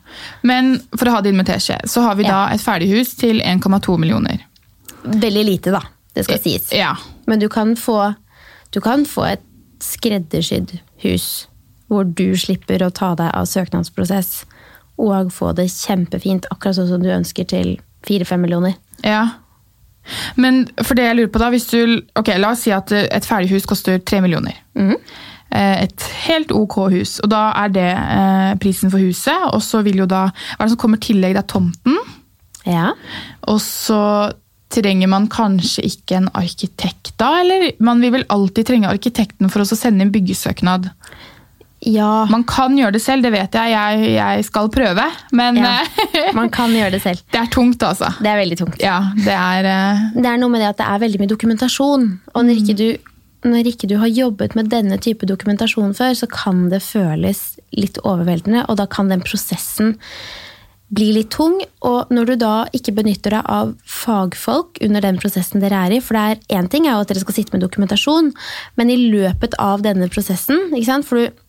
Men 0.43 0.79
for 0.97 1.09
å 1.09 1.19
ha 1.19 1.21
det 1.21 1.33
inn 1.35 1.41
med 1.41 1.49
teskje, 1.51 1.77
så 1.85 2.01
har 2.07 2.17
vi 2.17 2.25
da 2.25 2.47
et 2.55 2.63
ferdighus 2.65 3.15
til 3.21 3.43
1,2 3.45 3.99
millioner. 4.01 4.41
Veldig 5.05 5.45
lite, 5.45 5.75
da. 5.75 5.83
Det 6.15 6.25
skal 6.25 6.41
sies. 6.43 6.73
Ja. 6.73 6.95
Men 7.27 7.39
du 7.43 7.49
kan 7.53 7.77
få, 7.77 8.15
du 8.73 8.81
kan 8.81 9.05
få 9.07 9.27
et 9.35 9.45
skreddersydd 9.85 10.79
hus 11.05 11.47
hvor 11.89 12.05
du 12.05 12.37
slipper 12.37 12.83
å 12.85 12.91
ta 12.93 13.15
deg 13.17 13.31
av 13.33 13.47
søknadsprosess 13.49 14.43
og 14.99 15.31
få 15.33 15.53
det 15.57 15.69
kjempefint, 15.71 16.49
akkurat 16.51 16.77
sånn 16.77 16.89
som 16.91 17.05
du 17.05 17.09
ønsker 17.15 17.47
til 17.49 17.77
4-5 18.09 18.43
millioner. 18.43 18.75
Ja. 19.05 19.23
Men 20.37 20.65
for 20.83 20.99
det 20.99 21.07
jeg 21.07 21.17
lurer 21.21 21.33
på 21.33 21.41
da, 21.41 21.49
hvis 21.55 21.69
du, 21.71 22.01
ok, 22.19 22.33
la 22.41 22.53
oss 22.57 22.65
si 22.67 22.73
at 22.75 22.93
et 22.97 23.29
ferdighus 23.29 23.69
koster 23.69 24.01
3 24.01 24.23
millioner. 24.25 24.57
Mhm. 24.75 24.97
Eh, 25.51 25.83
Et 25.85 26.03
helt 26.29 26.51
ok 26.53 26.75
hus, 26.93 27.19
og 27.25 27.31
da 27.33 27.53
er 27.65 27.69
det 27.73 27.87
eh, 27.97 28.55
prisen 28.61 28.91
for 28.93 28.99
huset, 29.01 29.47
og 29.53 29.63
så 29.65 29.81
vil 29.87 29.97
jo 30.03 30.07
da, 30.07 30.27
hva 30.29 30.61
er 30.61 30.67
det 30.69 30.75
som 30.75 30.81
kommer 30.83 31.01
i 31.01 31.07
tillegg, 31.09 31.35
det 31.39 31.45
er 31.45 31.49
tomten, 31.55 31.97
Ja. 32.67 32.91
og 33.49 33.61
så 33.65 34.33
trenger 34.69 35.09
man 35.09 35.29
kanskje 35.33 35.87
ikke 35.89 36.19
en 36.19 36.27
arkitekt 36.37 37.15
da, 37.17 37.39
eller 37.41 37.71
man 37.81 38.03
vil 38.05 38.13
vel 38.19 38.27
alltid 38.29 38.67
trenge 38.69 38.91
arkitekten 38.91 39.49
for 39.49 39.65
å 39.65 39.65
sende 39.73 40.05
inn 40.05 40.13
byggesøknad. 40.13 40.91
ja. 41.89 42.27
Man 42.29 42.45
kan 42.45 42.77
gjøre 42.77 42.93
det 42.99 43.01
selv, 43.01 43.23
det 43.25 43.33
vet 43.33 43.55
jeg, 43.57 43.71
jeg, 43.73 44.13
jeg 44.19 44.45
skal 44.45 44.69
prøve, 44.69 45.05
men 45.33 45.57
Ja. 45.57 45.79
eh, 46.13 46.35
Man 46.35 46.51
kan 46.51 46.71
gjøre 46.77 46.91
det 46.99 47.03
selv. 47.03 47.23
det 47.33 47.41
er 47.41 47.47
tungt 47.55 47.81
altså. 47.83 48.13
Det 48.21 48.29
er 48.29 48.37
veldig 48.45 48.59
tungt. 48.59 48.81
Ja, 48.83 49.01
det 49.17 49.33
er... 49.33 49.65
uh... 49.65 50.09
Det 50.21 50.27
er 50.29 50.37
noe 50.37 50.51
med 50.53 50.61
det 50.61 50.69
at 50.75 50.77
det 50.83 50.87
er 50.93 50.99
veldig 51.07 51.21
mye 51.23 51.33
dokumentasjon. 51.33 52.09
Og 52.35 52.45
når 52.45 52.61
ikke, 52.61 52.77
du, 52.77 53.15
når 53.47 53.71
ikke 53.71 53.89
du 53.91 53.97
har 54.01 54.11
jobbet 54.11 54.57
med 54.59 54.71
denne 54.73 54.99
type 55.03 55.27
dokumentasjon 55.29 55.95
før, 55.95 56.15
så 56.19 56.29
kan 56.31 56.67
det 56.73 56.83
føles 56.83 57.59
litt 57.77 58.01
overveldende, 58.03 58.65
og 58.67 58.79
da 58.81 58.89
kan 58.91 59.11
den 59.13 59.23
prosessen 59.23 59.97
bli 60.95 61.11
litt 61.13 61.31
tung. 61.35 61.59
Og 61.87 62.11
når 62.15 62.31
du 62.31 62.35
da 62.41 62.53
ikke 62.75 62.95
benytter 62.97 63.37
deg 63.37 63.51
av 63.53 63.75
fagfolk 63.85 64.81
under 64.85 65.05
den 65.05 65.21
prosessen 65.21 65.63
dere 65.63 65.85
er 65.87 65.99
i, 65.99 66.01
for 66.03 66.17
det 66.17 66.25
er 66.25 66.61
én 66.61 66.71
ting 66.73 66.87
er 66.87 66.97
jo 66.97 67.05
at 67.05 67.13
dere 67.13 67.23
skal 67.23 67.39
sitte 67.39 67.55
med 67.55 67.65
dokumentasjon, 67.67 68.33
men 68.81 68.91
i 68.91 68.99
løpet 69.13 69.59
av 69.63 69.85
denne 69.87 70.11
prosessen, 70.13 70.71
ikke 70.73 70.91
sant? 70.91 71.09
for 71.09 71.21
du 71.21 71.45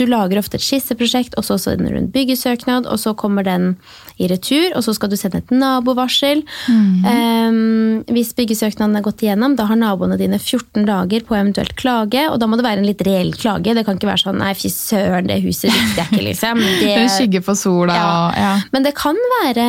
du 0.00 0.06
lager 0.08 0.40
ofte 0.40 0.56
et 0.58 0.64
skisseprosjekt, 0.64 1.36
og 1.38 1.44
så 1.46 1.58
sender 1.60 1.92
du 1.92 2.00
en 2.00 2.10
byggesøknad, 2.12 2.88
og 2.88 3.00
så 3.02 3.12
kommer 3.18 3.44
den 3.46 3.74
i 4.20 4.28
retur, 4.30 4.72
og 4.76 4.84
så 4.84 4.94
skal 4.96 5.12
du 5.12 5.16
sende 5.20 5.40
et 5.40 5.52
nabovarsel. 5.52 6.42
Ehm, 6.70 8.00
hvis 8.10 8.32
byggesøknaden 8.38 8.96
er 8.98 9.04
gått 9.04 9.24
igjennom, 9.24 9.56
da 9.58 9.66
har 9.68 9.78
naboene 9.80 10.18
dine 10.20 10.40
14 10.40 10.86
dager 10.88 11.24
på 11.28 11.36
eventuelt 11.36 11.76
klage, 11.80 12.26
og 12.30 12.40
da 12.40 12.48
må 12.48 12.58
det 12.60 12.66
være 12.66 12.82
en 12.82 12.88
litt 12.88 13.04
reell 13.06 13.34
klage. 13.36 13.74
Det 13.76 13.84
kan 13.86 14.00
ikke 14.00 14.10
være 14.10 14.24
sånn 14.24 14.40
'nei, 14.40 14.54
fy 14.56 14.72
søren, 14.72 15.28
det 15.28 15.40
huset 15.44 15.70
likte 15.72 16.04
jeg 16.04 16.08
ikke', 16.10 16.26
liksom. 16.30 16.64
Det, 16.80 16.94
Den 16.96 17.10
skygger 17.12 17.42
på 17.44 17.54
sola 17.58 17.94
ja. 17.94 18.12
Ja. 18.40 18.52
Men 18.72 18.84
det 18.86 18.94
kan 18.96 19.18
være 19.40 19.66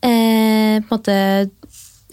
eh, 0.00 0.80
på 0.80 0.86
en 0.86 0.90
måte 0.90 1.16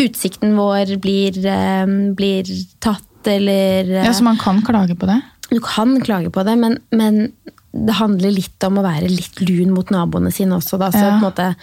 Utsikten 0.03 0.55
vår 0.57 0.97
blir, 0.99 1.37
eh, 1.45 1.85
blir 2.17 2.49
tatt, 2.81 3.29
eller 3.29 3.85
eh, 3.85 4.07
ja, 4.07 4.11
så 4.11 4.25
man 4.25 4.39
kan 4.41 4.59
klage 4.65 4.97
på 4.97 5.05
det? 5.05 5.19
du 5.53 5.59
kan 5.61 6.01
klage 6.01 6.31
på 6.33 6.43
det, 6.43 6.55
men, 6.59 6.77
men 6.89 7.31
det 7.73 7.95
handler 7.97 8.31
litt 8.35 8.63
om 8.67 8.77
å 8.77 8.85
være 8.85 9.09
litt 9.09 9.41
lun 9.41 9.73
mot 9.73 9.89
naboene 9.89 10.31
sine 10.33 10.55
også. 10.59 10.77
Da. 10.77 10.91
Så 10.93 11.01
Ja. 11.01 11.09
på 11.09 11.15
en 11.17 11.25
måte, 11.31 11.55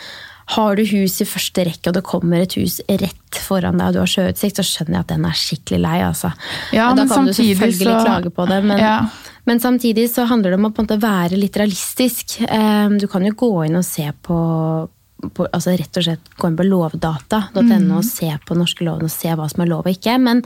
har 0.50 0.74
du 0.74 0.82
hus 0.84 1.20
i 1.20 1.24
første 1.24 1.64
rekke, 1.64 1.86
og 1.88 1.94
det 1.94 2.02
kommer 2.02 2.40
et 2.42 2.54
hus 2.58 2.80
rett 2.88 3.38
foran 3.38 3.78
deg, 3.78 3.86
og 3.86 3.92
du 3.92 3.98
har 4.00 4.10
sjøutsikt, 4.10 4.58
så 4.58 4.64
skjønner 4.66 4.96
jeg 4.98 5.00
at 5.04 5.12
den 5.14 5.24
er 5.24 5.36
skikkelig 5.38 5.80
lei. 5.80 5.98
Altså. 6.02 6.32
Ja, 6.72 6.92
da 6.94 7.06
kan 7.06 7.26
du 7.26 7.32
selvfølgelig 7.32 7.86
så- 7.86 8.04
klage 8.04 8.30
på 8.34 8.48
det, 8.48 8.64
men, 8.64 8.78
Ja. 8.78 9.08
men 9.46 9.60
samtidig 9.60 10.08
så 10.10 10.26
handler 10.26 10.50
det 10.50 10.58
om 10.58 10.72
å 10.72 11.00
være 11.00 11.38
litt 11.38 11.52
realistisk. 11.54 12.40
Eh, 12.42 12.88
Du 12.98 13.06
kan 13.06 13.24
jo 13.24 13.30
gå 13.32 13.66
inn 13.66 13.76
og 13.76 13.84
se 13.84 14.10
på, 14.22 14.88
på 15.34 15.46
altså 15.52 15.78
rett 15.78 15.96
og 15.96 16.02
slett 16.02 16.36
gå 16.36 16.48
inn 16.48 16.56
på 16.56 16.68
lovdata.no 16.68 17.98
og 17.98 18.04
se 18.04 18.36
på 18.46 18.56
norske 18.56 18.84
loven 18.84 19.04
og 19.04 19.10
se 19.10 19.28
hva 19.28 19.48
som 19.48 19.62
er 19.62 19.66
lov 19.68 19.86
og 19.86 19.92
ikke. 19.94 20.18
Men, 20.20 20.42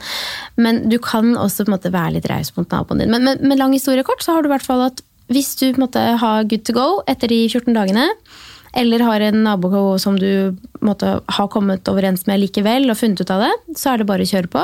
men 0.57 0.87
du 0.89 0.99
kan 0.99 1.33
også 1.35 1.65
måte 1.65 1.91
være 1.91 2.13
litt 2.13 2.29
raus 2.29 2.51
mot 2.55 2.67
naboen 2.69 2.99
din. 2.99 3.09
Men 3.09 3.23
med, 3.23 3.41
med 3.41 3.57
lang 3.57 3.73
historie 3.73 4.03
kort 4.03 4.19
så 4.19 4.33
har 4.35 4.43
du 4.43 4.49
i 4.49 4.51
hvert 4.51 4.61
fall 4.65 4.81
at 4.81 5.01
hvis 5.31 5.55
du 5.61 5.69
måtte, 5.81 6.01
har 6.21 6.49
good 6.49 6.65
to 6.67 6.75
go 6.75 6.89
etter 7.09 7.31
de 7.31 7.45
14 7.49 7.73
dagene, 7.73 8.09
eller 8.75 8.99
har 9.07 9.23
en 9.23 9.43
nabo 9.45 9.69
som 10.01 10.17
du 10.19 10.55
måtte, 10.83 11.13
har 11.37 11.47
kommet 11.47 11.87
overens 11.87 12.25
med 12.27 12.41
likevel 12.41 12.89
og 12.91 12.97
funnet 12.99 13.21
ut 13.23 13.31
av 13.31 13.45
det, 13.45 13.77
så 13.79 13.93
er 13.93 14.01
det 14.01 14.07
bare 14.09 14.25
å 14.25 14.31
kjøre 14.33 14.51
på. 14.51 14.63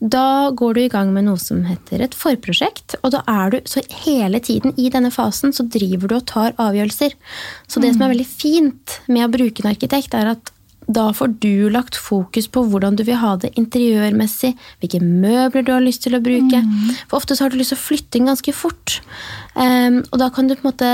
Da 0.00 0.24
går 0.56 0.74
du 0.74 0.80
i 0.80 0.92
gang 0.92 1.12
med 1.12 1.26
noe 1.28 1.40
som 1.40 1.60
heter 1.68 2.00
et 2.06 2.16
forprosjekt. 2.16 2.96
Og 3.02 3.12
da 3.12 3.20
er 3.28 3.52
du 3.52 3.58
så 3.68 3.84
hele 4.06 4.40
tiden 4.40 4.72
i 4.80 4.88
denne 4.94 5.12
fasen 5.12 5.52
så 5.52 5.68
driver 5.68 6.08
du 6.08 6.16
og 6.16 6.26
tar 6.32 6.56
avgjørelser. 6.56 7.12
Så 7.68 7.84
det 7.84 7.92
som 7.92 8.06
er 8.06 8.14
veldig 8.14 8.28
fint 8.30 8.98
med 9.12 9.28
å 9.28 9.32
bruke 9.36 9.62
en 9.62 9.72
arkitekt, 9.74 10.16
er 10.16 10.32
at 10.32 10.52
da 10.92 11.12
får 11.14 11.36
du 11.40 11.68
lagt 11.70 11.96
fokus 11.96 12.48
på 12.50 12.64
hvordan 12.66 12.96
du 12.98 13.04
vil 13.06 13.20
ha 13.20 13.36
det 13.40 13.52
interiørmessig, 13.60 14.52
hvilke 14.82 14.98
møbler 15.02 15.62
du 15.62 15.70
har 15.72 15.84
lyst 15.84 16.02
til 16.02 16.16
å 16.16 16.22
bruke. 16.24 16.58
For 17.06 17.20
ofte 17.20 17.36
så 17.36 17.46
har 17.46 17.52
du 17.52 17.60
lyst 17.60 17.72
til 17.74 17.78
å 17.78 17.84
flytte 17.84 18.18
inn 18.18 18.30
ganske 18.32 18.54
fort. 18.56 18.98
Ehm, 19.56 20.02
og 20.12 20.18
da 20.18 20.30
kan 20.30 20.48
du 20.48 20.54
på 20.56 20.64
en 20.64 20.70
måte 20.72 20.92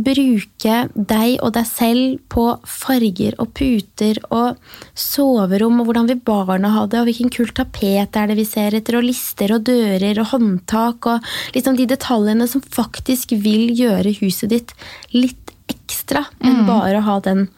bruke 0.00 0.76
deg 0.94 1.40
og 1.44 1.50
deg 1.52 1.66
selv 1.68 2.20
på 2.32 2.44
farger 2.64 3.34
og 3.42 3.50
puter 3.58 4.20
og 4.32 4.56
soverom, 4.96 5.80
og 5.82 5.88
hvordan 5.90 6.08
vil 6.08 6.20
barna 6.24 6.70
ha 6.72 6.86
det, 6.86 7.00
og 7.02 7.08
hvilken 7.10 7.32
kult 7.34 7.54
tapet 7.58 8.16
er 8.16 8.30
det 8.30 8.36
vi 8.38 8.46
ser 8.48 8.76
etter, 8.78 8.96
og 9.00 9.04
lister 9.04 9.52
og 9.56 9.64
dører 9.68 10.20
og 10.22 10.30
håndtak, 10.32 11.10
og 11.10 11.28
liksom 11.56 11.76
de 11.76 11.88
detaljene 11.90 12.48
som 12.48 12.62
faktisk 12.64 13.34
vil 13.42 13.74
gjøre 13.76 14.14
huset 14.22 14.54
ditt 14.54 14.72
litt 15.12 15.52
ekstra 15.70 16.24
enn 16.42 16.64
bare 16.66 16.98
å 16.98 17.04
ha 17.06 17.18
den. 17.26 17.48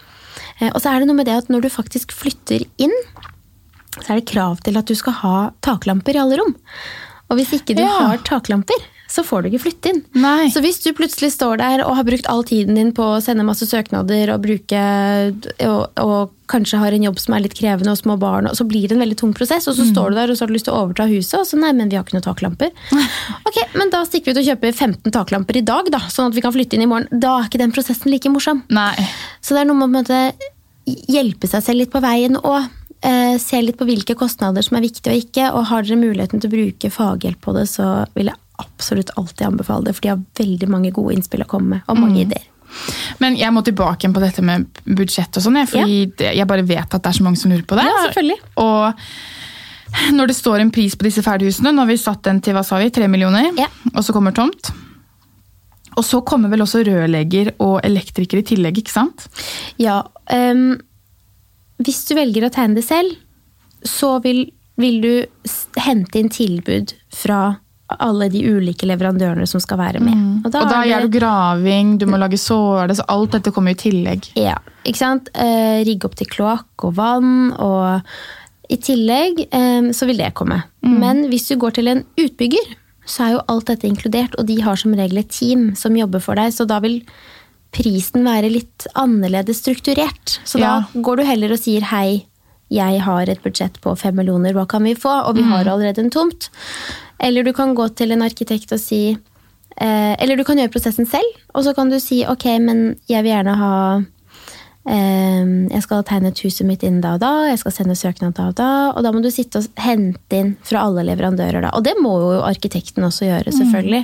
Eh, 0.60 0.70
Og 0.74 0.80
så 0.82 0.90
er 0.92 1.00
det 1.00 1.08
noe 1.08 1.16
med 1.20 1.26
det 1.26 1.36
at 1.44 1.48
når 1.52 1.62
du 1.62 1.68
faktisk 1.72 2.12
flytter 2.12 2.64
inn, 2.82 2.92
så 4.00 4.10
er 4.16 4.20
det 4.20 4.28
krav 4.32 4.58
til 4.64 4.76
at 4.80 4.88
du 4.88 4.94
skal 4.98 5.12
ha 5.20 5.36
taklamper 5.64 6.16
i 6.16 6.20
alle 6.24 6.40
rom. 6.40 6.56
Og 7.30 7.38
hvis 7.38 7.52
ikke 7.60 7.76
du 7.76 7.82
Ja. 7.84 8.08
har 8.08 8.18
taklamper, 8.18 8.74
så 9.12 9.24
får 9.26 9.42
du 9.42 9.50
ikke 9.50 9.64
flytte 9.66 9.92
inn. 9.92 10.02
Nei. 10.16 10.48
Så 10.52 10.62
hvis 10.64 10.80
du 10.80 10.90
plutselig 10.96 11.34
står 11.34 11.60
der 11.60 11.82
og 11.84 11.98
har 11.98 12.06
brukt 12.08 12.28
all 12.32 12.44
tiden 12.48 12.78
din 12.78 12.94
på 12.96 13.04
å 13.14 13.20
sende 13.24 13.44
masse 13.44 13.68
søknader 13.68 14.32
og 14.32 14.44
bruke 14.46 14.84
og, 15.68 16.00
og 16.00 16.32
kanskje 16.52 16.80
har 16.80 16.92
en 16.92 17.04
jobb 17.06 17.20
som 17.20 17.36
er 17.36 17.44
litt 17.44 17.56
krevende 17.56 17.94
og 17.94 18.00
små 18.00 18.18
barn, 18.20 18.48
og 18.48 18.56
så 18.58 18.66
blir 18.68 18.84
det 18.88 18.96
en 18.96 19.02
veldig 19.02 19.18
tung 19.20 19.32
prosess, 19.36 19.68
og 19.70 19.76
så 19.76 19.86
står 19.88 20.12
du 20.12 20.18
der 20.18 20.32
og 20.32 20.36
så 20.36 20.44
har 20.44 20.52
du 20.52 20.56
lyst 20.56 20.68
til 20.68 20.74
å 20.74 20.82
overta 20.84 21.06
huset, 21.08 21.38
og 21.38 21.46
så 21.48 21.60
nei, 21.60 21.72
men 21.76 21.92
vi 21.92 21.96
har 21.96 22.04
ikke 22.04 22.18
noen 22.18 22.28
taklamper. 22.28 22.72
Ok, 23.48 23.58
men 23.76 23.90
da 23.92 24.02
stikker 24.06 24.32
vi 24.32 24.34
ut 24.34 24.40
og 24.42 24.46
kjøper 24.48 24.72
15 24.72 25.14
taklamper 25.14 25.58
i 25.60 25.64
dag, 25.66 25.88
da, 25.92 26.00
sånn 26.12 26.30
at 26.30 26.36
vi 26.36 26.44
kan 26.44 26.54
flytte 26.54 26.76
inn 26.78 26.84
i 26.86 26.88
morgen. 26.88 27.08
Da 27.22 27.34
er 27.38 27.48
ikke 27.48 27.60
den 27.60 27.74
prosessen 27.74 28.12
like 28.12 28.30
morsom. 28.32 28.62
Nei. 28.72 28.94
Så 29.44 29.56
det 29.56 29.62
er 29.62 29.68
noe 29.68 29.76
med 29.80 29.90
å 29.90 29.96
måte 29.98 30.20
hjelpe 31.12 31.50
seg 31.50 31.64
selv 31.64 31.82
litt 31.82 31.92
på 31.92 32.00
veien 32.02 32.38
og 32.40 32.58
eh, 33.06 33.36
se 33.42 33.60
litt 33.62 33.78
på 33.78 33.86
hvilke 33.88 34.16
kostnader 34.18 34.64
som 34.64 34.78
er 34.78 34.86
viktige 34.86 35.12
og 35.12 35.26
ikke. 35.26 35.50
Og 35.52 35.68
har 35.70 35.84
dere 35.86 36.00
muligheten 36.00 36.42
til 36.42 36.50
å 36.50 36.54
bruke 36.56 36.92
faghjelp 36.94 37.42
på 37.44 37.56
det, 37.58 37.66
så 37.70 37.90
vil 38.16 38.32
jeg 38.32 38.40
absolutt 38.62 39.12
alltid 39.20 39.46
anbefale 39.50 39.88
det. 39.88 39.96
For 39.98 40.06
de 40.06 40.12
har 40.14 40.24
veldig 40.38 40.70
mange 40.72 40.94
gode 40.94 41.16
innspill 41.16 41.44
å 41.44 41.50
komme 41.50 41.76
med, 41.76 41.84
og 41.90 42.00
mange 42.00 42.24
ideer. 42.24 42.48
Men 43.20 43.36
jeg 43.36 43.52
må 43.52 43.60
tilbake 43.66 44.00
igjen 44.06 44.14
på 44.16 44.22
dette 44.22 44.42
med 44.46 44.80
budsjett 44.86 45.36
og 45.36 45.44
sånn, 45.44 45.58
jeg, 45.60 45.68
fordi 45.74 45.98
ja. 46.24 46.32
jeg 46.40 46.48
bare 46.48 46.64
vet 46.64 46.86
at 46.86 47.02
det 47.02 47.10
er 47.10 47.18
så 47.18 47.26
mange 47.26 47.40
som 47.40 47.52
lurer 47.52 47.66
på 47.68 47.76
det. 47.76 47.84
Ja, 47.84 47.98
selvfølgelig. 48.06 48.38
Og 48.62 50.14
når 50.16 50.32
det 50.32 50.38
står 50.38 50.62
en 50.62 50.72
pris 50.72 50.96
på 50.96 51.04
disse 51.04 51.24
ferdighusene, 51.26 51.74
nå 51.74 51.84
har 51.84 51.90
vi 51.90 51.98
satt 52.00 52.22
den 52.24 52.40
til 52.44 52.56
hva 52.56 52.64
sa 52.64 52.80
vi, 52.80 52.88
3 52.94 53.10
millioner, 53.12 53.50
Ja. 53.58 53.68
og 53.92 54.00
så 54.06 54.16
kommer 54.16 54.32
tomt. 54.32 54.72
Og 55.92 56.06
så 56.08 56.22
kommer 56.24 56.48
vel 56.48 56.64
også 56.64 56.80
rørlegger 56.88 57.52
og 57.60 57.82
elektriker 57.84 58.40
i 58.40 58.46
tillegg, 58.54 58.80
ikke 58.80 58.94
sant? 58.94 59.28
Ja, 59.76 60.00
Um, 60.32 60.78
hvis 61.82 62.04
du 62.08 62.14
velger 62.16 62.46
å 62.46 62.52
tegne 62.52 62.78
det 62.78 62.86
selv, 62.86 63.16
så 63.82 64.16
vil, 64.22 64.44
vil 64.80 65.00
du 65.02 65.12
hente 65.82 66.20
inn 66.20 66.30
tilbud 66.32 66.94
fra 67.12 67.40
alle 68.00 68.28
de 68.32 68.40
ulike 68.48 68.86
leverandørene 68.86 69.46
som 69.48 69.60
skal 69.60 69.78
være 69.78 70.00
med. 70.00 70.44
Og 70.46 70.50
da, 70.52 70.60
er 70.60 70.88
gjør 70.88 71.00
det- 71.02 71.10
du 71.10 71.18
graving, 71.18 71.98
du 71.98 72.06
må 72.06 72.18
lage 72.18 72.38
såle, 72.38 72.94
så 72.94 73.04
alt 73.08 73.30
dette 73.32 73.52
kommer 73.52 73.70
i 73.72 73.74
tillegg. 73.74 74.30
Ja, 74.36 74.56
ikke 74.84 74.96
sant? 74.96 75.28
Eh, 75.34 75.84
rigge 75.84 76.04
opp 76.06 76.14
til 76.14 76.26
kloakk 76.26 76.84
og 76.84 76.94
vann, 76.94 77.52
og 77.58 78.02
i 78.70 78.76
tillegg 78.76 79.48
eh, 79.52 79.90
så 79.92 80.06
vil 80.06 80.16
det 80.18 80.34
komme. 80.34 80.62
Men 80.82 81.28
hvis 81.28 81.48
du 81.48 81.56
går 81.56 81.74
til 81.74 81.88
en 81.88 82.04
utbygger, 82.18 82.76
så 83.06 83.24
er 83.26 83.30
jo 83.32 83.42
alt 83.48 83.66
dette 83.66 83.88
inkludert, 83.88 84.34
og 84.38 84.46
de 84.46 84.60
har 84.62 84.76
som 84.76 84.92
regel 84.94 85.18
et 85.18 85.28
team 85.30 85.74
som 85.74 85.94
jobber 85.96 86.20
for 86.20 86.34
deg, 86.38 86.52
så 86.52 86.66
da 86.66 86.78
vil 86.80 87.02
prisen 87.72 88.22
være 88.24 88.50
litt 88.52 88.86
annerledes 88.94 89.60
strukturert. 89.62 90.38
Så 90.44 90.58
da 90.60 90.86
Ja. 90.94 91.00
går 91.02 91.16
du 91.16 91.24
heller 91.24 91.52
og 91.52 91.58
sier 91.58 91.80
hei, 91.82 92.26
jeg 92.72 93.02
har 93.04 93.28
et 93.28 93.42
budsjett 93.44 93.76
på 93.84 93.94
fem 94.00 94.16
millioner, 94.16 94.54
hva 94.56 94.64
kan 94.68 94.84
vi 94.86 94.94
få? 94.98 95.12
Og 95.28 95.36
vi 95.36 95.44
har 95.44 95.68
allerede 95.68 96.00
en 96.04 96.12
tomt. 96.12 96.48
Eller 97.22 97.44
du 97.44 97.52
kan 97.56 97.74
gå 97.76 97.88
til 97.96 98.14
en 98.14 98.24
arkitekt 98.24 98.72
og 98.74 98.80
si 98.82 99.02
eh, 99.12 100.14
Eller 100.18 100.36
du 100.36 100.44
kan 100.44 100.58
gjøre 100.58 100.72
prosessen 100.72 101.06
selv, 101.06 101.38
og 101.54 101.66
så 101.66 101.74
kan 101.76 101.92
du 101.92 102.00
si 102.02 102.22
ok, 102.28 102.48
men 102.64 102.82
jeg 103.10 103.22
vil 103.22 103.34
gjerne 103.34 103.58
ha 103.60 103.74
Jeg 104.82 105.82
skal 105.84 106.02
tegne 106.02 106.32
ut 106.32 106.40
huset 106.42 106.66
mitt 106.66 106.82
innen 106.82 107.02
da 107.04 107.12
og 107.14 107.20
da, 107.22 107.30
jeg 107.52 107.60
skal 107.60 107.74
sende 107.76 107.94
søknad 107.94 108.34
da 108.34 108.48
og 108.50 108.56
da, 108.58 108.70
og 108.90 109.04
da 109.04 109.12
må 109.14 109.20
du 109.22 109.28
sitte 109.30 109.60
og 109.60 109.78
hente 109.78 110.38
inn 110.38 110.56
fra 110.66 110.82
alle 110.88 111.04
leverandører 111.06 111.62
da. 111.62 111.70
Og 111.78 111.84
det 111.86 111.94
må 112.02 112.16
jo 112.18 112.40
arkitekten 112.42 113.06
også 113.06 113.28
gjøre, 113.28 113.54
selvfølgelig. 113.54 114.02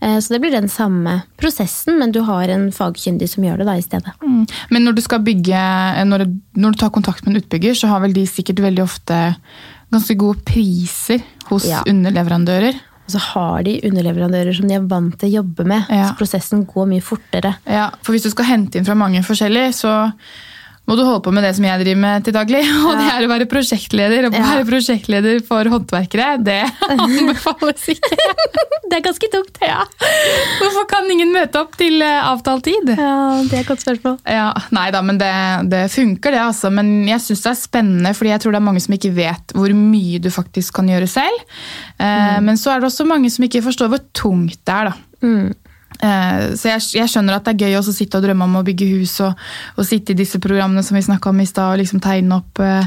Mm. 0.00 0.16
så 0.24 0.32
det 0.34 0.40
blir 0.40 0.54
den 0.56 0.70
samme 0.72 1.18
prosessen, 1.40 1.98
men 2.00 2.12
du 2.12 2.22
har 2.24 2.48
en 2.48 2.70
fagkyndig 2.72 3.28
som 3.34 3.44
gjør 3.44 3.60
det 3.62 3.68
da 3.68 3.76
i 3.76 3.84
stedet. 3.84 4.16
Mm. 4.24 4.46
Men 4.72 4.88
når 4.88 4.96
du 4.96 5.04
skal 5.04 5.22
bygge, 5.24 5.60
når 6.08 6.24
du, 6.24 6.34
når 6.56 6.72
du 6.72 6.82
tar 6.82 6.94
kontakt 6.96 7.26
med 7.26 7.34
en 7.34 7.44
utbygger, 7.44 7.76
så 7.76 7.92
har 7.92 8.00
vel 8.04 8.16
de 8.16 8.24
sikkert 8.28 8.64
veldig 8.64 8.84
ofte 8.84 9.20
ganske 9.94 10.16
gode 10.18 10.40
priser 10.48 11.20
hos 11.50 11.68
Ja. 11.68 11.82
underleverandører. 11.86 12.80
Og 13.04 13.10
så 13.12 13.18
har 13.20 13.62
de 13.66 13.74
underleverandører 13.84 14.54
som 14.56 14.68
de 14.68 14.74
er 14.78 14.86
vant 14.88 15.16
til 15.20 15.28
å 15.28 15.42
jobbe 15.42 15.66
med, 15.68 15.84
Ja. 15.90 16.08
så 16.08 16.16
prosessen 16.16 16.64
går 16.66 16.86
mye 16.88 17.02
fortere. 17.04 17.56
Ja, 17.68 17.90
for 18.02 18.12
hvis 18.16 18.22
du 18.24 18.30
skal 18.30 18.44
hente 18.48 18.76
inn 18.80 18.84
fra 18.86 18.94
mange 18.96 19.20
forskjellige, 19.22 19.74
så 19.76 19.92
må 20.84 20.96
du 20.98 21.02
holde 21.06 21.22
på 21.24 21.32
med 21.32 21.44
det 21.46 21.54
som 21.56 21.64
jeg 21.64 21.80
driver 21.80 22.00
med 22.02 22.24
til 22.26 22.34
daglig. 22.36 22.60
Og 22.86 22.90
det 22.98 23.06
er 23.08 23.24
å 23.24 23.30
være 23.30 23.46
prosjektleder. 23.48 24.26
Og 24.28 24.34
å 24.34 24.40
Ja. 24.40 24.48
være 24.50 24.66
prosjektleder 24.68 25.38
for 25.46 25.70
håndverkere, 25.72 26.26
det 26.44 26.58
anbefales 26.94 27.86
ikke. 27.94 28.18
Det 28.84 28.98
er 28.98 29.04
ganske 29.06 29.28
tungt. 29.32 29.56
Ja. 29.64 29.80
Hvorfor 30.60 30.84
kan 30.90 31.06
ingen 31.10 31.30
møte 31.34 31.56
opp 31.64 31.72
til 31.80 32.02
eh, 32.04 32.18
avtalt 32.28 32.66
tid? 32.68 32.90
Ja, 32.92 33.40
det 33.48 33.56
er 33.56 33.62
et 33.64 33.70
godt 33.70 33.80
spørsmål. 33.82 34.18
Ja, 34.28 34.50
nei 34.76 34.84
da, 34.94 35.00
men 35.02 35.16
det, 35.18 35.30
det 35.72 35.80
funker 35.90 36.36
det, 36.36 36.42
altså. 36.44 36.68
Men 36.70 36.92
jeg 37.08 37.18
syns 37.24 37.42
det 37.46 37.50
er 37.54 37.58
spennende, 37.58 38.12
fordi 38.14 38.30
jeg 38.34 38.42
tror 38.44 38.54
det 38.54 38.60
er 38.60 38.66
mange 38.68 38.82
som 38.84 38.94
ikke 38.94 39.10
vet 39.16 39.56
hvor 39.56 39.72
mye 39.74 40.20
du 40.22 40.28
faktisk 40.30 40.76
kan 40.78 40.92
gjøre 40.92 41.08
selv. 41.10 41.42
Mm. 41.98 42.44
Men 42.50 42.60
så 42.60 42.74
er 42.74 42.84
det 42.84 42.90
også 42.92 43.08
mange 43.08 43.32
som 43.34 43.48
ikke 43.48 43.64
forstår 43.64 43.90
hvor 43.96 44.04
tungt 44.20 44.60
det 44.60 44.76
er, 44.76 44.92
da. 44.92 44.94
Mm. 45.24 45.48
Eh, 46.02 46.54
Så 46.58 46.68
jeg, 46.72 46.82
jeg 46.98 47.08
skjønner 47.12 47.36
at 47.38 47.44
det 47.46 47.54
er 47.54 47.68
gøy 47.68 47.78
også 47.78 47.94
å 47.94 47.98
sitte 48.00 48.18
og 48.18 48.24
drømme 48.26 48.44
om 48.48 48.56
å 48.60 48.64
bygge 48.66 48.88
hus 48.96 49.14
og, 49.24 49.38
og 49.78 49.86
sitte 49.86 50.12
i 50.14 50.18
disse 50.18 50.40
programmene 50.42 50.82
som 50.82 50.96
vi 50.98 51.02
snakka 51.06 51.30
om 51.30 51.40
i 51.40 51.46
stad, 51.48 51.72
og 51.74 51.80
liksom 51.82 52.02
tegne 52.04 52.40
opp 52.42 52.60
eh, 52.64 52.86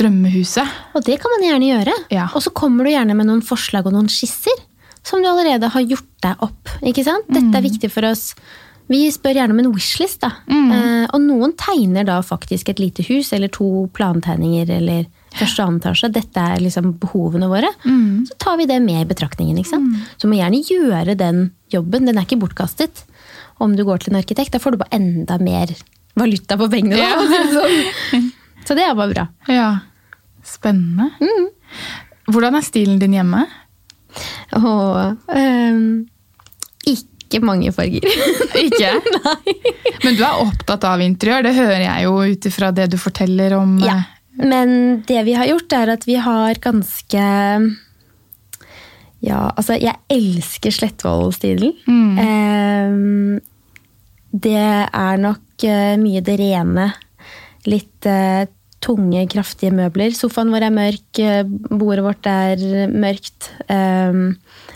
drømmehuset. 0.00 0.74
Og 0.98 1.04
det 1.06 1.18
kan 1.22 1.32
man 1.36 1.46
gjerne 1.46 1.70
gjøre. 1.70 1.96
Ja. 2.14 2.28
Og 2.34 2.42
så 2.44 2.50
kommer 2.54 2.84
du 2.86 2.90
gjerne 2.94 3.14
med 3.16 3.28
noen 3.30 3.44
forslag 3.46 3.86
og 3.86 3.94
noen 3.94 4.10
skisser 4.12 4.58
som 5.04 5.20
du 5.22 5.28
allerede 5.28 5.68
har 5.70 5.84
gjort 5.84 6.08
deg 6.24 6.44
opp. 6.46 6.70
Ikke 6.82 7.04
sant? 7.04 7.26
Dette 7.28 7.58
er 7.58 7.64
viktig 7.66 7.90
for 7.92 8.06
oss. 8.08 8.30
Vi 8.88 9.02
spør 9.12 9.36
gjerne 9.38 9.54
om 9.54 9.60
en 9.62 9.72
wishlist. 9.72 10.20
da. 10.24 10.32
Eh, 10.48 11.04
og 11.12 11.20
noen 11.24 11.52
tegner 11.60 12.04
da 12.08 12.18
faktisk 12.24 12.72
et 12.72 12.80
lite 12.82 13.04
hus 13.08 13.32
eller 13.36 13.48
to 13.52 13.86
plantegninger 13.96 14.70
eller 14.80 15.04
første 15.38 15.62
og 15.62 15.68
annen 15.68 15.80
etasje. 15.82 16.10
Dette 16.14 16.44
er 16.54 16.62
liksom 16.62 16.92
behovene 17.02 17.48
våre. 17.50 17.70
Så 17.84 18.36
tar 18.38 18.56
vi 18.60 18.66
det 18.70 18.80
med 18.84 19.02
i 19.02 19.08
betraktningen. 19.10 19.58
ikke 19.58 19.72
sant? 19.74 19.96
Så 20.16 20.26
du 20.26 20.32
må 20.32 20.38
gjerne 20.38 20.62
gjøre 20.68 21.16
den 21.18 21.42
jobben. 21.74 22.06
Den 22.06 22.18
er 22.20 22.26
ikke 22.28 22.38
bortkastet. 22.42 23.04
Om 23.62 23.74
du 23.78 23.84
går 23.86 23.98
til 24.02 24.14
en 24.14 24.20
arkitekt, 24.22 24.52
da 24.54 24.58
får 24.62 24.74
du 24.74 24.80
bare 24.84 24.94
enda 24.98 25.38
mer 25.38 25.70
valuta 26.18 26.56
på 26.58 26.68
pengene. 26.70 26.96
da, 26.96 27.02
Ja. 27.02 27.42
sånn. 27.52 28.30
Så 28.66 28.74
det 28.78 28.84
er 28.86 28.94
bare 28.96 29.12
bra. 29.12 29.26
Ja. 29.50 29.68
Spennende. 30.44 31.10
Hvordan 32.30 32.54
er 32.56 32.64
stilen 32.64 32.98
din 33.02 33.12
hjemme? 33.18 33.42
Og 34.56 35.18
ehm, 35.34 36.06
ikke 36.86 37.40
mange 37.44 37.72
farger. 37.74 38.04
Ikke? 38.64 38.90
Nei. 39.18 39.54
Men 40.04 40.16
du 40.18 40.22
er 40.24 40.40
opptatt 40.44 40.84
av 40.86 41.02
interiør, 41.04 41.42
det 41.48 41.54
hører 41.56 41.82
jeg 41.86 42.04
jo 42.06 42.12
ut 42.22 42.46
ifra 42.50 42.70
det 42.76 42.88
du 42.92 42.98
forteller 43.00 43.56
om. 43.58 43.78
ja. 43.82 44.00
Eh, 44.38 44.46
Men 44.48 45.02
det 45.06 45.24
vi 45.24 45.34
har 45.38 45.46
gjort, 45.46 45.72
er 45.72 45.94
at 45.94 46.06
vi 46.06 46.16
har 46.20 46.54
ganske 46.62 47.24
Ja, 49.24 49.50
altså, 49.56 49.78
jeg 49.80 49.96
elsker 50.12 50.70
Slettvoll-stilen. 50.74 51.72
Ehm, 52.20 53.40
det 54.32 54.58
er 54.58 55.16
nok 55.22 55.64
eh, 55.64 55.94
mye 55.96 56.20
det 56.20 56.36
rene. 56.42 56.90
Litt 57.64 58.04
eh, 58.04 58.44
tunge, 58.84 59.24
kraftige 59.32 59.72
møbler. 59.72 60.12
Sofaen 60.12 60.52
vår 60.52 60.66
er 60.66 60.74
mørk, 60.76 61.20
eh, 61.24 61.42
bordet 61.46 62.04
vårt 62.04 62.28
er 62.28 62.60
mørkt. 62.92 63.48
Eh, 63.64 64.12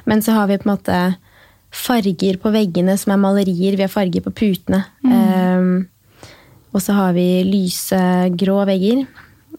men 0.08 0.24
så 0.24 0.38
har 0.38 0.48
vi 0.48 0.56
på 0.62 0.70
en 0.70 0.74
måte 0.78 1.00
farger 1.74 2.38
på 2.40 2.52
veggene 2.54 2.96
som 2.96 3.12
er 3.12 3.20
malerier. 3.20 3.76
Vi 3.76 3.84
har 3.84 3.92
farger 3.92 4.24
på 4.24 4.32
putene. 4.32 4.84
Ehm, 5.04 5.88
og 6.72 6.80
så 6.84 6.96
har 6.96 7.12
vi 7.16 7.42
lyse 7.44 7.98
grå 8.38 8.62
vegger. 8.68 9.04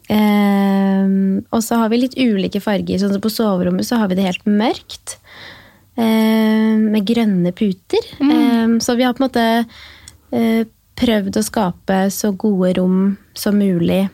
Ehm, 0.09 1.43
og 1.53 1.61
så 1.63 1.77
har 1.81 1.89
vi 1.91 1.99
litt 2.01 2.17
ulike 2.17 2.61
farger. 2.63 2.99
Sånn 3.01 3.13
som 3.13 3.21
på 3.23 3.31
soverommet 3.33 3.85
så 3.87 3.99
har 4.01 4.09
vi 4.11 4.17
det 4.19 4.25
helt 4.27 4.45
mørkt. 4.49 5.17
ehm, 5.99 6.91
med 6.93 7.05
grønne 7.05 7.51
puter. 7.51 8.03
Ehm, 8.21 8.79
så 8.79 8.95
vi 8.95 9.03
har 9.03 9.13
på 9.13 9.23
en 9.23 9.27
måte 9.29 9.65
eh, 10.31 10.63
prøvd 10.95 11.35
å 11.39 11.43
skape 11.43 11.97
så 12.11 12.31
gode 12.37 12.73
rom 12.77 13.17
som 13.33 13.55
mulig. 13.59 14.09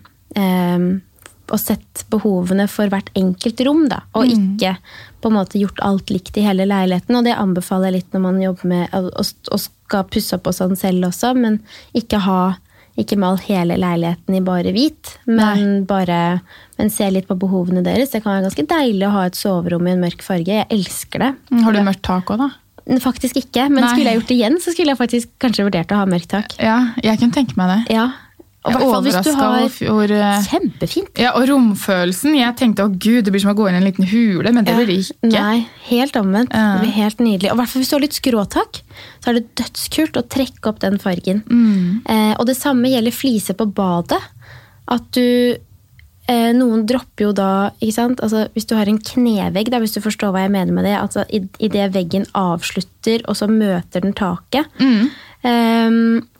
og 1.47 1.59
sett 1.59 2.05
behovene 2.09 2.67
for 2.67 2.87
hvert 2.89 3.11
enkelt 3.15 3.59
rom, 3.67 3.87
da. 3.87 4.01
Og 4.15 4.25
ikke 4.25 4.77
på 5.21 5.29
en 5.29 5.35
måte 5.37 5.59
gjort 5.61 5.79
alt 5.85 6.09
likt 6.09 6.35
i 6.37 6.41
hele 6.41 6.65
leiligheten. 6.65 7.15
Og 7.15 7.23
det 7.23 7.35
anbefaler 7.37 7.91
jeg 7.91 7.93
litt 8.01 8.11
når 8.13 8.19
man 8.21 8.41
jobber 8.41 8.65
med 8.65 8.89
å- 8.91 9.11
å 9.53 9.59
skal 9.59 10.03
pusse 10.05 10.33
opp 10.33 10.47
og 10.47 10.53
sånn 10.53 10.75
selv 10.75 11.05
også, 11.05 11.35
men 11.37 11.59
ikke 11.93 12.19
ha 12.19 12.57
ikke 12.99 13.17
mal 13.19 13.39
hele 13.43 13.75
leiligheten 13.79 14.37
i 14.37 14.43
bare 14.45 14.71
hvit, 14.75 15.15
men 15.27 15.83
bare 15.89 16.19
men 16.79 16.91
se 16.91 17.07
litt 17.11 17.27
på 17.27 17.37
behovene 17.39 17.83
deres. 17.85 18.11
Det 18.11 18.21
kan 18.23 18.33
være 18.33 18.49
ganske 18.49 18.67
deilig 18.67 19.07
å 19.07 19.13
ha 19.13 19.25
et 19.29 19.39
soverom 19.39 19.87
i 19.87 19.93
en 19.95 20.03
mørk 20.03 20.23
farge. 20.25 20.51
Jeg 20.51 20.67
elsker 20.75 21.23
det. 21.23 21.31
Har 21.63 21.75
du 21.75 21.81
mørkt 21.85 22.03
tak 22.07 22.31
òg, 22.33 22.43
da? 22.43 22.49
Faktisk 23.01 23.39
ikke, 23.39 23.65
men 23.71 23.81
Nei. 23.81 23.93
skulle 23.93 24.11
jeg 24.11 24.19
gjort 24.19 24.29
det 24.29 24.35
igjen, 24.35 24.57
så 24.61 24.73
skulle 24.75 24.93
jeg 24.93 24.99
faktisk 24.99 25.31
kanskje 25.41 25.65
vurdert 25.65 25.93
å 25.95 26.01
ha 26.03 26.09
mørkt 26.09 26.29
tak. 26.35 26.53
Ja, 26.61 26.77
jeg 27.01 27.17
kunne 27.21 27.33
tenke 27.33 27.57
meg 27.57 27.71
det. 27.71 27.95
Ja, 27.95 28.09
og 28.65 28.71
i 28.71 28.73
er 28.73 28.79
hvert 28.79 28.91
fall 28.95 29.03
hvis 29.05 29.27
du 29.27 29.31
har 29.37 29.65
hvor 29.93 30.11
eh, 30.15 30.47
Kjempefint. 30.49 31.19
Ja, 31.21 31.35
og 31.37 31.45
romfølelsen. 31.51 32.33
Jeg 32.39 32.57
tenkte 32.57 32.87
å 32.87 32.91
gud, 32.91 33.21
det 33.27 33.33
blir 33.35 33.43
som 33.43 33.53
å 33.53 33.57
gå 33.57 33.67
inn 33.69 33.77
i 33.77 33.81
en 33.81 33.85
liten 33.85 34.07
hule, 34.09 34.53
men 34.55 34.65
det 34.65 34.73
blir 34.79 34.89
det 34.89 34.97
ikke. 35.03 35.29
Nei, 35.29 35.67
helt 35.91 36.17
omvendt. 36.19 36.55
Det 36.55 36.81
blir 36.81 36.95
helt 36.97 37.21
nydelig. 37.21 37.51
Og 37.53 37.59
hvert 37.61 37.71
fall 37.71 37.83
hvis 37.83 37.93
du 37.93 37.97
har 37.97 38.05
litt 38.07 38.17
skråtak, 38.17 38.81
så 39.21 39.31
er 39.31 39.39
det 39.39 39.45
dødskult 39.61 40.17
å 40.17 40.25
trekke 40.35 40.71
opp 40.71 40.81
den 40.81 40.97
fargen. 41.01 41.43
Mm. 41.45 42.01
Eh, 42.09 42.33
og 42.39 42.49
det 42.49 42.57
samme 42.57 42.89
gjelder 42.89 43.15
fliser 43.15 43.57
på 43.59 43.69
badet. 43.77 44.21
At 44.91 45.07
du 45.17 45.25
eh, 46.29 46.51
noen 46.57 46.85
dropper 46.89 47.27
jo 47.27 47.33
da 47.37 47.49
ikke 47.79 47.95
sant? 47.95 48.23
Altså, 48.25 48.47
Hvis 48.53 48.67
du 48.69 48.75
har 48.77 48.89
en 48.89 49.01
knevegg, 49.01 49.69
da, 49.73 49.81
hvis 49.83 49.95
du 49.97 50.01
forstår 50.03 50.33
hva 50.33 50.45
jeg 50.45 50.53
mener 50.55 50.73
med 50.75 50.87
det, 50.87 50.95
altså 50.99 51.25
idet 51.29 51.91
veggen 51.95 52.27
avslutter, 52.37 53.25
og 53.29 53.37
så 53.37 53.49
møter 53.51 54.05
den 54.05 54.15
taket 54.17 54.69
eh, 54.81 55.05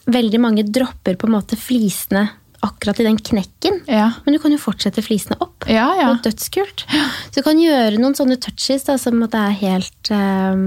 Veldig 0.06 0.39
mange 0.41 0.64
dropper 0.70 1.16
på 1.18 1.28
en 1.28 1.34
måte 1.34 1.58
flisene 1.58 2.28
akkurat 2.66 2.99
i 2.99 3.06
den 3.06 3.18
knekken. 3.18 3.80
Ja. 3.89 4.12
Men 4.26 4.34
du 4.36 4.39
kan 4.41 4.53
jo 4.53 4.60
fortsette 4.62 5.03
flisene 5.06 5.38
opp. 5.41 5.66
Ja, 5.70 5.88
ja. 5.97 6.12
Er 6.16 6.22
dødskult. 6.26 6.86
Så 6.89 7.39
du 7.39 7.41
kan 7.45 7.62
gjøre 7.62 7.99
noen 8.01 8.18
sånne 8.18 8.38
touches 8.41 8.88
da, 8.88 8.97
som 9.01 9.22
at 9.26 9.34
det 9.36 9.41
er 9.41 9.58
helt 9.62 10.12
um, 10.14 10.64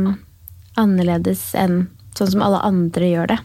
annerledes 0.78 1.51
enn 1.59 1.86
sånn 2.18 2.32
som 2.34 2.45
alle 2.47 2.61
andre 2.66 3.12
gjør 3.12 3.32
det. 3.34 3.39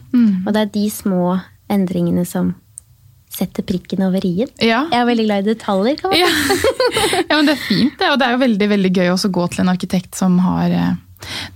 Og 0.46 0.52
det 0.54 0.62
er 0.64 0.74
de 0.74 0.84
små 0.90 1.38
endringene 1.70 2.26
som 2.26 2.54
setter 3.34 3.66
prikken 3.66 4.04
over 4.06 4.22
i-en. 4.26 4.50
Ja. 4.62 4.84
Jeg 4.92 5.00
er 5.00 5.08
veldig 5.08 5.26
glad 5.26 5.42
i 5.46 5.54
detaljer. 5.54 5.96
kan 5.98 6.12
man 6.12 6.20
Ja. 6.20 6.28
men 7.38 7.48
det 7.50 7.56
er 7.56 7.62
fint, 7.66 7.96
det. 7.98 8.10
Og 8.12 8.18
det 8.18 8.26
er 8.26 8.36
jo 8.36 8.42
veldig 8.44 8.68
veldig 8.74 8.92
gøy 8.94 9.10
å 9.14 9.32
gå 9.38 9.46
til 9.50 9.64
en 9.64 9.72
arkitekt 9.74 10.18
som 10.18 10.38
har 10.42 10.74
eh, 10.74 10.92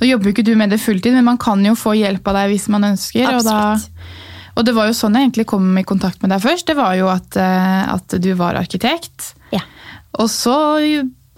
Nå 0.01 0.09
jobber 0.09 0.31
jo 0.31 0.35
ikke 0.37 0.47
du 0.47 0.55
med 0.59 0.73
det 0.75 0.81
fulltid, 0.83 1.15
men 1.17 1.27
man 1.27 1.41
kan 1.43 1.65
jo 1.67 1.75
få 1.79 1.95
hjelp 1.99 2.27
av 2.31 2.41
deg 2.41 2.55
hvis 2.55 2.69
man 2.73 2.89
ønsker. 2.93 3.29
Og, 3.37 3.45
da, 3.47 3.79
og 4.57 4.67
det 4.67 4.75
var 4.77 4.89
jo 4.91 4.97
sånn 4.97 5.19
jeg 5.19 5.29
egentlig 5.29 5.49
kom 5.51 5.69
i 5.79 5.87
kontakt 5.89 6.23
med 6.25 6.33
deg 6.35 6.43
først. 6.45 6.67
Det 6.71 6.79
var 6.79 6.97
jo 6.99 7.11
at, 7.13 7.37
eh, 7.39 7.85
at 7.95 8.19
du 8.23 8.33
var 8.39 8.59
arkitekt. 8.61 9.33
Ja. 9.55 9.63
Og 10.19 10.31
så 10.33 10.57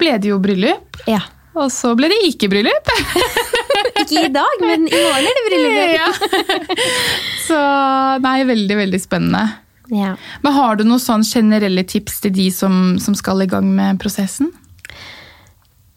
ble 0.01 0.17
det 0.17 0.31
jo 0.33 0.41
bryllup. 0.41 1.03
ja. 1.09 1.21
Og 1.51 1.67
så 1.67 1.89
ble 1.99 2.07
det 2.07 2.15
ikke 2.29 2.47
bryllup. 2.47 2.91
Ikke 3.99 4.21
i 4.23 4.29
dag, 4.31 4.61
men 4.63 4.85
i 4.87 4.99
morgen 5.03 5.25
er 5.27 5.35
det 5.35 5.41
bryllup. 5.49 5.89
Ja. 5.99 6.77
Så 7.47 7.57
nei, 8.23 8.37
veldig, 8.47 8.77
veldig 8.79 9.01
spennende. 9.03 9.41
Ja. 9.91 10.13
Men 10.45 10.55
har 10.55 10.79
du 10.79 10.85
noen 10.87 11.01
sånn 11.03 11.25
generelle 11.27 11.83
tips 11.83 12.21
til 12.23 12.31
de 12.37 12.47
som, 12.55 12.95
som 13.03 13.17
skal 13.19 13.43
i 13.43 13.49
gang 13.51 13.67
med 13.75 13.99
prosessen? 13.99 14.53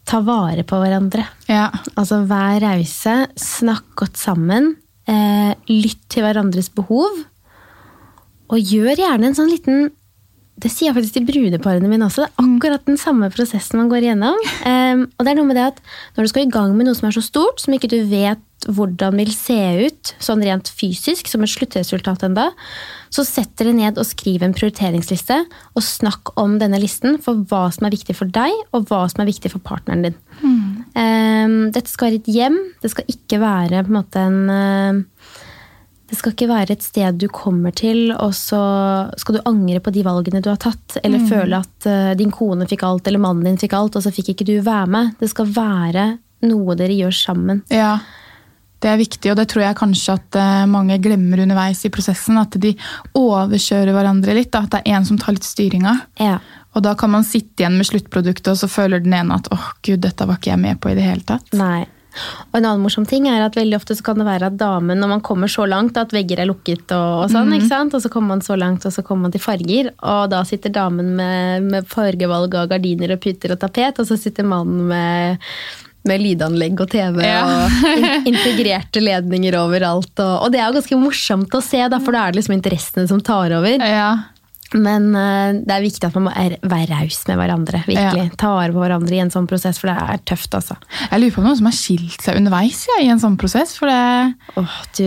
Ta 0.05 0.21
vare 0.21 0.63
på 0.67 0.79
hverandre. 0.81 1.25
Ja. 1.49 1.69
Altså 1.97 2.21
vær 2.29 2.59
rause, 2.61 3.15
snakk 3.39 3.87
godt 3.97 4.19
sammen. 4.21 4.75
Eh, 5.09 5.53
lytt 5.69 6.03
til 6.13 6.25
hverandres 6.25 6.69
behov. 6.73 7.23
Og 8.53 8.73
gjør 8.73 9.01
gjerne 9.01 9.31
en 9.31 9.37
sånn 9.37 9.49
liten 9.49 9.89
Det 10.55 10.71
sier 10.71 10.87
jeg 10.89 10.95
faktisk 10.95 11.17
til 11.17 11.27
brudeparene 11.27 11.89
mine 11.91 12.07
også. 12.07 12.23
Det 12.23 12.31
er 12.31 12.45
akkurat 12.47 12.85
den 12.87 12.99
samme 12.99 13.27
prosessen 13.33 13.79
man 13.81 13.89
går 13.91 14.05
igjennom. 14.05 14.37
Um, 14.63 15.05
og 15.17 15.25
det 15.25 15.31
er 15.33 15.39
noe 15.39 15.49
med 15.49 15.59
det 15.59 15.69
at 15.73 15.81
når 16.15 16.25
du 16.25 16.31
skal 16.31 16.45
i 16.45 16.51
gang 16.53 16.75
med 16.77 16.87
noe 16.87 16.95
som 16.95 17.09
er 17.09 17.15
så 17.17 17.23
stort, 17.25 17.59
som 17.63 17.75
ikke 17.75 17.91
du 17.91 17.99
vet 18.07 18.43
hvordan 18.71 19.19
vil 19.19 19.31
se 19.35 19.57
ut 19.85 20.11
sånn 20.23 20.41
rent 20.45 20.71
fysisk, 20.73 21.27
som 21.29 21.43
et 21.45 21.51
sluttresultat 21.51 22.23
enda, 22.25 22.47
så 23.13 23.25
sett 23.27 23.51
dere 23.59 23.75
ned 23.75 23.99
og 24.01 24.07
skriv 24.07 24.43
en 24.43 24.55
prioriteringsliste, 24.55 25.37
og 25.75 25.85
snakk 25.85 26.31
om 26.41 26.55
denne 26.61 26.79
listen 26.81 27.19
for 27.21 27.43
hva 27.51 27.67
som 27.75 27.85
er 27.85 27.93
viktig 27.93 28.15
for 28.17 28.31
deg, 28.31 28.55
og 28.73 28.87
hva 28.89 29.03
som 29.11 29.21
er 29.21 29.29
viktig 29.29 29.51
for 29.53 29.63
partneren 29.65 30.07
din. 30.07 30.17
Eh, 30.95 31.55
dette 31.75 31.91
skal 31.91 32.09
være 32.09 32.21
et 32.23 32.31
hjem, 32.31 32.57
det 32.81 32.93
skal 32.95 33.11
ikke 33.11 33.41
være 33.43 33.83
på 33.83 33.91
en 33.91 33.99
måte 33.99 34.23
en 34.23 34.41
eh, 34.55 35.03
det 36.09 36.17
skal 36.19 36.35
ikke 36.35 36.49
være 36.51 36.75
et 36.75 36.83
sted 36.85 37.17
du 37.17 37.25
kommer 37.33 37.73
til, 37.73 38.11
og 38.13 38.35
så 38.37 38.59
skal 39.17 39.37
du 39.37 39.47
angre 39.49 39.81
på 39.81 39.93
de 39.95 40.03
valgene 40.05 40.41
du 40.43 40.51
har 40.51 40.59
tatt, 40.61 40.99
eller 41.01 41.23
føle 41.29 41.61
at 41.63 41.87
eh, 41.89 42.11
din 42.19 42.33
kone 42.33 42.67
fikk 42.69 42.85
alt, 42.85 43.07
eller 43.09 43.23
mannen 43.23 43.47
din 43.47 43.57
fikk 43.61 43.73
alt, 43.77 43.97
og 43.97 44.05
så 44.05 44.13
fikk 44.13 44.35
ikke 44.35 44.47
du 44.51 44.53
være 44.65 44.91
med. 44.91 45.15
Det 45.21 45.31
skal 45.31 45.49
være 45.55 46.05
noe 46.45 46.77
dere 46.77 46.93
gjør 46.93 47.15
sammen. 47.17 47.63
Ja, 47.73 47.97
det 48.83 48.91
er 48.91 48.99
viktig, 49.01 49.31
og 49.31 49.39
det 49.39 49.47
tror 49.49 49.63
jeg 49.65 49.79
kanskje 49.79 50.17
at 50.19 50.37
eh, 50.37 50.67
mange 50.69 50.99
glemmer 51.01 51.41
underveis 51.41 51.81
i 51.87 51.91
prosessen. 51.93 52.37
At 52.37 52.53
de 52.61 52.75
overkjører 53.17 53.95
hverandre 53.95 54.35
litt. 54.37 54.51
Da. 54.53 54.65
At 54.67 54.75
det 54.75 54.83
er 54.83 54.99
en 54.99 55.07
som 55.09 55.17
tar 55.21 55.33
litt 55.33 55.47
styringa. 55.47 55.95
Ja. 56.21 56.37
Og 56.75 56.83
da 56.85 56.93
kan 56.99 57.13
man 57.15 57.25
sitte 57.25 57.63
igjen 57.63 57.79
med 57.79 57.87
sluttproduktet, 57.87 58.51
og 58.51 58.59
så 58.59 58.69
føler 58.69 59.01
den 59.01 59.15
ene 59.15 59.39
at 59.39 59.49
åh 59.55 59.71
gud, 59.81 60.03
dette 60.05 60.27
var 60.27 60.37
ikke 60.37 60.53
jeg 60.53 60.61
med 60.67 60.81
på 60.83 60.91
i 60.91 60.97
det 60.99 61.07
hele 61.07 61.25
tatt. 61.25 61.49
Nei. 61.57 61.85
Og 62.51 62.59
en 62.59 62.65
annen 62.65 62.83
morsom 62.83 63.05
ting 63.09 63.27
er 63.31 63.43
at 63.45 63.57
veldig 63.57 63.77
ofte 63.79 63.97
så 63.97 64.05
kan 64.05 64.19
det 64.21 64.27
være 64.27 64.49
at 64.51 64.59
damen, 64.59 64.99
når 65.01 65.13
man 65.15 65.23
kommer 65.25 65.51
så 65.51 65.67
langt 65.69 65.97
at 65.99 66.13
vegger 66.15 66.43
er 66.43 66.49
lukket 66.49 66.91
og, 66.95 67.25
og 67.25 67.31
sånn, 67.33 67.53
ikke 67.57 67.71
sant? 67.71 67.95
og 67.97 68.03
så 68.03 68.11
kommer 68.13 68.35
man 68.35 68.45
så 68.45 68.57
langt, 68.59 68.85
og 68.87 68.93
så 68.95 69.03
kommer 69.05 69.27
man 69.27 69.35
til 69.35 69.43
farger, 69.43 69.91
og 70.01 70.29
da 70.33 70.43
sitter 70.47 70.73
damen 70.75 71.15
med, 71.17 71.65
med 71.71 71.89
fargevalg 71.91 72.55
av 72.55 72.69
gardiner 72.71 73.15
og 73.15 73.23
puter 73.23 73.55
og 73.55 73.61
tapet, 73.61 73.99
og 73.99 74.07
så 74.07 74.19
sitter 74.19 74.47
mannen 74.47 74.87
med 74.91 75.43
med 76.05 76.21
lydanlegg 76.21 76.81
og 76.83 76.91
TV 76.91 77.23
Ja. 77.25 77.39
og 77.65 77.87
in 77.97 78.35
integrerte 78.35 79.01
ledninger 79.01 79.57
overalt. 79.57 80.13
Og, 80.21 80.35
og 80.45 80.51
det 80.53 80.61
er 80.61 80.69
jo 80.69 80.77
ganske 80.77 80.99
morsomt 81.01 81.57
å 81.57 81.61
se, 81.65 81.81
da, 81.89 81.97
for 81.97 82.13
da 82.13 82.27
er 82.27 82.35
det 82.35 82.43
liksom 82.43 82.57
interessene 82.59 83.07
som 83.09 83.23
tar 83.25 83.55
over. 83.57 83.81
Ja, 83.81 84.11
Men 84.73 85.11
eh, 85.15 85.59
det 85.61 85.75
er 85.75 85.83
viktig 85.85 86.07
at 86.07 86.15
man 86.17 86.25
må 86.27 86.33
være 86.65 86.87
raus 86.89 87.21
med 87.29 87.37
hverandre. 87.39 87.83
virkelig. 87.85 88.25
Ta 88.41 88.55
vare 88.57 88.73
på 88.73 88.81
hverandre 88.81 89.15
i 89.15 89.21
en 89.21 89.31
sånn 89.33 89.47
prosess, 89.49 89.77
for 89.81 89.91
det 89.91 89.95
er 90.01 90.23
tøft. 90.25 90.57
altså. 90.57 90.77
Jeg 91.11 91.21
lurer 91.21 91.35
på 91.35 91.43
om 91.43 91.47
noen 91.49 91.59
som 91.61 91.69
har 91.69 91.77
skilt 91.77 92.25
seg 92.25 92.39
underveis 92.41 92.85
ja, 92.89 92.99
i 93.05 93.11
en 93.13 93.21
sånn 93.21 93.37
prosess. 93.39 93.75
For 93.77 93.91
det, 93.91 94.33
Åh, 94.57 94.77
du, 94.97 95.05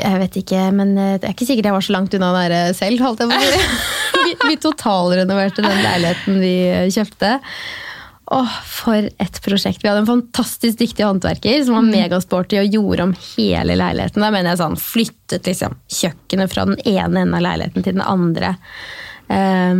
jeg 0.00 0.18
vet 0.24 0.40
ikke, 0.42 0.64
men 0.76 0.96
eh, 0.98 1.14
det 1.22 1.30
er 1.30 1.36
ikke 1.36 1.48
sikkert 1.48 1.70
jeg 1.70 1.78
var 1.78 1.86
så 1.86 1.94
langt 1.96 2.18
unna 2.18 2.32
det 2.50 2.64
selv. 2.78 3.06
holdt 3.06 3.22
jeg 3.22 3.30
på 3.30 3.38
å 3.38 3.44
si. 3.46 3.62
Vi, 4.20 4.34
vi 4.50 4.56
totalrenoverte 4.60 5.62
den 5.64 5.78
leiligheten 5.80 6.36
vi 6.42 6.50
kjøpte. 6.92 7.30
Åh, 8.30 8.52
For 8.70 9.08
et 9.18 9.40
prosjekt. 9.42 9.82
Vi 9.82 9.88
hadde 9.90 10.04
en 10.04 10.10
fantastisk 10.10 10.78
dyktig 10.78 11.02
håndverker 11.02 11.64
som 11.66 11.74
var 11.80 11.88
megasporty 11.88 12.60
og 12.60 12.70
gjorde 12.76 13.02
om 13.08 13.14
hele 13.34 13.74
leiligheten. 13.80 14.22
Da 14.22 14.30
mener 14.30 14.52
jeg 14.52 14.60
sånn, 14.62 14.78
Flyttet 14.78 15.46
liksom 15.50 15.74
kjøkkenet 15.90 16.52
fra 16.52 16.62
den 16.70 16.78
ene 16.86 17.24
enden 17.24 17.34
av 17.34 17.42
leiligheten 17.48 17.82
til 17.86 17.94
den 17.98 18.06
andre 18.06 18.52
eh, 19.28 19.74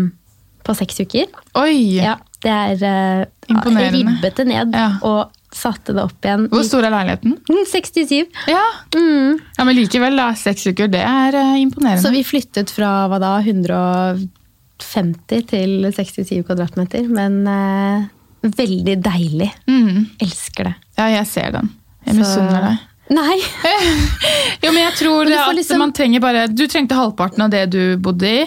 på 0.67 0.75
seks 0.77 0.99
uker. 1.07 1.27
oi! 1.63 1.77
Ja, 2.03 2.17
det 2.43 2.51
er 2.57 2.83
eh, 2.91 3.23
Imponerende. 3.55 4.17
Ribbet 4.19 4.35
det 4.43 4.47
ned 4.51 4.75
Ja. 4.75 4.89
og 5.07 5.31
satte 5.55 5.91
det 5.95 6.03
opp 6.05 6.23
igjen. 6.27 6.45
Hvor 6.53 6.63
stor 6.67 6.85
er 6.87 6.91
leiligheten? 6.95 7.33
Mm, 7.51 7.65
67. 7.67 8.27
Ja. 8.51 8.61
Mm. 8.95 9.39
ja, 9.59 9.65
Men 9.67 9.75
likevel, 9.79 10.15
da. 10.19 10.29
Seks 10.39 10.67
uker, 10.71 10.87
det 10.93 11.01
er 11.07 11.35
eh, 11.39 11.57
imponerende. 11.63 12.03
Så 12.03 12.11
vi 12.15 12.23
flyttet 12.27 12.71
fra 12.75 12.91
hva 13.11 13.19
da, 13.23 13.33
150 13.43 15.43
til 15.51 15.91
67 15.95 16.43
kvadratmeter. 16.47 17.07
Men 17.11 17.41
eh, 17.51 18.05
veldig 18.43 18.97
deilig. 19.05 19.51
Mm. 19.68 20.07
Elsker 20.20 20.64
det. 20.70 20.74
Ja, 20.99 21.09
jeg 21.18 21.26
ser 21.26 21.51
den. 21.53 21.70
Jeg 22.07 22.16
misunner 22.16 22.62
deg. 22.70 22.86
Nei! 23.11 23.38
Jo, 24.62 24.70
men 24.70 24.82
jeg 24.84 24.95
tror 25.01 25.24
Men 25.30 25.38
at 25.38 25.57
liksom- 25.57 25.78
man 25.82 25.93
trenger 25.97 26.20
bare 26.22 26.45
Du 26.53 26.66
trengte 26.70 26.95
halvparten 26.95 27.43
av 27.43 27.51
det 27.51 27.64
du 27.72 27.97
bodde 27.99 28.28
i. 28.28 28.45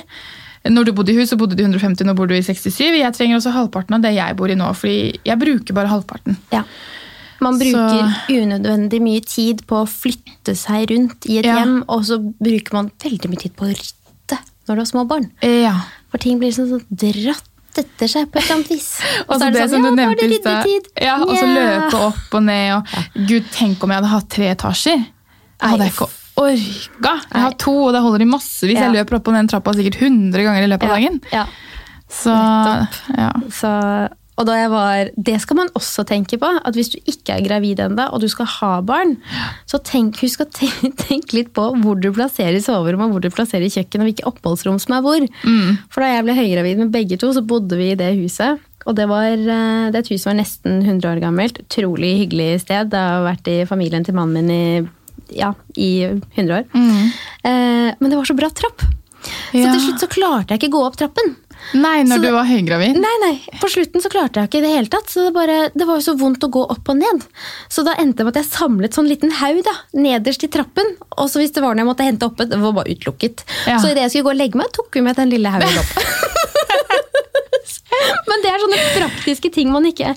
Når 0.69 0.85
du 0.87 0.91
bodde 0.95 1.11
i 1.11 1.17
hus, 1.17 1.29
så 1.33 1.35
bodde 1.37 1.57
du 1.59 1.63
i 1.63 1.65
150, 1.67 2.05
nå 2.07 2.13
bor 2.15 2.29
du 2.29 2.35
i 2.37 2.41
67. 2.41 2.79
Jeg 2.95 3.11
trenger 3.17 3.35
også 3.41 3.51
halvparten 3.51 3.97
av 3.97 4.01
det 4.05 4.13
jeg 4.15 4.35
bor 4.39 4.47
i 4.47 4.55
nå, 4.55 4.69
fordi 4.79 5.19
jeg 5.27 5.39
bruker 5.41 5.75
bare 5.75 5.91
halvparten. 5.91 6.37
Ja. 6.53 6.61
Man 7.43 7.57
bruker 7.59 8.07
Så- 8.07 8.37
unødvendig 8.39 9.01
mye 9.03 9.19
tid 9.27 9.65
på 9.67 9.81
å 9.83 9.89
flytte 9.89 10.55
seg 10.55 10.87
rundt 10.93 11.27
i 11.27 11.39
et 11.41 11.45
Ja. 11.49 11.57
hjem, 11.59 11.83
og 11.89 12.05
så 12.07 12.15
bruker 12.39 12.71
man 12.79 12.91
veldig 13.03 13.29
mye 13.33 13.41
tid 13.43 13.55
på 13.59 13.65
å 13.67 13.73
rydde 13.75 14.37
når 14.69 14.75
du 14.75 14.79
har 14.79 14.85
små 14.93 15.03
barn. 15.05 15.27
Ja. 15.43 15.75
For 16.09 16.17
ting 16.23 16.39
blir 16.39 16.53
sånn, 16.55 16.69
sånn 16.71 16.87
dratt 16.87 17.43
etter 17.81 18.09
seg 18.11 18.29
på 18.31 18.39
et 18.39 18.43
eller 18.45 18.55
annet 18.59 18.71
vis. 18.73 18.89
Og 19.27 19.33
Altså 19.35 19.39
så 19.39 19.47
er 19.47 19.53
det, 19.53 19.61
det 19.61 19.69
sånn, 19.71 19.85
som 19.87 19.99
ja, 19.99 20.07
er 20.09 20.19
nevnte. 20.21 20.55
Ja, 21.03 21.15
og 21.23 21.33
så 21.37 21.45
løpe 21.49 22.01
opp 22.09 22.37
og 22.39 22.43
ned. 22.45 22.67
Og, 22.77 23.25
Gud, 23.29 23.47
tenk 23.55 23.83
om 23.83 23.93
jeg 23.93 24.01
hadde 24.01 24.11
hatt 24.13 24.29
tre 24.33 24.49
etasjer. 24.53 25.03
Jeg 25.03 25.73
hadde 25.73 25.89
ikke 25.91 26.09
orka. 26.43 27.13
Jeg 27.29 27.43
har 27.45 27.57
to, 27.61 27.75
og 27.87 27.93
det 27.95 28.01
holder 28.03 28.25
i 28.25 28.29
massevis. 28.29 28.77
Ja. 28.79 28.87
Jeg 28.89 28.97
løper 28.99 29.19
opp 29.19 29.29
og 29.29 29.35
ned 29.35 29.45
den 29.45 29.51
trappa 29.53 29.75
sikkert 29.77 30.01
100 30.01 30.45
ganger 30.47 30.65
i 30.65 30.71
løpet 30.73 30.89
av 30.89 30.97
dagen. 30.97 31.21
ja. 31.33 31.45
Så 32.13 32.33
ja. 33.17 33.31
Så, 33.49 33.69
og 34.37 34.47
da 34.49 34.55
jeg 34.57 34.69
var, 34.73 35.09
det 35.29 35.35
skal 35.43 35.59
man 35.59 35.69
også 35.77 36.03
tenke 36.09 36.39
på, 36.41 36.49
at 36.65 36.73
hvis 36.77 36.89
du 36.93 36.97
ikke 37.05 37.35
er 37.37 37.43
gravid 37.45 37.79
ennå, 37.85 38.07
og 38.13 38.21
du 38.23 38.27
skal 38.31 38.47
ha 38.49 38.71
barn, 38.81 39.15
så 39.69 39.77
tenk, 39.85 40.17
husk 40.23 40.41
å 40.41 40.47
tenke, 40.49 40.89
tenk 41.07 41.33
litt 41.37 41.51
på 41.53 41.67
hvor 41.83 41.99
du 42.01 42.09
plasserer 42.15 42.57
soverommet, 42.63 43.11
hvor 43.13 43.21
du 43.21 43.29
plasserer 43.33 43.69
kjøkken, 43.69 44.01
og 44.01 44.09
hvilke 44.09 44.25
oppholdsrom 44.31 44.79
som 44.81 44.97
er 44.97 45.05
hvor. 45.05 45.27
For 45.93 46.01
da 46.05 46.13
jeg 46.15 46.25
ble 46.27 46.37
høygravid 46.39 46.81
med 46.81 46.93
begge 46.95 47.19
to, 47.21 47.29
så 47.35 47.45
bodde 47.45 47.77
vi 47.77 47.91
i 47.93 47.99
det 47.99 48.09
huset. 48.17 48.61
Og 48.89 48.97
det, 48.97 49.05
var, 49.07 49.29
eh, 49.31 49.85
det 49.93 49.95
er 49.95 50.01
et 50.01 50.09
hus 50.11 50.25
som 50.25 50.33
var 50.33 50.41
nesten 50.41 50.81
100 50.83 51.07
år 51.13 51.21
gammelt. 51.23 51.61
Utrolig 51.63 52.17
hyggelig 52.25 52.63
sted. 52.65 52.89
Det 52.91 52.99
har 52.99 53.21
vært 53.23 53.47
i 53.47 53.61
familien 53.69 54.03
til 54.03 54.17
mannen 54.17 54.41
min 54.43 54.51
i, 54.51 55.37
ja, 55.39 55.53
i 55.79 55.91
100 56.35 56.57
år. 56.57 56.65
Eh, 57.47 57.93
men 57.99 58.09
det 58.11 58.17
var 58.19 58.27
så 58.27 58.35
bratt 58.35 58.57
trapp. 58.59 58.83
Så 59.53 59.61
Ja. 59.61 59.71
til 59.71 59.79
slutt 59.85 60.01
så 60.03 60.09
klarte 60.11 60.51
jeg 60.51 60.59
ikke 60.59 60.73
gå 60.75 60.81
opp 60.83 60.97
trappen. 60.99 61.35
Nei, 61.73 62.03
når 62.07 62.19
Så 62.19 62.23
du 62.23 62.29
var 62.35 62.47
høygravid? 62.49 62.99
Nei, 63.01 63.13
nei, 63.23 63.33
på 63.61 63.69
slutten 63.71 64.03
så 64.03 64.11
klarte 64.13 64.41
jeg 64.41 64.51
ikke 64.51 64.61
i 64.61 64.65
det 64.65 64.73
hele 64.73 64.91
tatt. 64.93 65.09
Så 65.11 65.27
det, 65.27 65.33
bare, 65.35 65.57
det 65.73 65.87
var 65.89 65.99
jo 65.99 66.05
så 66.05 66.15
vondt 66.19 66.45
å 66.45 66.51
gå 66.53 66.65
opp 66.75 66.91
og 66.93 66.99
ned. 66.99 67.25
Så 67.71 67.85
da 67.87 67.95
endte 68.01 68.21
det 68.21 68.27
med 68.27 68.35
at 68.35 68.43
jeg 68.43 68.51
samlet 68.51 68.97
sånn 68.97 69.09
liten 69.09 69.33
haug 69.39 69.63
da, 69.65 69.75
nederst 69.95 70.45
i 70.45 70.51
trappen. 70.53 70.95
Og 71.17 71.31
så 71.31 71.41
hvis 71.41 71.55
det 71.55 71.63
var 71.63 71.73
noe 71.73 71.85
jeg 71.85 71.91
måtte 71.93 72.07
hente 72.07 72.29
oppe, 72.29 72.47
det 72.49 72.59
var 72.61 72.75
bare 72.77 72.93
utelukket. 72.93 73.45
Ja. 73.65 73.79
Så 73.81 73.91
idet 73.91 74.05
jeg 74.05 74.15
skulle 74.15 74.29
gå 74.29 74.35
og 74.35 74.41
legge 74.43 74.59
meg, 74.59 74.71
tok 74.75 74.93
vi 74.93 75.05
med 75.05 75.19
den 75.19 75.33
lille 75.33 75.53
haugen 75.53 75.81
opp. 75.81 75.97
Men 78.27 78.41
det 78.43 78.49
er 78.49 78.61
sånne 78.63 78.79
praktiske 78.95 79.51
ting 79.53 79.69
man 79.71 79.85
ikke 79.87 80.13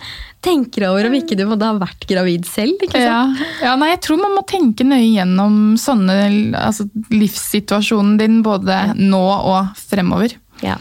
tenker 0.46 0.86
over 0.88 1.08
om 1.08 1.14
ikke 1.16 1.36
du 1.38 1.44
måtte 1.48 1.68
ha 1.68 1.76
vært 1.80 2.06
gravid 2.08 2.46
selv. 2.48 2.80
ikke 2.80 3.00
sant? 3.00 3.40
Ja. 3.40 3.52
ja, 3.68 3.74
nei, 3.78 3.90
jeg 3.94 4.02
tror 4.06 4.20
man 4.22 4.36
må 4.36 4.44
tenke 4.48 4.86
nøye 4.86 5.08
gjennom 5.08 5.76
sånne, 5.80 6.18
altså, 6.60 6.86
livssituasjonen 7.12 8.16
din 8.20 8.42
både 8.46 8.78
nå 8.98 9.24
og 9.36 9.74
fremover. 9.90 10.36
Ja. 10.64 10.78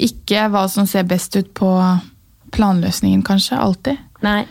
Ikke 0.00 0.46
hva 0.52 0.66
som 0.72 0.88
ser 0.88 1.08
best 1.08 1.36
ut 1.36 1.52
på 1.56 1.70
planløsningen, 2.54 3.22
kanskje. 3.26 3.58
Alltid. 3.60 4.00
Nei, 4.24 4.44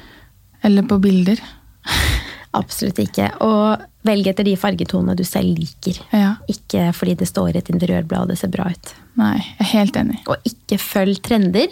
Eller 0.62 0.84
på 0.84 0.98
bilder. 1.00 1.40
absolutt 2.60 3.00
ikke. 3.00 3.30
Og 3.46 3.86
velg 4.08 4.30
etter 4.32 4.48
de 4.48 4.56
fargetonene 4.60 5.16
du 5.18 5.24
selv 5.28 5.56
liker. 5.60 6.00
Ja. 6.16 6.34
Ikke 6.52 6.90
fordi 6.96 7.16
det 7.22 7.30
står 7.30 7.54
i 7.54 7.62
et 7.62 7.72
interiørblad 7.72 8.28
og 8.28 8.34
det 8.34 8.40
ser 8.42 8.52
bra 8.54 8.70
ut. 8.72 8.94
Nei, 9.20 9.38
jeg 9.38 9.66
er 9.66 9.72
helt 9.74 10.00
enig. 10.00 10.20
Og 10.32 10.50
ikke 10.50 10.80
følg 10.82 11.22
trender. 11.26 11.72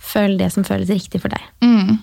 Følg 0.00 0.40
det 0.40 0.50
som 0.54 0.64
føles 0.66 0.92
riktig 0.92 1.20
for 1.22 1.32
deg. 1.32 1.44
Mm. 1.64 1.98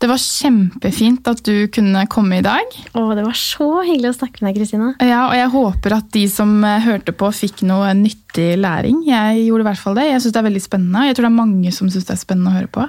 Det 0.00 0.08
var 0.10 0.20
kjempefint 0.20 1.28
at 1.30 1.42
du 1.46 1.66
kunne 1.72 2.06
komme 2.12 2.40
i 2.40 2.44
dag. 2.44 2.74
Å, 2.94 3.04
det 3.16 3.24
var 3.26 3.38
så 3.38 3.68
hyggelig 3.86 4.12
å 4.12 4.18
snakke 4.18 4.42
med 4.42 4.50
deg, 4.50 4.60
Kristina. 4.60 4.90
Ja, 5.04 5.22
og 5.30 5.36
jeg 5.38 5.52
håper 5.54 5.96
at 6.00 6.10
de 6.16 6.24
som 6.32 6.56
eh, 6.66 6.82
hørte 6.84 7.14
på, 7.16 7.30
fikk 7.34 7.62
noe 7.68 7.92
nyttig 7.98 8.50
læring. 8.60 9.04
Jeg 9.08 9.46
gjorde 9.46 9.64
i 9.64 9.70
hvert 9.70 9.80
fall 9.80 9.96
det. 9.98 10.10
Jeg 10.10 10.24
syns 10.24 10.34
det 10.36 10.42
er 10.42 10.50
veldig 10.50 10.64
spennende. 10.66 11.06
Jeg 11.08 11.16
tror 11.16 11.28
det 11.28 11.32
er 11.32 11.40
mange 11.40 11.72
som 11.76 11.90
syns 11.92 12.08
det 12.10 12.16
er 12.16 12.20
spennende 12.24 12.52
å 12.52 12.58
høre 12.58 12.72
på. 12.74 12.88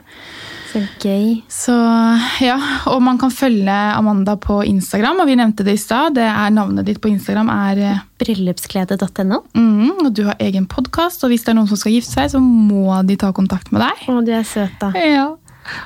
Så 0.76 0.82
gøy. 1.00 1.28
Så 1.48 1.74
ja, 2.44 2.58
Og 2.92 3.00
man 3.06 3.16
kan 3.22 3.32
følge 3.32 3.72
Amanda 3.96 4.36
på 4.42 4.58
Instagram, 4.68 5.22
og 5.24 5.30
vi 5.30 5.38
nevnte 5.40 5.64
det 5.64 5.78
i 5.78 5.80
stad. 5.80 6.18
Det 6.18 6.26
Navnet 6.52 6.90
ditt 6.90 7.00
på 7.00 7.08
Instagram 7.14 7.48
er 7.54 8.02
Bryllupsglede.no. 8.20 9.06
Bryllupsklede.no. 9.06 9.40
mm, 9.56 10.04
Og 10.06 10.12
du 10.16 10.26
har 10.28 10.36
egen 10.44 10.68
podkast, 10.68 11.24
og 11.24 11.32
hvis 11.32 11.46
det 11.46 11.54
er 11.54 11.60
noen 11.62 11.70
som 11.72 11.80
skal 11.80 11.96
gifte 11.96 12.12
seg, 12.18 12.34
så 12.36 12.42
må 12.44 12.92
de 13.08 13.16
ta 13.22 13.32
kontakt 13.36 13.72
med 13.72 13.86
deg. 13.86 14.04
Å, 14.12 14.20
du 14.26 14.34
er 14.36 14.44
søt, 14.48 14.76
da. 14.82 14.92
Ja, 15.00 15.30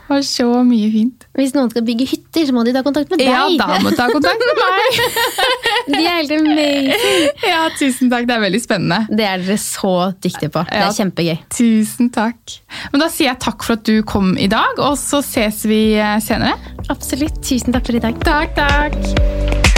og 0.09 0.23
så 0.25 0.47
mye 0.67 0.89
fint. 0.93 1.25
Hvis 1.37 1.53
noen 1.55 1.69
skal 1.71 1.85
bygge 1.87 2.07
hytter, 2.09 2.47
så 2.47 2.55
må 2.55 2.65
de 2.67 2.73
ta 2.75 2.83
kontakt 2.85 3.11
med 3.13 3.21
deg. 3.21 3.29
Ja, 3.31 3.45
da 3.59 3.79
må 3.83 3.93
de 3.93 3.99
ta 3.99 4.09
kontakt 4.11 4.43
med 4.43 4.61
meg! 4.63 4.99
De 5.89 5.99
er 6.03 6.19
helt 6.19 6.33
amazing. 6.35 7.29
Ja, 7.47 7.61
tusen 7.79 8.11
takk. 8.11 8.27
Det 8.29 8.35
er 8.35 8.43
veldig 8.43 8.61
spennende. 8.61 8.99
Det 9.09 9.25
er 9.25 9.41
dere 9.41 9.57
så 9.61 9.93
dyktige 10.21 10.51
på. 10.53 10.65
Det 10.69 10.83
er 10.83 10.93
kjempegøy. 10.99 11.39
Tusen 11.55 12.11
takk. 12.13 12.59
Men 12.93 13.05
da 13.05 13.09
sier 13.13 13.31
jeg 13.31 13.41
takk 13.45 13.65
for 13.65 13.79
at 13.79 13.87
du 13.89 14.03
kom 14.07 14.35
i 14.37 14.49
dag, 14.51 14.77
og 14.83 14.99
så 15.01 15.23
ses 15.25 15.63
vi 15.69 15.81
eh, 15.97 16.19
senere. 16.23 16.59
Absolutt. 16.89 17.41
Tusen 17.45 17.73
takk 17.73 17.89
for 17.89 17.97
i 17.97 18.05
dag. 18.05 18.21
Takk, 18.25 18.55
takk. 18.59 19.68